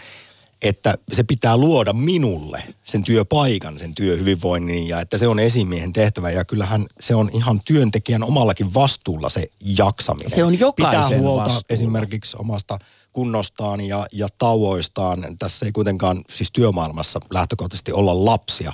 että 0.63 0.99
se 1.13 1.23
pitää 1.23 1.57
luoda 1.57 1.93
minulle 1.93 2.63
sen 2.85 3.03
työpaikan, 3.03 3.79
sen 3.79 3.95
työhyvinvoinnin 3.95 4.89
ja 4.89 5.01
että 5.01 5.19
se 5.19 5.29
on 5.29 5.39
esimiehen 5.39 5.93
tehtävä 5.93 6.31
ja 6.31 6.45
kyllähän 6.45 6.87
se 7.01 7.15
on 7.15 7.31
ihan 7.33 7.61
työntekijän 7.65 8.23
omallakin 8.23 8.75
vastuulla 8.75 9.31
se 9.31 9.51
jaksaminen. 9.79 10.31
Se 10.31 10.45
on 10.45 10.59
jokaisen 10.59 11.03
Pitää 11.03 11.19
huolta 11.19 11.45
vastuulla. 11.45 11.65
esimerkiksi 11.71 12.37
omasta 12.41 12.79
kunnostaan 13.13 13.81
ja, 13.81 14.07
ja 14.13 14.29
tauoistaan. 14.39 15.37
Tässä 15.39 15.67
ei 15.67 15.73
kuitenkaan 15.73 16.25
siis 16.33 16.53
työmaailmassa 16.53 17.21
lähtökohtaisesti 17.31 17.93
olla 17.93 18.25
lapsia, 18.25 18.73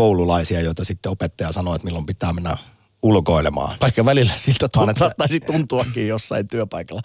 koululaisia, 0.00 0.60
joita 0.60 0.84
sitten 0.84 1.12
opettaja 1.12 1.52
sanoo, 1.52 1.74
että 1.74 1.84
milloin 1.84 2.06
pitää 2.06 2.32
mennä 2.32 2.56
ulkoilemaan. 3.02 3.76
Vaikka 3.80 4.04
välillä 4.04 4.32
siltä 4.38 4.68
Vaan 4.76 4.86
tuntuu, 4.88 5.06
että- 5.06 5.14
taisi 5.18 5.40
tuntuakin 5.52 6.08
jossain 6.08 6.48
työpaikalla. 6.48 7.02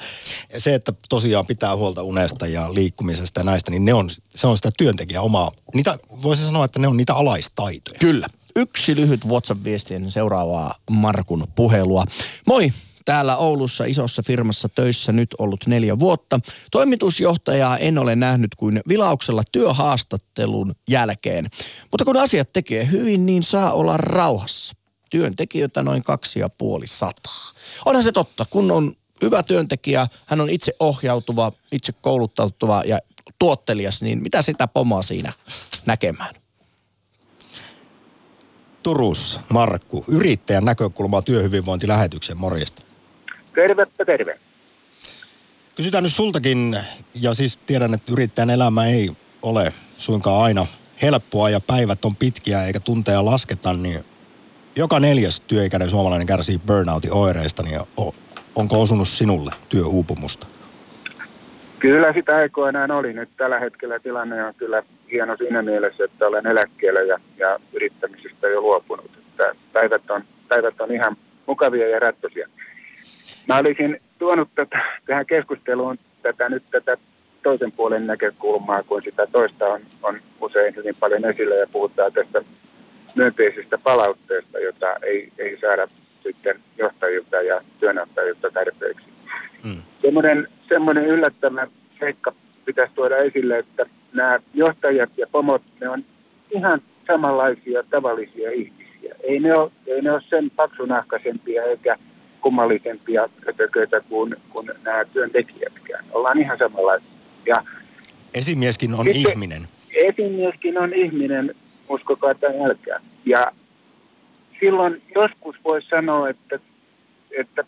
Se, 0.57 0.73
että 0.73 0.93
tosiaan 1.09 1.45
pitää 1.45 1.75
huolta 1.75 2.03
unesta 2.03 2.47
ja 2.47 2.73
liikkumisesta 2.73 3.39
ja 3.39 3.43
näistä, 3.43 3.71
niin 3.71 3.85
ne 3.85 3.93
on, 3.93 4.09
se 4.35 4.47
on 4.47 4.57
sitä 4.57 4.69
työntekijän 4.77 5.23
omaa. 5.23 5.51
Niitä, 5.73 5.99
voisi 6.23 6.45
sanoa, 6.45 6.65
että 6.65 6.79
ne 6.79 6.87
on 6.87 6.97
niitä 6.97 7.13
alaistaitoja. 7.13 7.99
Kyllä. 7.99 8.27
Yksi 8.55 8.95
lyhyt 8.95 9.25
WhatsApp-viesti 9.25 9.93
seuraavaa 10.11 10.75
Markun 10.89 11.47
puhelua. 11.55 12.05
Moi, 12.47 12.73
täällä 13.05 13.37
Oulussa 13.37 13.85
isossa 13.85 14.23
firmassa 14.23 14.69
töissä 14.69 15.11
nyt 15.11 15.35
ollut 15.37 15.67
neljä 15.67 15.99
vuotta. 15.99 16.39
Toimitusjohtajaa 16.71 17.77
en 17.77 17.97
ole 17.97 18.15
nähnyt 18.15 18.55
kuin 18.55 18.81
vilauksella 18.87 19.43
työhaastattelun 19.51 20.75
jälkeen. 20.89 21.49
Mutta 21.91 22.05
kun 22.05 22.17
asiat 22.17 22.53
tekee 22.53 22.91
hyvin, 22.91 23.25
niin 23.25 23.43
saa 23.43 23.71
olla 23.73 23.97
rauhassa. 23.97 24.73
Työntekijöitä 25.09 25.83
noin 25.83 26.03
kaksi 26.03 26.39
ja 26.39 26.49
puoli 26.49 26.87
sataa. 26.87 27.51
Onhan 27.85 28.03
se 28.03 28.11
totta, 28.11 28.45
kun 28.49 28.71
on 28.71 28.95
hyvä 29.21 29.43
työntekijä, 29.43 30.07
hän 30.25 30.41
on 30.41 30.49
itse 30.49 30.73
ohjautuva, 30.79 31.51
itse 31.71 31.93
kouluttautuva 32.01 32.83
ja 32.85 32.99
tuottelias, 33.39 34.01
niin 34.01 34.21
mitä 34.21 34.41
sitä 34.41 34.67
pomaa 34.67 35.01
siinä 35.01 35.33
näkemään? 35.85 36.35
Turus, 38.83 39.39
Markku, 39.49 40.05
yrittäjän 40.07 40.65
näkökulmaa 40.65 41.21
työhyvinvointilähetyksen 41.21 42.37
morjesta. 42.37 42.84
Tervepä 43.55 44.05
terve. 44.05 44.39
Kysytään 45.75 46.03
nyt 46.03 46.13
sultakin, 46.13 46.77
ja 47.21 47.33
siis 47.33 47.57
tiedän, 47.57 47.93
että 47.93 48.11
yrittäjän 48.11 48.49
elämä 48.49 48.85
ei 48.85 49.09
ole 49.41 49.73
suinkaan 49.97 50.43
aina 50.43 50.65
helppoa 51.01 51.49
ja 51.49 51.59
päivät 51.59 52.05
on 52.05 52.15
pitkiä 52.15 52.63
eikä 52.63 52.79
tunteja 52.79 53.25
lasketa, 53.25 53.73
niin 53.73 53.99
joka 54.75 54.99
neljäs 54.99 55.39
työikäinen 55.39 55.89
suomalainen 55.89 56.27
kärsii 56.27 56.57
burnoutin 56.57 57.13
oireista, 57.13 57.63
niin 57.63 57.79
onko 58.55 58.81
osunut 58.81 59.07
sinulle 59.07 59.51
työuupumusta? 59.69 60.47
Kyllä 61.79 62.13
sitä 62.13 62.35
aikoinaan 62.35 62.91
oli. 62.91 63.13
Nyt 63.13 63.29
tällä 63.37 63.59
hetkellä 63.59 63.99
tilanne 63.99 64.45
on 64.45 64.53
kyllä 64.55 64.83
hieno 65.11 65.37
siinä 65.37 65.61
mielessä, 65.61 66.03
että 66.03 66.27
olen 66.27 66.47
eläkkeellä 66.47 66.99
ja, 66.99 67.19
ja 67.37 67.59
yrittämisestä 67.73 68.47
jo 68.47 68.61
luopunut. 68.61 69.11
Että 69.17 69.55
päivät, 69.73 70.11
on, 70.11 70.23
päivät 70.47 70.81
on 70.81 70.91
ihan 70.91 71.17
mukavia 71.45 71.89
ja 71.89 71.99
rattosia. 71.99 72.47
Mä 73.47 73.57
olisin 73.57 74.01
tuonut 74.19 74.49
tätä, 74.55 74.79
tähän 75.05 75.25
keskusteluun 75.25 75.99
tätä 76.21 76.49
nyt 76.49 76.63
tätä 76.71 76.97
toisen 77.43 77.71
puolen 77.71 78.07
näkökulmaa, 78.07 78.83
kun 78.83 79.01
sitä 79.03 79.27
toista 79.31 79.65
on, 79.67 79.81
on 80.03 80.19
usein 80.41 80.75
hyvin 80.75 80.95
paljon 80.99 81.25
esillä 81.25 81.55
ja 81.55 81.67
puhutaan 81.71 82.13
tästä 82.13 82.41
myönteisestä 83.15 83.77
palautteesta, 83.83 84.59
jota 84.59 84.95
ei, 85.03 85.31
ei 85.37 85.57
saada 85.61 85.87
sitten 86.23 86.59
johtajilta 86.77 87.41
ja 87.41 87.61
työnantajilta 87.79 88.51
tarpeeksi. 88.51 89.05
Mm. 89.63 89.81
Semmoinen, 90.01 90.47
semmoinen 90.69 91.05
yllättävä 91.05 91.67
seikka 91.99 92.33
pitäisi 92.65 92.93
tuoda 92.95 93.17
esille, 93.17 93.57
että 93.57 93.85
nämä 94.13 94.39
johtajat 94.53 95.09
ja 95.17 95.27
pomot, 95.31 95.61
ne 95.79 95.89
on 95.89 96.03
ihan 96.51 96.81
samanlaisia 97.07 97.83
tavallisia 97.89 98.51
ihmisiä. 98.51 99.15
Ei 99.23 99.39
ne 99.39 99.57
ole, 99.57 99.71
ei 99.87 100.01
ne 100.01 100.11
ole 100.11 100.21
sen 100.29 100.51
paksunahkaisempia 100.55 101.63
eikä 101.63 101.97
kummallisempia 102.45 103.29
ötököitä 103.47 104.01
kuin, 104.01 104.35
kuin 104.49 104.71
nämä 104.83 105.05
työntekijätkään. 105.05 106.05
Ollaan 106.11 106.39
ihan 106.39 106.57
samanlaisia. 106.57 107.09
Ja 107.45 107.63
Esimieskin 108.33 108.93
on 108.93 109.05
Sitten- 109.05 109.31
ihminen. 109.31 109.61
esimieskin 109.93 110.77
on 110.77 110.93
ihminen, 110.93 111.55
uskokaa 111.89 112.35
tai 112.35 112.63
älkää. 112.65 112.99
Ja 113.25 113.51
silloin 114.59 115.01
joskus 115.15 115.55
voi 115.63 115.81
sanoa, 115.81 116.29
että, 116.29 116.59
että 117.39 117.63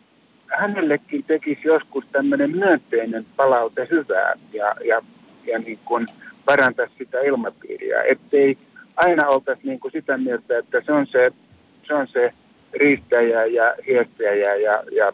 hänellekin 0.48 1.24
tekisi 1.24 1.62
joskus 1.64 2.06
tämmöinen 2.12 2.52
myönteinen 2.52 3.26
palaute 3.36 3.88
hyvää 3.92 4.34
ja, 4.54 4.76
ja, 4.86 5.02
ja 5.46 5.60
niin 5.60 5.80
kuin 5.86 6.08
parantaisi 6.46 6.94
sitä 6.98 7.20
ilmapiiriä, 7.20 8.04
ettei 8.04 8.58
aina 8.96 9.28
oltaisi 9.28 9.62
niin 9.64 9.80
kuin 9.80 9.92
sitä 9.92 10.18
mieltä, 10.18 10.58
että 10.58 10.82
se 10.86 10.92
on 10.92 11.08
se, 11.08 11.32
se, 11.88 11.94
on 11.94 12.08
se 12.08 12.34
riistäjä 12.74 13.46
ja 13.46 13.76
hiestäjä 13.88 14.56
ja, 14.56 14.84
ja 14.92 15.14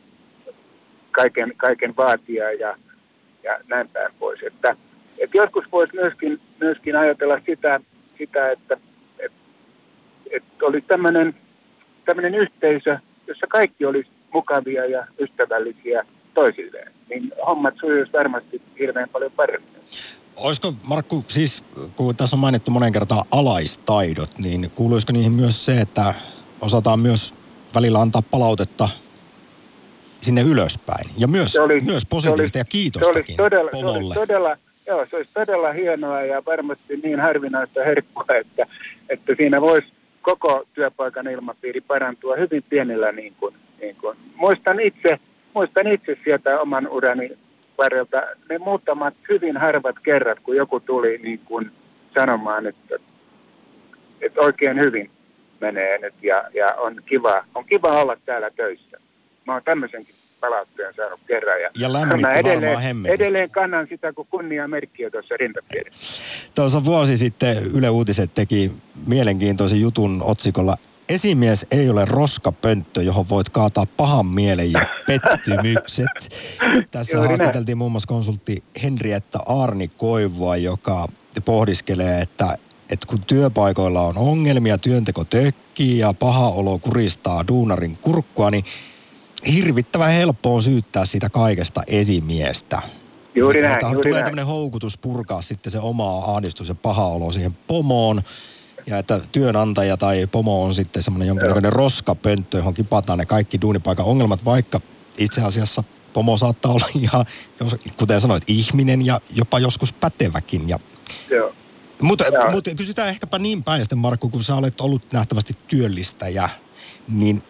kaiken, 1.12 1.54
kaiken 1.58 1.96
vaatija 1.98 2.52
ja, 2.52 2.78
ja 3.44 3.60
näin 3.68 3.90
päin 3.90 4.12
pois. 4.20 4.40
Että, 4.44 4.76
että 5.18 5.38
joskus 5.38 5.66
voisi 5.72 5.96
myöskin, 5.96 6.40
myöskin 6.60 6.96
ajatella 6.96 7.40
sitä, 7.46 7.80
sitä 8.18 8.52
että, 8.52 8.78
että, 9.20 9.38
että 10.32 10.66
olisi 10.66 10.88
tämmöinen, 10.88 11.36
tämmöinen 12.06 12.36
yhteisö, 12.36 12.98
jossa 13.28 13.48
kaikki 13.48 13.86
olisi 13.86 14.10
mukavia 14.34 14.86
ja 14.86 15.08
ystävällisiä 15.20 16.06
toisilleen, 16.34 16.92
niin 17.10 17.32
hommat 17.48 17.74
sujuisi 17.80 18.14
varmasti 18.14 18.62
hirveän 18.80 19.10
paljon 19.10 19.32
paremmin. 19.32 19.70
Olisiko, 20.36 20.74
Markku, 20.88 21.26
siis 21.28 21.66
kun 21.96 22.16
tässä 22.16 22.36
on 22.36 22.40
mainittu 22.40 22.72
monen 22.72 22.94
kertaan 22.94 23.26
alaistaidot, 23.32 24.30
niin 24.38 24.72
kuuluisiko 24.76 25.14
niihin 25.14 25.32
myös 25.32 25.66
se, 25.66 25.82
että 25.82 26.14
osataan 26.62 27.00
myös 27.00 27.34
välillä 27.76 28.02
antaa 28.02 28.22
palautetta 28.32 28.90
sinne 30.22 30.42
ylöspäin? 30.42 31.10
Ja 31.18 31.28
myös, 31.28 31.52
Se 31.54 31.62
oli- 31.62 31.82
myös 31.82 32.02
se 32.02 32.08
positiivista 32.10 32.58
oli- 32.58 32.62
ja 32.62 32.66
Se 32.66 32.72
kiitostakin 32.72 33.18
olisi 33.18 33.36
todella, 33.36 33.72
se 33.72 33.78
olisi 33.78 33.92
pomolle. 33.94 34.14
todella, 34.16 34.58
joo, 34.88 35.06
se 35.10 35.16
olisi 35.16 35.32
todella 35.34 35.72
hienoa 35.72 36.22
ja 36.22 36.46
varmasti 36.46 36.98
niin 37.04 37.20
harvinaista 37.20 37.84
herkkua, 37.84 38.26
että, 38.40 38.66
että 39.10 39.34
siinä 39.38 39.62
voisi 39.62 39.88
koko 40.22 40.64
työpaikan 40.74 41.28
ilmapiiri 41.28 41.82
parantua 41.82 42.36
hyvin 42.36 42.64
pienellä 42.70 43.12
niin 43.12 43.34
kuin, 43.40 43.56
niin 43.82 43.96
kuin. 43.96 44.18
Muistan 44.36 44.80
itse, 44.80 45.20
muistan 45.54 45.88
itse 45.88 46.18
sieltä 46.24 46.60
oman 46.62 46.88
urani 46.88 47.38
varrelta 47.78 48.22
ne 48.50 48.58
muutamat 48.58 49.14
hyvin 49.30 49.58
harvat 49.58 49.96
kerrat, 50.04 50.40
kun 50.40 50.56
joku 50.56 50.80
tuli 50.80 51.18
niin 51.24 51.40
kuin 51.40 51.72
sanomaan, 52.20 52.68
että, 52.68 52.96
että 54.22 54.42
oikein 54.42 54.80
hyvin 54.80 55.12
menee 55.64 55.98
nyt 55.98 56.14
ja, 56.22 56.44
ja 56.54 56.68
on, 56.78 57.02
kiva, 57.06 57.46
on 57.56 57.66
kiva 57.66 58.02
olla 58.02 58.18
täällä 58.26 58.50
töissä. 58.50 58.98
Mä 59.46 59.54
oon 59.54 59.62
tämmöisenkin 59.66 60.16
palautteen 60.40 60.94
saanut 60.94 61.20
kerran. 61.28 61.62
Ja, 61.62 61.70
Ja 61.80 61.94
lämmitti 61.94 62.22
mä 62.22 62.32
edelleen, 62.32 63.06
edelleen 63.06 63.50
kannan 63.50 63.88
sitä 63.90 64.14
kuin 64.14 64.28
kunniamerkkiä 64.32 65.10
tuossa 65.10 65.36
rintapiirissä. 65.38 66.24
Tuossa 66.56 66.84
vuosi 66.84 67.18
sitten 67.18 67.58
Yle 67.74 67.90
Uutiset 67.90 68.34
teki 68.34 68.72
mielenkiintoisen 69.08 69.82
jutun 69.82 70.22
otsikolla 70.26 70.76
Esimies 71.10 71.68
ei 71.72 71.90
ole 71.90 72.06
roskapönttö, 72.06 73.02
johon 73.02 73.30
voit 73.30 73.50
kaataa 73.50 73.86
pahan 73.98 74.26
mielen 74.26 74.72
ja 74.72 74.80
pettymykset. 75.08 76.08
Tässä 76.92 77.18
Juuri 77.18 77.28
haastateltiin 77.28 77.78
muun 77.78 77.92
muassa 77.92 78.08
konsultti 78.08 78.64
Henrietta 78.84 79.40
Arni 79.46 79.88
Koivua, 79.88 80.58
joka 80.58 81.08
pohdiskelee, 81.46 82.22
että, 82.22 82.58
että 82.90 83.08
kun 83.08 83.24
työpaikoilla 83.24 84.02
on 84.02 84.18
ongelmia, 84.18 84.78
työnteko 84.78 85.24
tökkii 85.24 85.98
ja 85.98 86.14
paha 86.14 86.50
olo 86.50 86.80
kuristaa 86.80 87.48
duunarin 87.48 87.98
kurkkua, 87.98 88.52
niin 88.52 88.66
hirvittävän 89.54 90.12
helppo 90.12 90.56
on 90.56 90.64
syyttää 90.64 91.06
sitä 91.06 91.30
kaikesta 91.30 91.82
esimiestä. 91.88 92.82
Juuri 93.36 93.62
näin, 93.62 93.78
juuri 93.82 94.02
tulee 94.02 94.14
näin. 94.14 94.24
tämmöinen 94.24 94.46
houkutus 94.46 94.98
purkaa 94.98 95.42
sitten 95.42 95.72
se 95.72 95.80
oma 95.80 96.18
ahdistus 96.18 96.70
ja 96.70 96.76
paha 96.76 97.08
olo 97.08 97.32
siihen 97.32 97.58
pomoon. 97.68 98.22
Ja 98.88 98.98
että 98.98 99.20
työnantaja 99.32 99.98
tai 99.98 100.28
pomo 100.28 100.64
on 100.64 100.76
sitten 100.76 101.04
semmoinen 101.04 101.28
jonkinnäköinen 101.28 101.74
roskapönttö, 101.74 102.58
johon 102.58 102.74
kipataan 102.74 103.20
ne 103.20 103.26
kaikki 103.26 103.62
duunipaikan 103.62 104.06
ongelmat, 104.06 104.46
vaikka 104.46 104.82
itse 105.18 105.42
asiassa 105.42 105.84
pomo 106.14 106.38
saattaa 106.38 106.72
olla 106.72 106.88
ihan, 107.02 107.26
kuten 107.98 108.22
sanoit, 108.22 108.44
ihminen 108.48 109.06
ja 109.06 109.22
jopa 109.36 109.60
joskus 109.60 109.94
päteväkin. 109.94 110.70
Ja, 110.70 110.80
Joo. 111.30 111.54
Mutta, 112.04 112.26
mutta 112.52 112.72
kysytään 112.78 113.10
ehkäpä 113.10 113.40
niin 113.40 113.64
päin 113.64 113.82
sitten, 113.82 113.98
Markku, 113.98 114.30
kun 114.30 114.44
sä 114.44 114.56
olet 114.56 114.82
ollut 114.82 115.02
nähtävästi 115.14 115.58
työllistäjä, 115.68 116.50
niin 117.08 117.44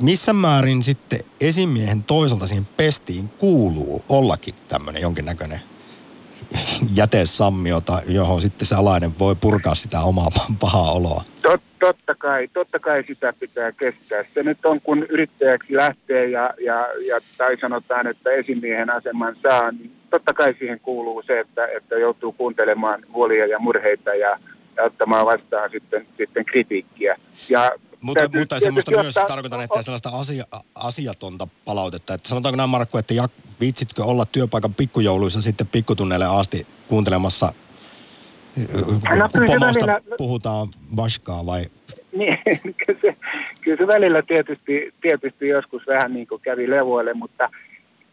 missä 0.00 0.32
määrin 0.32 0.82
sitten 0.82 1.20
esimiehen 1.40 2.02
toisaalta 2.02 2.46
siihen 2.46 2.68
pestiin 2.76 3.28
kuuluu 3.28 4.04
ollakin 4.08 4.54
tämmöinen 4.68 5.02
jonkinnäköinen 5.02 5.60
jätesammiota, 6.94 8.00
johon 8.06 8.40
sitten 8.40 8.66
se 8.66 8.74
alainen 8.74 9.18
voi 9.18 9.34
purkaa 9.34 9.74
sitä 9.74 10.00
omaa 10.00 10.30
pahaa 10.60 10.92
oloa. 10.92 11.24
Tot, 11.42 11.60
totta 11.80 12.14
kai, 12.14 12.48
totta 12.48 12.78
kai 12.78 13.04
sitä 13.06 13.32
pitää 13.40 13.72
kestää. 13.72 14.24
Se 14.34 14.42
nyt 14.42 14.66
on, 14.66 14.80
kun 14.80 15.02
yrittäjäksi 15.02 15.76
lähtee 15.76 16.30
ja, 16.30 16.54
ja, 16.64 16.88
ja 17.08 17.20
tai 17.38 17.56
sanotaan, 17.60 18.06
että 18.06 18.30
esimiehen 18.30 18.90
aseman 18.90 19.36
saa, 19.42 19.70
niin 19.72 19.95
totta 20.10 20.32
kai 20.34 20.54
siihen 20.58 20.80
kuuluu 20.80 21.22
se, 21.26 21.40
että, 21.40 21.66
että 21.76 21.94
joutuu 21.94 22.32
kuuntelemaan 22.32 23.02
huolia 23.12 23.46
ja 23.46 23.58
murheita 23.58 24.14
ja, 24.14 24.38
ja 24.76 24.82
ottamaan 24.82 25.26
vastaan 25.26 25.70
sitten, 25.70 26.06
sitten 26.16 26.44
kritiikkiä. 26.44 27.16
Ja 27.48 27.72
mutta, 28.00 28.20
täytyy 28.20 28.40
mutta 28.40 28.58
semmoista 28.58 28.88
tietysti 28.90 29.04
myös 29.04 29.16
ottaa- 29.16 29.26
tarkoitan, 29.36 29.60
että 29.60 29.82
sellaista 29.82 30.08
asia, 30.08 30.44
asiatonta 30.74 31.48
palautetta. 31.64 32.14
Että 32.14 32.28
sanotaanko 32.28 32.56
näin 32.56 32.70
Markku, 32.70 32.98
että 32.98 33.14
jak, 33.14 33.30
viitsitkö 33.60 34.04
olla 34.04 34.24
työpaikan 34.32 34.74
pikkujouluissa 34.74 35.42
sitten 35.42 35.66
pikkutunneille 35.66 36.26
asti 36.26 36.66
kuuntelemassa, 36.88 37.52
kun 38.54 39.00
No, 39.18 39.28
pomosta 39.46 39.86
välillä- 39.86 40.00
puhutaan 40.18 40.68
vaskaa 40.96 41.46
vai 41.46 41.64
Niin, 42.12 42.38
kyllä 42.86 43.00
se, 43.02 43.16
kyllä 43.60 43.76
se 43.76 43.86
välillä 43.86 44.22
tietysti, 44.22 44.94
tietysti 45.00 45.48
joskus 45.48 45.82
vähän 45.86 46.14
niin 46.14 46.26
kuin 46.26 46.40
kävi 46.42 46.70
levoille, 46.70 47.14
mutta 47.14 47.50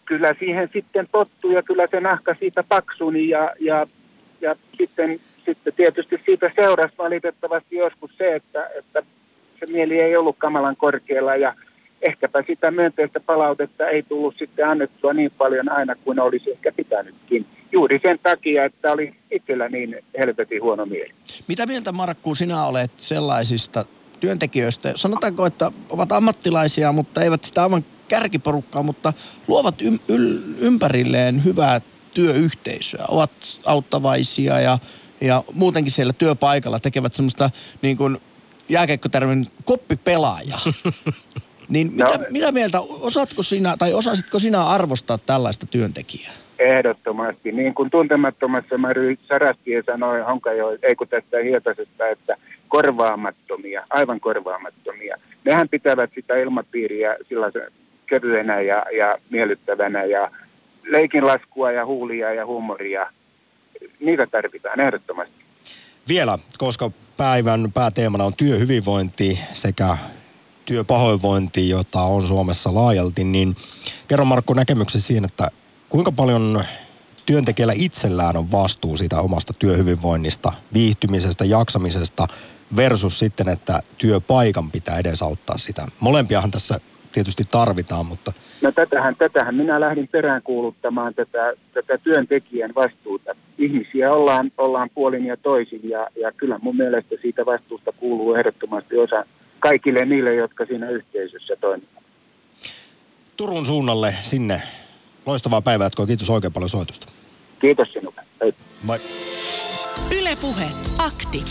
kyllä 0.06 0.36
siihen 0.39 0.70
sitten 0.74 1.08
tottui 1.12 1.54
ja 1.54 1.64
kyllä 1.64 1.88
se 1.91 1.99
nahka 1.99 2.36
siitä 2.39 2.64
paksuni 2.64 3.30
ja, 3.30 3.54
ja, 3.60 3.88
ja 4.41 4.56
sitten, 4.78 5.20
sitten 5.45 5.74
tietysti 5.74 6.22
siitä 6.26 6.51
seurasi 6.56 6.97
valitettavasti 6.97 7.76
joskus 7.76 8.12
se, 8.18 8.36
että, 8.36 8.70
että 8.80 9.04
se 9.60 9.66
mieli 9.66 9.99
ei 9.99 10.16
ollut 10.16 10.36
kamalan 10.39 10.76
korkealla 10.76 11.36
ja 11.36 11.54
ehkäpä 12.01 12.43
sitä 12.47 12.72
myönteistä 12.72 13.20
palautetta 13.20 13.88
ei 13.88 14.04
tullut 14.04 14.36
sitten 14.38 14.68
annettua 14.68 15.14
niin 15.14 15.32
paljon 15.38 15.72
aina 15.72 15.95
kuin 15.95 16.20
olisi 16.20 16.51
ehkä 16.51 16.72
pitänytkin. 16.72 17.45
Juuri 17.72 17.99
sen 18.08 18.20
takia, 18.24 18.66
että 18.66 18.91
oli 18.91 19.16
itsellä 19.32 19.70
niin 19.70 20.04
helvetin 20.18 20.64
huono 20.64 20.86
mieli. 20.86 21.12
Mitä 21.47 21.66
mieltä 21.66 21.91
Markku 21.91 22.36
sinä 22.36 22.66
olet 22.66 22.91
sellaisista 22.97 23.86
työntekijöistä? 24.20 24.91
Sanotaanko, 24.95 25.45
että 25.45 25.72
ovat 25.89 26.12
ammattilaisia, 26.12 26.91
mutta 26.91 27.22
eivät 27.22 27.43
sitä 27.43 27.64
aivan 27.64 27.86
kärkiporukkaa, 28.14 28.84
mutta 28.84 29.14
luovat 29.47 29.82
ym- 29.82 29.99
yl- 30.11 30.55
ympärilleen 30.59 31.43
hyvää 31.45 31.82
työyhteisöä, 32.14 33.05
ovat 33.07 33.32
auttavaisia 33.66 34.59
ja, 34.59 34.80
ja 35.22 35.43
muutenkin 35.53 35.91
siellä 35.91 36.14
työpaikalla 36.14 36.80
tekevät 36.80 37.14
semmoista 37.14 37.49
niin 37.82 37.97
kuin 37.97 38.18
jääkeikkotermin 38.70 39.47
koppipelaaja. 39.66 40.57
niin 41.74 41.91
mitä, 41.91 42.18
No. 42.18 42.26
mitä 42.30 42.51
mieltä, 42.51 42.82
osaatko 42.82 43.43
sinä 43.43 43.76
tai 43.80 43.93
osasitko 43.93 44.39
sinä 44.39 44.64
arvostaa 44.64 45.18
tällaista 45.18 45.68
työntekijää? 45.68 46.34
Ehdottomasti. 46.59 47.51
Niin 47.51 47.74
kuin 47.74 47.89
tuntemattomassa 47.89 48.78
Mary 48.78 49.18
Sarastie 49.28 49.84
sanoi 49.86 50.22
Honkajo, 50.22 50.78
ei 50.82 50.95
kun 50.95 51.07
tästä 51.07 51.38
Hietasesta, 51.43 52.07
että 52.07 52.38
korvaamattomia, 52.68 53.86
aivan 53.89 54.20
korvaamattomia. 54.20 55.18
Nehän 55.45 55.70
pitävät 55.70 56.11
sitä 56.16 56.36
ilmapiiriä 56.36 57.18
sellaisen 57.30 57.72
kevyenä 58.08 58.62
ja, 58.62 58.86
ja 58.97 59.18
miellyttävänä 59.30 60.04
ja 60.04 60.32
leikinlaskua 60.84 61.72
ja 61.72 61.86
huulia 61.86 62.34
ja 62.34 62.45
huumoria. 62.45 63.12
Niitä 63.99 64.28
tarvitaan 64.28 64.80
ehdottomasti. 64.80 65.34
vielä, 66.08 66.38
koska 66.58 66.91
päivän 67.18 67.72
pääteemana 67.72 68.24
on 68.24 68.34
työhyvinvointi 68.38 69.39
sekä 69.54 69.97
työpahoinvointi, 70.66 71.70
jota 71.70 72.01
on 72.01 72.28
Suomessa 72.28 72.74
laajalti, 72.74 73.24
niin 73.24 73.56
kerro 74.08 74.26
Markku 74.26 74.54
näkemyksesi 74.54 75.08
siihen, 75.08 75.26
että 75.26 75.47
kuinka 75.89 76.12
paljon 76.12 76.64
työntekijällä 77.26 77.74
itsellään 77.76 78.38
on 78.38 78.51
vastuu 78.51 78.97
siitä 78.97 79.22
omasta 79.22 79.54
työhyvinvoinnista, 79.60 80.54
viihtymisestä, 80.74 81.45
jaksamisesta 81.45 82.28
versus 82.76 83.20
sitten, 83.20 83.49
että 83.49 83.80
työpaikan 83.97 84.72
pitää 84.72 84.97
edesauttaa 84.97 85.58
sitä. 85.58 85.86
Molempiahan 85.99 86.51
tässä 86.51 86.80
tietysti 87.14 87.43
tarvitaan, 87.51 88.05
mutta 88.05 88.32
No 88.61 88.72
tätähän, 88.72 89.16
tätähän 89.16 89.55
minä 89.55 89.80
lähdin 89.80 90.07
peräänkuuluttamaan 90.07 91.14
tätä, 91.14 91.53
tätä 91.74 91.97
työntekijän 91.97 92.72
vastuuta. 92.76 93.36
Ihmisiä 93.57 94.11
ollaan, 94.11 94.51
ollaan 94.57 94.89
puolin 94.93 95.26
ja 95.26 95.38
toisin 95.38 95.89
ja, 95.89 96.07
ja 96.22 96.32
kyllä 96.32 96.59
mun 96.61 96.78
mielestä 96.78 97.16
siitä 97.22 97.45
vastuusta 97.45 97.91
kuuluu 97.91 98.36
ehdottomasti 98.36 98.97
osa 98.97 99.26
kaikille 99.59 100.05
niille, 100.05 100.36
jotka 100.36 100.66
siinä 100.66 100.89
yhteisössä 100.89 101.55
toimivat. 101.61 102.03
Turun 103.38 103.66
suunnalle 103.66 104.16
sinne. 104.22 104.61
Loistavaa 105.26 105.61
päivää, 105.61 105.86
jatkoa. 105.86 106.05
Kiitos 106.05 106.30
oikein 106.30 106.53
paljon 106.53 106.70
soitusta. 106.70 107.14
Kiitos 107.59 107.93
sinulle. 107.93 108.22
Hei. 108.41 108.53
Moi. 108.84 108.99
Ylepuhe 110.12 110.70
akti. 110.98 111.44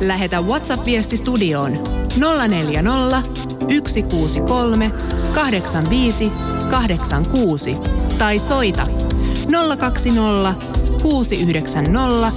Lähetä 0.00 0.40
WhatsApp-viesti 0.40 1.16
studioon 1.16 1.72
040 2.48 3.22
163 3.28 4.90
85 5.34 6.32
86 6.70 7.74
tai 8.18 8.38
soita 8.38 8.84
020 9.78 10.54
690 11.02 12.32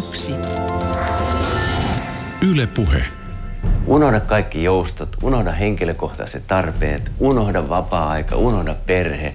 001. 0.00 0.34
Yle 2.42 2.66
Puhe. 2.66 3.04
Unohda 3.86 4.20
kaikki 4.20 4.64
joustot, 4.64 5.16
unohda 5.22 5.52
henkilökohtaiset 5.52 6.46
tarpeet, 6.46 7.10
unohda 7.18 7.68
vapaa-aika, 7.68 8.36
unohda 8.36 8.74
perhe. 8.86 9.34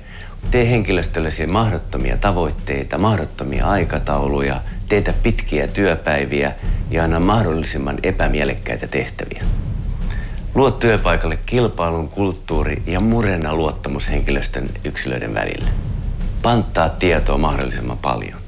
Tee 0.51 0.69
henkilöstöllesi 0.69 1.47
mahdottomia 1.47 2.17
tavoitteita, 2.17 2.97
mahdottomia 2.97 3.67
aikatauluja, 3.67 4.61
teetä 4.89 5.13
pitkiä 5.13 5.67
työpäiviä 5.67 6.55
ja 6.89 7.03
anna 7.03 7.19
mahdollisimman 7.19 7.97
epämielekkäitä 8.03 8.87
tehtäviä. 8.87 9.43
Luo 10.55 10.71
työpaikalle 10.71 11.39
kilpailun 11.45 12.09
kulttuuri 12.09 12.83
ja 12.87 12.99
murenna 12.99 13.55
luottamus 13.55 14.09
henkilöstön 14.09 14.69
yksilöiden 14.83 15.33
välillä. 15.33 15.69
Panttaa 16.41 16.89
tietoa 16.89 17.37
mahdollisimman 17.37 17.97
paljon. 17.97 18.39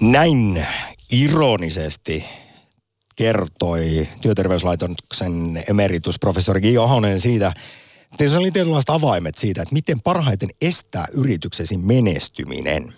Näin 0.00 0.66
ironisesti 1.12 2.24
kertoi 3.16 4.08
työterveyslaitoksen 4.20 5.64
emeritusprofessori 5.68 6.60
Gi 6.60 6.78
Ahonen 6.78 7.20
siitä, 7.20 7.52
se 8.16 8.38
oli 8.38 8.50
tietynlaiset 8.50 8.90
avaimet 8.90 9.38
siitä, 9.38 9.62
että 9.62 9.72
miten 9.72 10.00
parhaiten 10.00 10.48
estää 10.60 11.06
yrityksesi 11.12 11.76
menestyminen. 11.76 12.94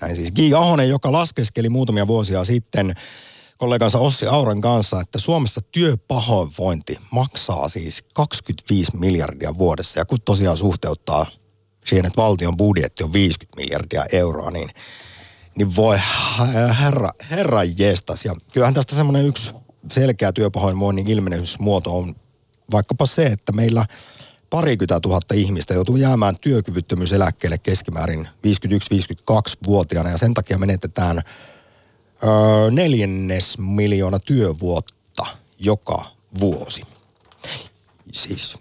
Näin 0.00 0.16
siis 0.16 0.32
Gi 0.32 0.54
Ahonen, 0.54 0.88
joka 0.88 1.12
laskeskeli 1.12 1.68
muutamia 1.68 2.06
vuosia 2.06 2.44
sitten 2.44 2.94
kollegansa 3.58 3.98
Ossi 3.98 4.26
Auran 4.26 4.60
kanssa, 4.60 5.00
että 5.00 5.18
Suomessa 5.18 5.60
työpahoinvointi 5.72 6.98
maksaa 7.10 7.68
siis 7.68 8.04
25 8.14 8.96
miljardia 8.96 9.58
vuodessa. 9.58 10.00
Ja 10.00 10.04
kun 10.04 10.20
tosiaan 10.20 10.56
suhteuttaa 10.56 11.26
siihen, 11.84 12.06
että 12.06 12.22
valtion 12.22 12.56
budjetti 12.56 13.04
on 13.04 13.12
50 13.12 13.56
miljardia 13.56 14.06
euroa, 14.12 14.50
niin 14.50 14.68
niin 15.58 15.76
voi 15.76 15.98
herra, 16.80 17.12
herra 17.30 17.64
jestas. 17.64 18.24
Ja 18.24 18.34
kyllähän 18.52 18.74
tästä 18.74 18.96
semmoinen 18.96 19.26
yksi 19.26 19.52
selkeä 19.92 20.32
työpahoinvoinnin 20.32 21.08
ilmenysmuoto 21.08 21.98
on 21.98 22.14
vaikkapa 22.72 23.06
se, 23.06 23.26
että 23.26 23.52
meillä 23.52 23.86
parikymmentä 24.54 25.00
tuhatta 25.00 25.34
ihmistä 25.34 25.74
joutuu 25.74 25.96
jäämään 25.96 26.38
työkyvyttömyyseläkkeelle 26.40 27.58
keskimäärin 27.58 28.28
51-52-vuotiaana 28.46 30.10
ja 30.10 30.18
sen 30.18 30.34
takia 30.34 30.58
menetetään 30.58 31.18
öö, 31.18 32.70
neljännes 32.70 33.58
miljoona 33.58 34.18
työvuotta 34.18 35.26
joka 35.58 36.04
vuosi. 36.40 36.82
Siis 38.12 38.56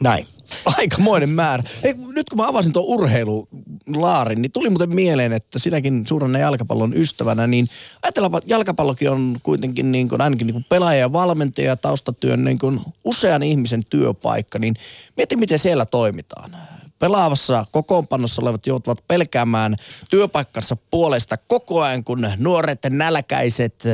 näin. 0.00 0.26
Aikamoinen 0.64 1.30
määrä. 1.30 1.62
Ei, 1.82 1.94
nyt 1.94 2.28
kun 2.28 2.38
mä 2.38 2.48
avasin 2.48 2.72
tuon 2.72 2.86
urheilulaarin, 2.86 4.42
niin 4.42 4.52
tuli 4.52 4.70
muuten 4.70 4.94
mieleen, 4.94 5.32
että 5.32 5.58
sinäkin 5.58 6.06
suurena 6.06 6.38
jalkapallon 6.38 6.96
ystävänä, 6.96 7.46
niin 7.46 7.68
ajatellaan, 8.02 8.38
että 8.38 8.52
jalkapallokin 8.52 9.10
on 9.10 9.36
kuitenkin 9.42 9.92
niin 9.92 10.08
kuin, 10.08 10.20
ainakin 10.20 10.46
niin 10.46 10.54
kuin 10.54 10.66
pelaaja 10.68 11.00
ja 11.00 11.12
valmentaja 11.12 11.66
ja 11.66 11.76
taustatyön 11.76 12.44
niin 12.44 12.58
kuin 12.58 12.80
usean 13.04 13.42
ihmisen 13.42 13.82
työpaikka, 13.90 14.58
niin 14.58 14.74
mieti 15.16 15.36
miten 15.36 15.58
siellä 15.58 15.86
toimitaan. 15.86 16.56
Pelaavassa 17.02 17.66
kokoonpanossa 17.72 18.42
olevat 18.42 18.66
joutuvat 18.66 18.98
pelkäämään 19.08 19.76
työpaikkansa 20.10 20.76
puolesta 20.90 21.36
koko 21.36 21.82
ajan, 21.82 22.04
kun 22.04 22.30
nuoret 22.38 22.78
nälkäiset 22.90 23.84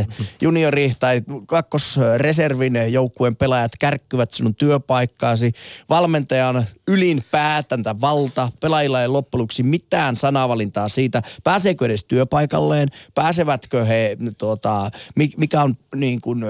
juniori- 0.42 0.94
tai 0.98 1.22
kakkosreservin 1.46 2.74
joukkueen 2.92 3.36
pelaajat 3.36 3.72
kärkkyvät 3.78 4.30
sinun 4.30 4.54
työpaikkaasi. 4.54 5.52
Valmentaja 5.90 6.48
on 6.48 6.64
ylin 6.88 7.22
päätäntä 7.30 8.00
valta. 8.00 8.48
Pelaajilla 8.60 9.02
ei 9.02 9.08
loppujen 9.08 9.48
mitään 9.62 10.16
sanavalintaa 10.16 10.88
siitä, 10.88 11.22
pääseekö 11.44 11.86
edes 11.86 12.04
työpaikalleen, 12.04 12.88
pääsevätkö 13.14 13.84
he, 13.84 14.16
tuota, 14.38 14.90
mi- 15.14 15.34
mikä 15.36 15.62
on 15.62 15.76
niin 15.94 16.20
kuin, 16.20 16.44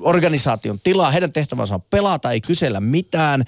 organisaation 0.00 0.80
tila. 0.80 1.10
Heidän 1.10 1.32
tehtävänsä 1.32 1.74
on 1.74 1.82
pelata, 1.82 2.32
ei 2.32 2.40
kysellä 2.40 2.80
mitään. 2.80 3.44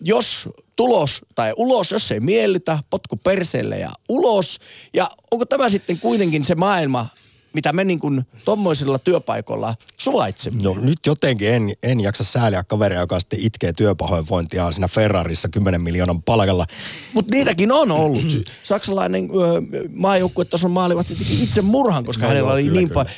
Jos 0.00 0.48
tulos 0.78 1.20
tai 1.34 1.52
ulos, 1.56 1.90
jos 1.90 2.12
ei 2.12 2.20
miellytä, 2.20 2.78
potku 2.90 3.16
perseelle 3.16 3.78
ja 3.78 3.90
ulos. 4.08 4.58
Ja 4.94 5.10
onko 5.30 5.46
tämä 5.46 5.68
sitten 5.68 5.98
kuitenkin 5.98 6.44
se 6.44 6.54
maailma, 6.54 7.08
mitä 7.58 7.72
me 7.72 7.84
niin 7.84 8.00
kuin 8.00 8.26
tommoisilla 8.44 8.98
työpaikoilla 8.98 9.74
suvaitsemme. 9.96 10.62
No 10.62 10.74
nyt 10.80 10.98
jotenkin 11.06 11.52
en, 11.52 11.72
en 11.82 12.00
jaksa 12.00 12.24
sääliä 12.24 12.64
kaveria, 12.64 13.00
joka 13.00 13.20
sitten 13.20 13.38
itkee 13.42 13.72
työpahoinvointia 13.72 14.72
siinä 14.72 14.88
Ferrarissa 14.88 15.48
10 15.48 15.80
miljoonan 15.80 16.22
palkalla. 16.22 16.66
Mutta 17.12 17.34
niitäkin 17.34 17.72
on 17.72 17.90
ollut. 17.90 18.22
Saksalainen 18.62 19.28
öö, 19.34 19.60
maajoukkuetason 19.90 20.70
maalivat 20.70 21.06
teki 21.08 21.42
itse 21.42 21.62
murhan, 21.62 22.04
koska 22.04 22.22
No 22.22 22.28
hänellä 22.28 22.48
joo, 22.48 22.54
oli 22.54 22.62
kyllä, 22.62 22.76
niin 22.76 22.90
paljon. 22.90 23.14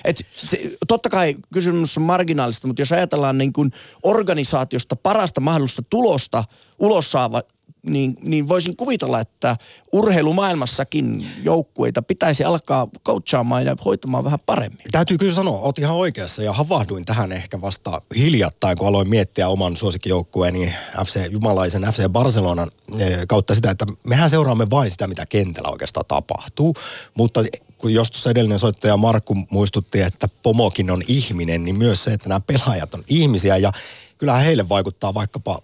Totta 0.88 1.08
kai 1.08 1.36
kysymys 1.54 1.96
on 1.98 2.02
marginaalista, 2.02 2.66
mutta 2.66 2.82
jos 2.82 2.92
ajatellaan 2.92 3.38
niin 3.38 3.52
kuin 3.52 3.72
organisaatiosta 4.02 4.96
parasta 4.96 5.40
mahdollista 5.40 5.82
tulosta 5.90 6.44
ulos 6.78 7.12
saava, 7.12 7.42
niin, 7.82 8.16
niin 8.22 8.48
voisin 8.48 8.76
kuvitella, 8.76 9.20
että 9.20 9.56
urheilumaailmassakin 9.92 11.26
joukkueita 11.42 12.02
pitäisi 12.02 12.44
alkaa 12.44 12.88
coachaamaan 13.06 13.66
ja 13.66 13.76
hoitamaan 13.84 14.24
vähän 14.24 14.38
paremmin. 14.46 14.80
Täytyy 14.92 15.18
kyllä 15.18 15.34
sanoa, 15.34 15.58
oot 15.58 15.78
ihan 15.78 15.96
oikeassa 15.96 16.42
ja 16.42 16.52
havahduin 16.52 17.04
tähän 17.04 17.32
ehkä 17.32 17.60
vasta 17.60 18.02
hiljattain, 18.16 18.78
kun 18.78 18.88
aloin 18.88 19.08
miettiä 19.08 19.48
oman 19.48 19.76
suosikkijoukkueeni 19.76 20.74
FC 21.06 21.32
Jumalaisen 21.32 21.82
FC 21.82 22.08
Barcelonan 22.08 22.68
eh, 22.98 23.18
kautta 23.28 23.54
sitä, 23.54 23.70
että 23.70 23.86
mehän 24.06 24.30
seuraamme 24.30 24.70
vain 24.70 24.90
sitä, 24.90 25.06
mitä 25.06 25.26
kentällä 25.26 25.68
oikeastaan 25.68 26.06
tapahtuu. 26.08 26.74
Mutta 27.14 27.44
kun 27.78 27.94
jos 27.94 28.10
tuossa 28.10 28.30
edellinen 28.30 28.58
soittaja 28.58 28.96
Markku 28.96 29.36
muistutti, 29.50 30.00
että 30.00 30.28
pomokin 30.42 30.90
on 30.90 31.02
ihminen, 31.08 31.64
niin 31.64 31.78
myös 31.78 32.04
se, 32.04 32.12
että 32.12 32.28
nämä 32.28 32.40
pelaajat 32.40 32.94
on 32.94 33.04
ihmisiä 33.08 33.56
ja 33.56 33.72
kyllähän 34.18 34.44
heille 34.44 34.68
vaikuttaa 34.68 35.14
vaikkapa 35.14 35.58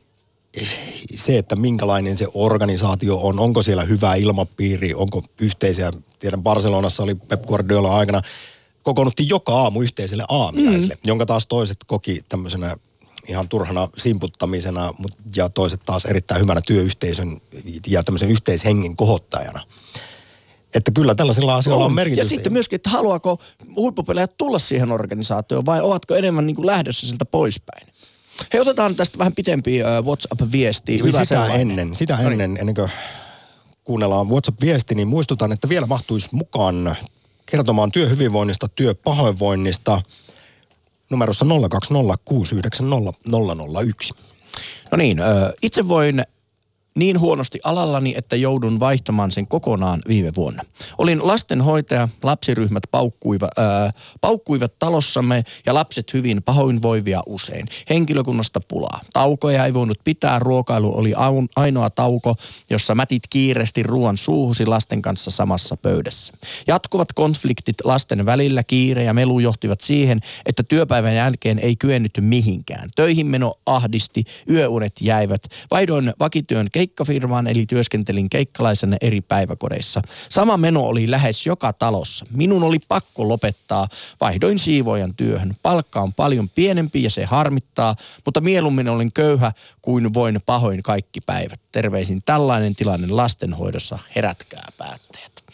se, 1.15 1.39
että 1.39 1.57
minkälainen 1.57 2.17
se 2.17 2.27
organisaatio 2.35 3.19
on, 3.19 3.39
onko 3.39 3.63
siellä 3.63 3.85
hyvä 3.85 4.15
ilmapiiri, 4.15 4.95
onko 4.95 5.23
yhteisiä, 5.41 5.93
tiedän 6.19 6.43
Barcelonassa 6.43 7.03
oli 7.03 7.15
Pep 7.15 7.43
Guardiola 7.43 7.97
aikana, 7.97 8.21
kokoonnuttiin 8.83 9.29
joka 9.29 9.55
aamu 9.55 9.83
yhteiselle 9.83 10.25
aamiaiselle, 10.29 10.95
mm. 10.95 11.01
jonka 11.05 11.27
taas 11.27 11.47
toiset 11.47 11.77
koki 11.87 12.25
tämmöisenä 12.29 12.77
ihan 13.29 13.49
turhana 13.49 13.89
simputtamisena, 13.97 14.93
mut, 14.99 15.13
ja 15.37 15.49
toiset 15.49 15.81
taas 15.87 16.05
erittäin 16.05 16.41
hyvänä 16.41 16.61
työyhteisön 16.67 17.37
ja 17.87 18.03
tämmöisen 18.03 18.31
yhteishengen 18.31 18.97
kohottajana. 18.97 19.61
Että 20.75 20.91
kyllä 20.91 21.15
tällaisilla 21.15 21.57
asioilla 21.57 21.85
on, 21.85 21.91
On. 21.91 21.95
merkitystä. 21.95 22.25
Ja 22.25 22.29
sitten 22.29 22.53
myöskin, 22.53 22.77
että 22.77 22.91
haluaako 22.91 23.39
huippupelejä 23.77 24.27
tulla 24.27 24.59
siihen 24.59 24.93
organisaatioon 24.93 25.67
vai 25.67 25.81
ovatko 25.81 26.15
enemmän 26.15 26.47
niin 26.47 26.57
kuin 26.57 26.67
lähdössä 26.67 27.07
siltä 27.07 27.25
poispäin? 27.25 27.87
Hei, 28.53 28.61
otetaan 28.61 28.97
tästä 28.97 29.19
vähän 29.19 29.33
pitempi 29.33 29.81
WhatsApp-viesti. 30.05 30.99
Juuri 30.99 31.13
Hyvä 31.13 31.25
sitä 31.25 31.35
sellainen. 31.35 31.61
ennen, 31.61 31.97
sitä 31.97 32.17
No 32.17 32.23
niin. 32.23 32.33
ennen, 32.33 32.57
ennen 32.61 32.75
kuin 32.75 32.91
kuunnellaan 33.85 34.29
WhatsApp-viesti, 34.29 34.95
niin 34.95 35.09
muistutan, 35.09 35.53
että 35.53 35.69
vielä 35.69 35.87
mahtuisi 35.87 36.29
mukaan 36.33 36.97
kertomaan 37.47 37.93
työhyvinvoinnista, 37.93 38.69
työpahoinvoinnista 38.69 40.01
numerossa 41.11 41.45
020690001. 41.45 41.51
No 44.91 44.97
niin, 44.97 45.19
itse 45.63 45.89
voin 45.89 46.25
niin 46.97 47.21
huonosti 47.21 47.61
alallani, 47.65 48.15
että 48.17 48.37
joudun 48.37 48.81
vaihtamaan 48.81 49.33
sen 49.33 49.47
kokonaan 49.47 50.01
viime 50.09 50.33
vuonna. 50.37 50.63
Olin 50.99 51.27
lastenhoitaja, 51.27 52.09
lapsiryhmät 52.23 52.83
paukkuiva, 52.91 53.49
ää, 53.57 53.93
paukkuivat 54.21 54.79
talossamme 54.79 55.45
ja 55.67 55.75
lapset 55.75 56.15
hyvin 56.15 56.43
pahoinvoivia 56.43 57.23
usein. 57.27 57.67
Henkilökunnasta 57.91 58.61
pulaa. 58.69 59.01
Taukoja 59.13 59.65
ei 59.65 59.75
voinut 59.75 59.99
pitää, 60.05 60.39
ruokailu 60.39 60.99
oli 60.99 61.13
ainoa 61.57 61.91
tauko, 61.91 62.35
jossa 62.71 62.95
mätit 62.95 63.23
kiireesti 63.31 63.83
ruoan 63.83 64.17
suuhusi 64.17 64.67
lasten 64.67 65.03
kanssa 65.03 65.31
samassa 65.31 65.77
pöydässä. 65.77 66.35
Jatkuvat 66.67 67.13
konfliktit 67.13 67.77
lasten 67.85 68.27
välillä, 68.27 68.63
kiire 68.63 69.05
ja 69.05 69.15
melu 69.15 69.41
johtivat 69.41 69.81
siihen, 69.81 70.21
että 70.47 70.63
työpäivän 70.63 71.15
jälkeen 71.15 71.59
ei 71.59 71.77
kyennyt 71.77 72.13
mihinkään. 72.21 72.91
Töihin 72.97 73.27
meno 73.27 73.55
ahdisti, 73.67 74.25
yöunet 74.51 74.93
jäivät. 75.01 75.43
Vaihdoin 75.71 76.13
vakityön 76.21 76.69
keikkafirmaan, 76.87 77.47
eli 77.47 77.67
työskentelin 77.67 78.31
keikkalaisena 78.31 78.97
eri 79.01 79.21
päiväkodeissa. 79.21 80.03
Sama 80.29 80.57
meno 80.57 80.83
oli 80.83 81.11
lähes 81.11 81.47
joka 81.47 81.73
talossa. 81.73 82.27
Minun 82.31 82.63
oli 82.63 82.79
pakko 82.89 83.29
lopettaa. 83.29 83.89
Vaihdoin 84.21 84.59
siivoajan 84.59 85.15
työhön. 85.15 85.57
Palkka 85.63 86.01
on 86.01 86.15
paljon 86.15 86.49
pienempi 86.49 87.03
ja 87.03 87.11
se 87.11 87.25
harmittaa, 87.25 87.97
mutta 88.25 88.41
mieluummin 88.41 88.89
olin 88.89 89.13
köyhä 89.13 89.53
kuin 89.83 90.15
voin 90.15 90.41
pahoin 90.47 90.83
kaikki 90.83 91.21
päivät. 91.21 91.61
Terveisin 91.73 92.23
tällainen 92.23 92.75
tilanne 92.75 93.07
lastenhoidossa. 93.07 93.99
Herätkää 94.17 94.69
päättäjät. 94.79 95.46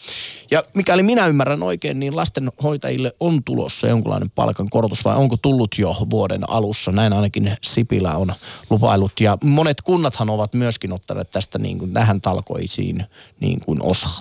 Ja 0.51 0.63
mikäli 0.73 1.03
minä 1.03 1.27
ymmärrän 1.27 1.63
oikein, 1.63 1.99
niin 1.99 2.15
lastenhoitajille 2.15 3.15
on 3.19 3.43
tulossa 3.43 3.87
jonkunlainen 3.87 4.29
palkankorotus 4.29 5.05
vai 5.05 5.15
onko 5.15 5.37
tullut 5.41 5.75
jo 5.77 5.95
vuoden 6.09 6.49
alussa? 6.49 6.91
Näin 6.91 7.13
ainakin 7.13 7.55
Sipilä 7.61 8.17
on 8.17 8.33
lupaillut 8.69 9.19
ja 9.19 9.37
monet 9.43 9.81
kunnathan 9.81 10.29
ovat 10.29 10.53
myöskin 10.53 10.91
ottaneet 10.91 11.31
tästä 11.31 11.59
niin 11.59 11.79
kuin 11.79 11.93
tähän 11.93 12.21
talkoisiin 12.21 13.05
niin 13.39 13.59
kuin 13.65 13.81
osaa. 13.81 14.19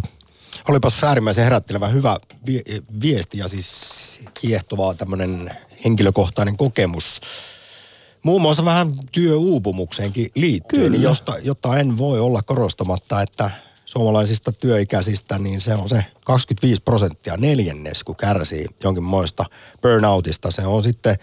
Olipas 0.69 1.05
äärimmäisen 1.05 1.45
herättelevä 1.45 1.89
hyvä 1.89 2.19
vi- 2.47 2.65
viesti 3.03 3.39
ja 3.39 3.49
siis 3.49 4.21
kiehtovaa 4.41 4.95
tämmöinen 4.95 5.51
henkilökohtainen 5.85 6.57
kokemus. 6.57 7.21
Muun 8.23 8.43
muassa 8.43 8.65
vähän 8.65 8.93
työuupumukseenkin 9.13 10.31
liittyen, 10.37 10.93
niin 10.93 11.03
josta, 11.03 11.39
jotta 11.39 11.79
en 11.79 11.99
voi 11.99 12.21
olla 12.21 12.43
korostamatta, 12.43 13.23
että 13.23 13.51
suomalaisista 13.93 14.53
työikäisistä, 14.53 15.39
niin 15.39 15.61
se 15.61 15.75
on 15.75 15.89
se 15.89 16.05
25 16.25 16.83
prosenttia 16.83 17.37
neljännes, 17.37 18.05
kun 18.05 18.17
kärsii 18.17 18.67
jonkinmoista 18.85 19.45
burnoutista. 19.83 20.51
Se 20.51 20.67
on 20.67 20.83
sitten 20.83 21.17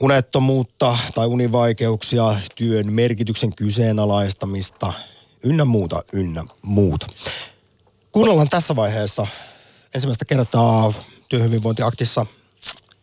unettomuutta 0.00 0.98
tai 1.14 1.26
univaikeuksia, 1.26 2.36
työn 2.54 2.92
merkityksen 2.92 3.54
kyseenalaistamista, 3.54 4.92
ynnä 5.42 5.64
muuta, 5.64 6.02
ynnä 6.12 6.44
muuta. 6.62 7.06
Kuunnellaan 8.12 8.48
tässä 8.48 8.76
vaiheessa 8.76 9.26
ensimmäistä 9.94 10.24
kertaa 10.24 10.92
työhyvinvointiaktissa 11.28 12.26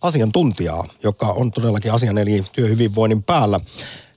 asiantuntijaa, 0.02 0.88
joka 1.04 1.28
on 1.28 1.52
todellakin 1.52 1.94
asian 1.94 2.18
eli 2.18 2.46
työhyvinvoinnin 2.52 3.24
päällä. 3.24 3.60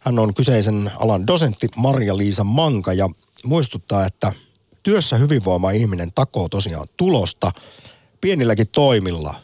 Hän 0.06 0.18
on 0.18 0.34
kyseisen 0.34 0.90
alan 0.98 1.26
dosentti 1.26 1.68
Marja-Liisa 1.76 2.44
Manka 2.44 2.92
ja 2.92 3.08
muistuttaa, 3.44 4.06
että 4.06 4.32
työssä 4.82 5.16
hyvinvoima 5.16 5.70
ihminen 5.70 6.12
takoo 6.12 6.48
tosiaan 6.48 6.88
tulosta 6.96 7.52
pienilläkin 8.20 8.68
toimilla. 8.68 9.34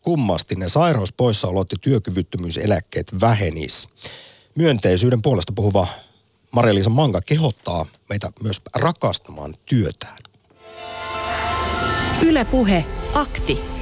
Kummasti 0.00 0.54
ne 0.54 0.68
sairauspoissaolot 0.68 1.72
ja 1.72 1.78
työkyvyttömyyseläkkeet 1.80 3.20
vähenis. 3.20 3.88
Myönteisyyden 4.54 5.22
puolesta 5.22 5.52
puhuva 5.52 5.86
Marja-Liisa 6.50 6.90
Manka 6.90 7.20
kehottaa 7.20 7.86
meitä 8.08 8.30
myös 8.42 8.60
rakastamaan 8.76 9.54
työtään. 9.66 10.18
Ylepuhe 12.26 12.84
akti. 13.14 13.81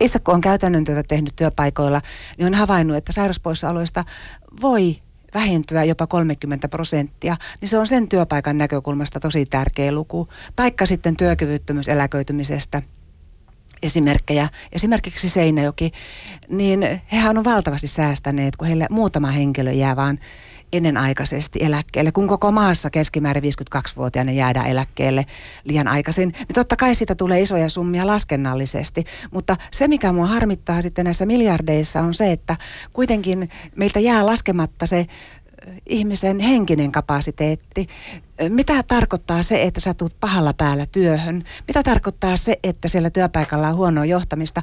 Itse 0.00 0.18
kun 0.18 0.32
olen 0.32 0.40
käytännön 0.40 0.84
työtä 0.84 1.02
tehnyt 1.02 1.36
työpaikoilla, 1.36 2.02
niin 2.38 2.44
olen 2.44 2.54
havainnut, 2.54 2.96
että 2.96 3.12
sairauspoissaoloista 3.12 4.04
voi 4.62 4.96
vähentyä 5.34 5.84
jopa 5.84 6.06
30 6.06 6.68
prosenttia, 6.68 7.36
niin 7.60 7.68
se 7.68 7.78
on 7.78 7.86
sen 7.86 8.08
työpaikan 8.08 8.58
näkökulmasta 8.58 9.20
tosi 9.20 9.46
tärkeä 9.46 9.92
luku. 9.92 10.28
Taikka 10.56 10.86
sitten 10.86 11.16
työkyvyttömyyseläköitymisestä 11.16 12.82
esimerkkejä, 13.82 14.48
esimerkiksi 14.72 15.28
Seinäjoki, 15.28 15.92
niin 16.48 17.00
hehän 17.12 17.38
on 17.38 17.44
valtavasti 17.44 17.86
säästäneet, 17.86 18.56
kun 18.56 18.68
heillä 18.68 18.86
muutama 18.90 19.30
henkilö 19.30 19.72
jää 19.72 19.96
vaan 19.96 20.18
ennenaikaisesti 20.72 21.58
eläkkeelle. 21.62 22.12
Kun 22.12 22.28
koko 22.28 22.52
maassa 22.52 22.90
keskimäärin 22.90 23.44
52-vuotiaana 23.44 24.32
jäädään 24.32 24.66
eläkkeelle 24.66 25.26
liian 25.64 25.88
aikaisin, 25.88 26.28
niin 26.38 26.54
totta 26.54 26.76
kai 26.76 26.94
siitä 26.94 27.14
tulee 27.14 27.40
isoja 27.40 27.68
summia 27.68 28.06
laskennallisesti. 28.06 29.04
Mutta 29.30 29.56
se, 29.70 29.88
mikä 29.88 30.12
mua 30.12 30.26
harmittaa 30.26 30.82
sitten 30.82 31.04
näissä 31.04 31.26
miljardeissa 31.26 32.00
on 32.00 32.14
se, 32.14 32.32
että 32.32 32.56
kuitenkin 32.92 33.48
meiltä 33.76 34.00
jää 34.00 34.26
laskematta 34.26 34.86
se 34.86 35.06
ihmisen 35.86 36.40
henkinen 36.40 36.92
kapasiteetti. 36.92 37.86
Mitä 38.48 38.82
tarkoittaa 38.82 39.42
se, 39.42 39.62
että 39.62 39.80
sä 39.80 39.94
tulet 39.94 40.16
pahalla 40.20 40.52
päällä 40.52 40.86
työhön? 40.86 41.44
Mitä 41.68 41.82
tarkoittaa 41.82 42.36
se, 42.36 42.58
että 42.64 42.88
siellä 42.88 43.10
työpaikalla 43.10 43.68
on 43.68 43.76
huonoa 43.76 44.04
johtamista? 44.04 44.62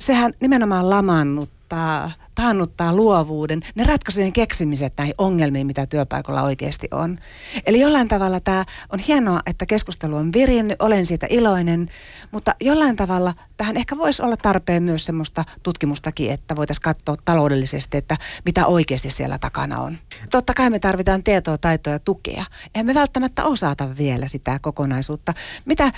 Sehän 0.00 0.32
nimenomaan 0.40 0.90
lamaannuttaa 0.90 2.10
taannuttaa 2.34 2.94
luovuuden, 2.94 3.60
ne 3.74 3.84
ratkaisujen 3.84 4.32
keksimiset 4.32 4.92
näihin 4.96 5.14
ongelmiin, 5.18 5.66
mitä 5.66 5.86
työpaikalla 5.86 6.42
oikeasti 6.42 6.88
on. 6.90 7.18
Eli 7.66 7.80
jollain 7.80 8.08
tavalla 8.08 8.40
tämä 8.40 8.64
on 8.92 8.98
hienoa, 8.98 9.40
että 9.46 9.66
keskustelu 9.66 10.16
on 10.16 10.32
virinnyt, 10.32 10.82
olen 10.82 11.06
siitä 11.06 11.26
iloinen, 11.30 11.90
mutta 12.30 12.54
jollain 12.60 12.96
tavalla 12.96 13.34
tähän 13.56 13.76
ehkä 13.76 13.98
voisi 13.98 14.22
olla 14.22 14.36
tarpeen 14.36 14.82
myös 14.82 15.04
semmoista 15.04 15.44
tutkimustakin, 15.62 16.30
että 16.30 16.56
voitaisiin 16.56 16.82
katsoa 16.82 17.16
taloudellisesti, 17.24 17.96
että 17.96 18.16
mitä 18.44 18.66
oikeasti 18.66 19.10
siellä 19.10 19.38
takana 19.38 19.78
on. 19.78 19.98
Totta 20.30 20.54
kai 20.54 20.70
me 20.70 20.78
tarvitaan 20.78 21.22
tietoa, 21.22 21.58
taitoa 21.58 21.92
ja 21.92 21.98
tukea. 21.98 22.44
Eihän 22.74 22.86
me 22.86 22.94
välttämättä 22.94 23.44
osata 23.44 23.96
vielä 23.98 24.28
sitä 24.28 24.58
kokonaisuutta. 24.62 25.34
Mitä 25.64 25.90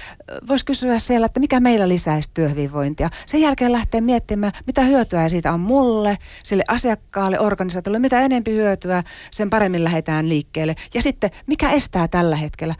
voisi 0.48 0.64
kysyä 0.64 0.98
siellä, 0.98 1.26
että 1.26 1.40
mikä 1.40 1.60
meillä 1.60 1.88
lisäisi 1.88 2.30
työhyvinvointia? 2.34 3.10
Sen 3.26 3.40
jälkeen 3.40 3.72
lähtee 3.72 4.00
miettimään, 4.00 4.52
mitä 4.66 4.82
hyötyä 4.82 5.28
siitä 5.28 5.52
on 5.52 5.60
mulle, 5.60 6.18
sille 6.42 6.64
asiakkaalle, 6.68 7.40
organisaatiolle, 7.40 7.98
mitä 7.98 8.20
enempi 8.20 8.50
hyötyä, 8.50 9.02
sen 9.30 9.50
paremmin 9.50 9.84
lähdetään 9.84 10.28
liikkeelle. 10.28 10.74
Ja 10.94 11.02
sitten, 11.02 11.30
mikä 11.46 11.70
estää 11.70 12.08
tällä 12.08 12.36
hetkellä? 12.36 12.74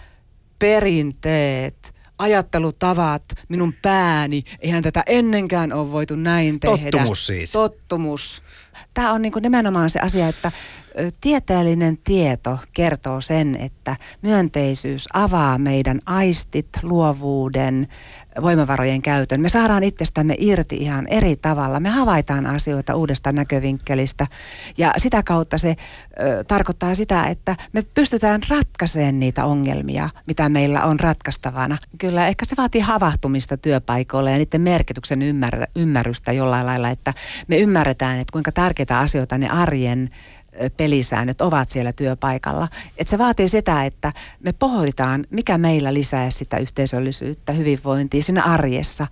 Perinteet 0.59 1.95
ajattelutavat, 2.19 3.23
minun 3.49 3.75
pääni, 3.83 4.45
eihän 4.61 4.83
tätä 4.83 5.03
ennenkään 5.07 5.73
ole 5.73 5.93
voitu 5.93 6.17
näin 6.17 6.61
tehdä. 6.61 6.91
Tottumus 6.91 7.27
siis. 7.27 7.53
Tottumus. 7.53 8.43
Tämä 8.95 9.13
on 9.13 9.23
niin 9.23 9.33
kuin 9.33 9.43
nimenomaan 9.43 9.91
se 9.91 10.01
asia, 10.01 10.29
että 10.29 10.53
tieteellinen 11.21 11.99
tieto 11.99 12.59
kertoo 12.75 13.21
sen, 13.21 13.57
että 13.57 13.97
myönteisyys 14.23 15.09
avaa 15.13 15.59
meidän 15.59 16.01
aistit, 16.07 16.69
luovuuden, 16.83 17.89
voimavarojen 18.43 19.03
käytön. 19.03 19.41
Me 19.41 19.49
saadaan 19.49 19.83
itsestämme 19.83 20.35
irti 20.39 20.77
ihan 20.77 21.07
eri 21.09 21.37
tavalla. 21.37 21.81
Me 21.81 21.89
havaitaan 21.89 22.47
asioita 22.47 22.95
uudesta 22.95 23.33
näkövinkkelistä 23.33 24.27
ja 24.79 24.93
sitä 24.97 25.23
kautta 25.23 25.59
se 25.59 25.77
ö, 26.21 26.45
tarkoittaa 26.45 26.95
sitä, 26.95 27.25
että 27.25 27.57
me 27.73 27.83
pystytään 27.95 28.41
ratkaisemaan 28.49 29.21
niitä 29.21 29.45
ongelmia, 29.45 30.11
mitä 30.27 30.49
meillä 30.49 30.85
on 30.85 31.01
ratkaistavana. 31.01 31.79
Kyllä 31.99 32.29
ehkä 32.29 32.45
se 32.45 32.57
vaatii 32.57 32.81
havahtumista 32.81 33.57
työpaikoille 33.57 34.31
ja 34.31 34.39
niiden 34.39 34.61
merkityksen 34.61 35.21
ymmär- 35.23 35.71
ymmärrystä 35.77 36.33
jollain 36.33 36.67
lailla, 36.67 36.91
että 36.91 37.15
me 37.49 37.57
ymmärretään, 37.57 38.19
että 38.19 38.33
kuinka 38.33 38.53
tärkeitä 38.53 38.99
asioita 38.99 39.39
ne 39.39 39.49
arjen 39.49 40.11
pelisäännöt 40.77 41.41
ovat 41.41 41.71
siellä 41.71 41.93
työpaikalla. 41.93 42.69
Et 42.99 43.09
se 43.09 43.19
vaatii 43.19 43.49
sitä, 43.49 43.85
että 43.85 44.13
me 44.41 44.53
pohditaan, 44.53 45.25
mikä 45.31 45.59
meillä 45.59 45.95
lisää 45.95 46.31
sitä 46.31 46.57
yhteisöllisyyttä, 46.57 47.53
hyvinvointia 47.53 48.23
siinä 48.23 48.43
arjessa. 48.43 49.07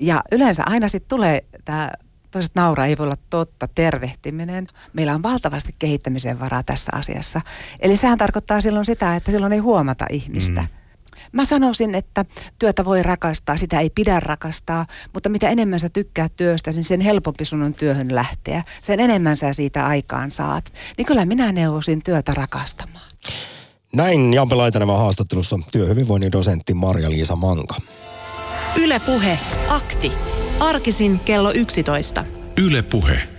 Ja 0.00 0.22
yleensä 0.32 0.62
aina 0.66 0.88
sitten 0.88 1.08
tulee 1.08 1.44
tämä 1.64 1.90
toiset 2.30 2.52
nauraa, 2.54 2.86
ei 2.86 2.98
voi 2.98 3.04
olla 3.04 3.16
totta, 3.30 3.68
tervehtiminen. 3.68 4.66
Meillä 4.92 5.14
on 5.14 5.22
valtavasti 5.22 5.74
kehittämisen 5.78 6.40
varaa 6.40 6.62
tässä 6.62 6.92
asiassa. 6.94 7.40
Eli 7.80 7.96
sehän 7.96 8.18
tarkoittaa 8.18 8.60
silloin 8.60 8.86
sitä, 8.86 9.16
että 9.16 9.30
silloin 9.30 9.52
ei 9.52 9.58
huomata 9.58 10.06
ihmistä. 10.10 10.60
Mm. 10.60 10.81
Mä 11.32 11.44
sanoisin, 11.44 11.94
että 11.94 12.24
työtä 12.58 12.84
voi 12.84 13.02
rakastaa, 13.02 13.56
sitä 13.56 13.80
ei 13.80 13.90
pidä 13.90 14.20
rakastaa, 14.20 14.86
mutta 15.12 15.28
mitä 15.28 15.48
enemmän 15.48 15.80
sä 15.80 15.88
tykkäät 15.88 16.36
työstä, 16.36 16.72
niin 16.72 16.84
sen 16.84 17.00
helpompi 17.00 17.44
sun 17.44 17.62
on 17.62 17.74
työhön 17.74 18.14
lähteä. 18.14 18.62
Sen 18.80 19.00
enemmän 19.00 19.36
sä 19.36 19.52
siitä 19.52 19.86
aikaan 19.86 20.30
saat. 20.30 20.72
Niin 20.98 21.06
kyllä 21.06 21.26
minä 21.26 21.52
neuvosin 21.52 22.02
työtä 22.02 22.34
rakastamaan. 22.34 23.10
Näin 23.92 24.34
Jampe 24.34 24.54
Laitaneva 24.54 24.98
haastattelussa 24.98 25.58
työhyvinvoinnin 25.72 26.32
dosentti 26.32 26.74
Marja-Liisa 26.74 27.36
Manka. 27.36 27.80
Ylepuhe 28.76 29.38
akti. 29.68 30.12
Arkisin 30.60 31.20
kello 31.24 31.52
11. 31.52 32.24
Ylepuhe. 32.56 33.22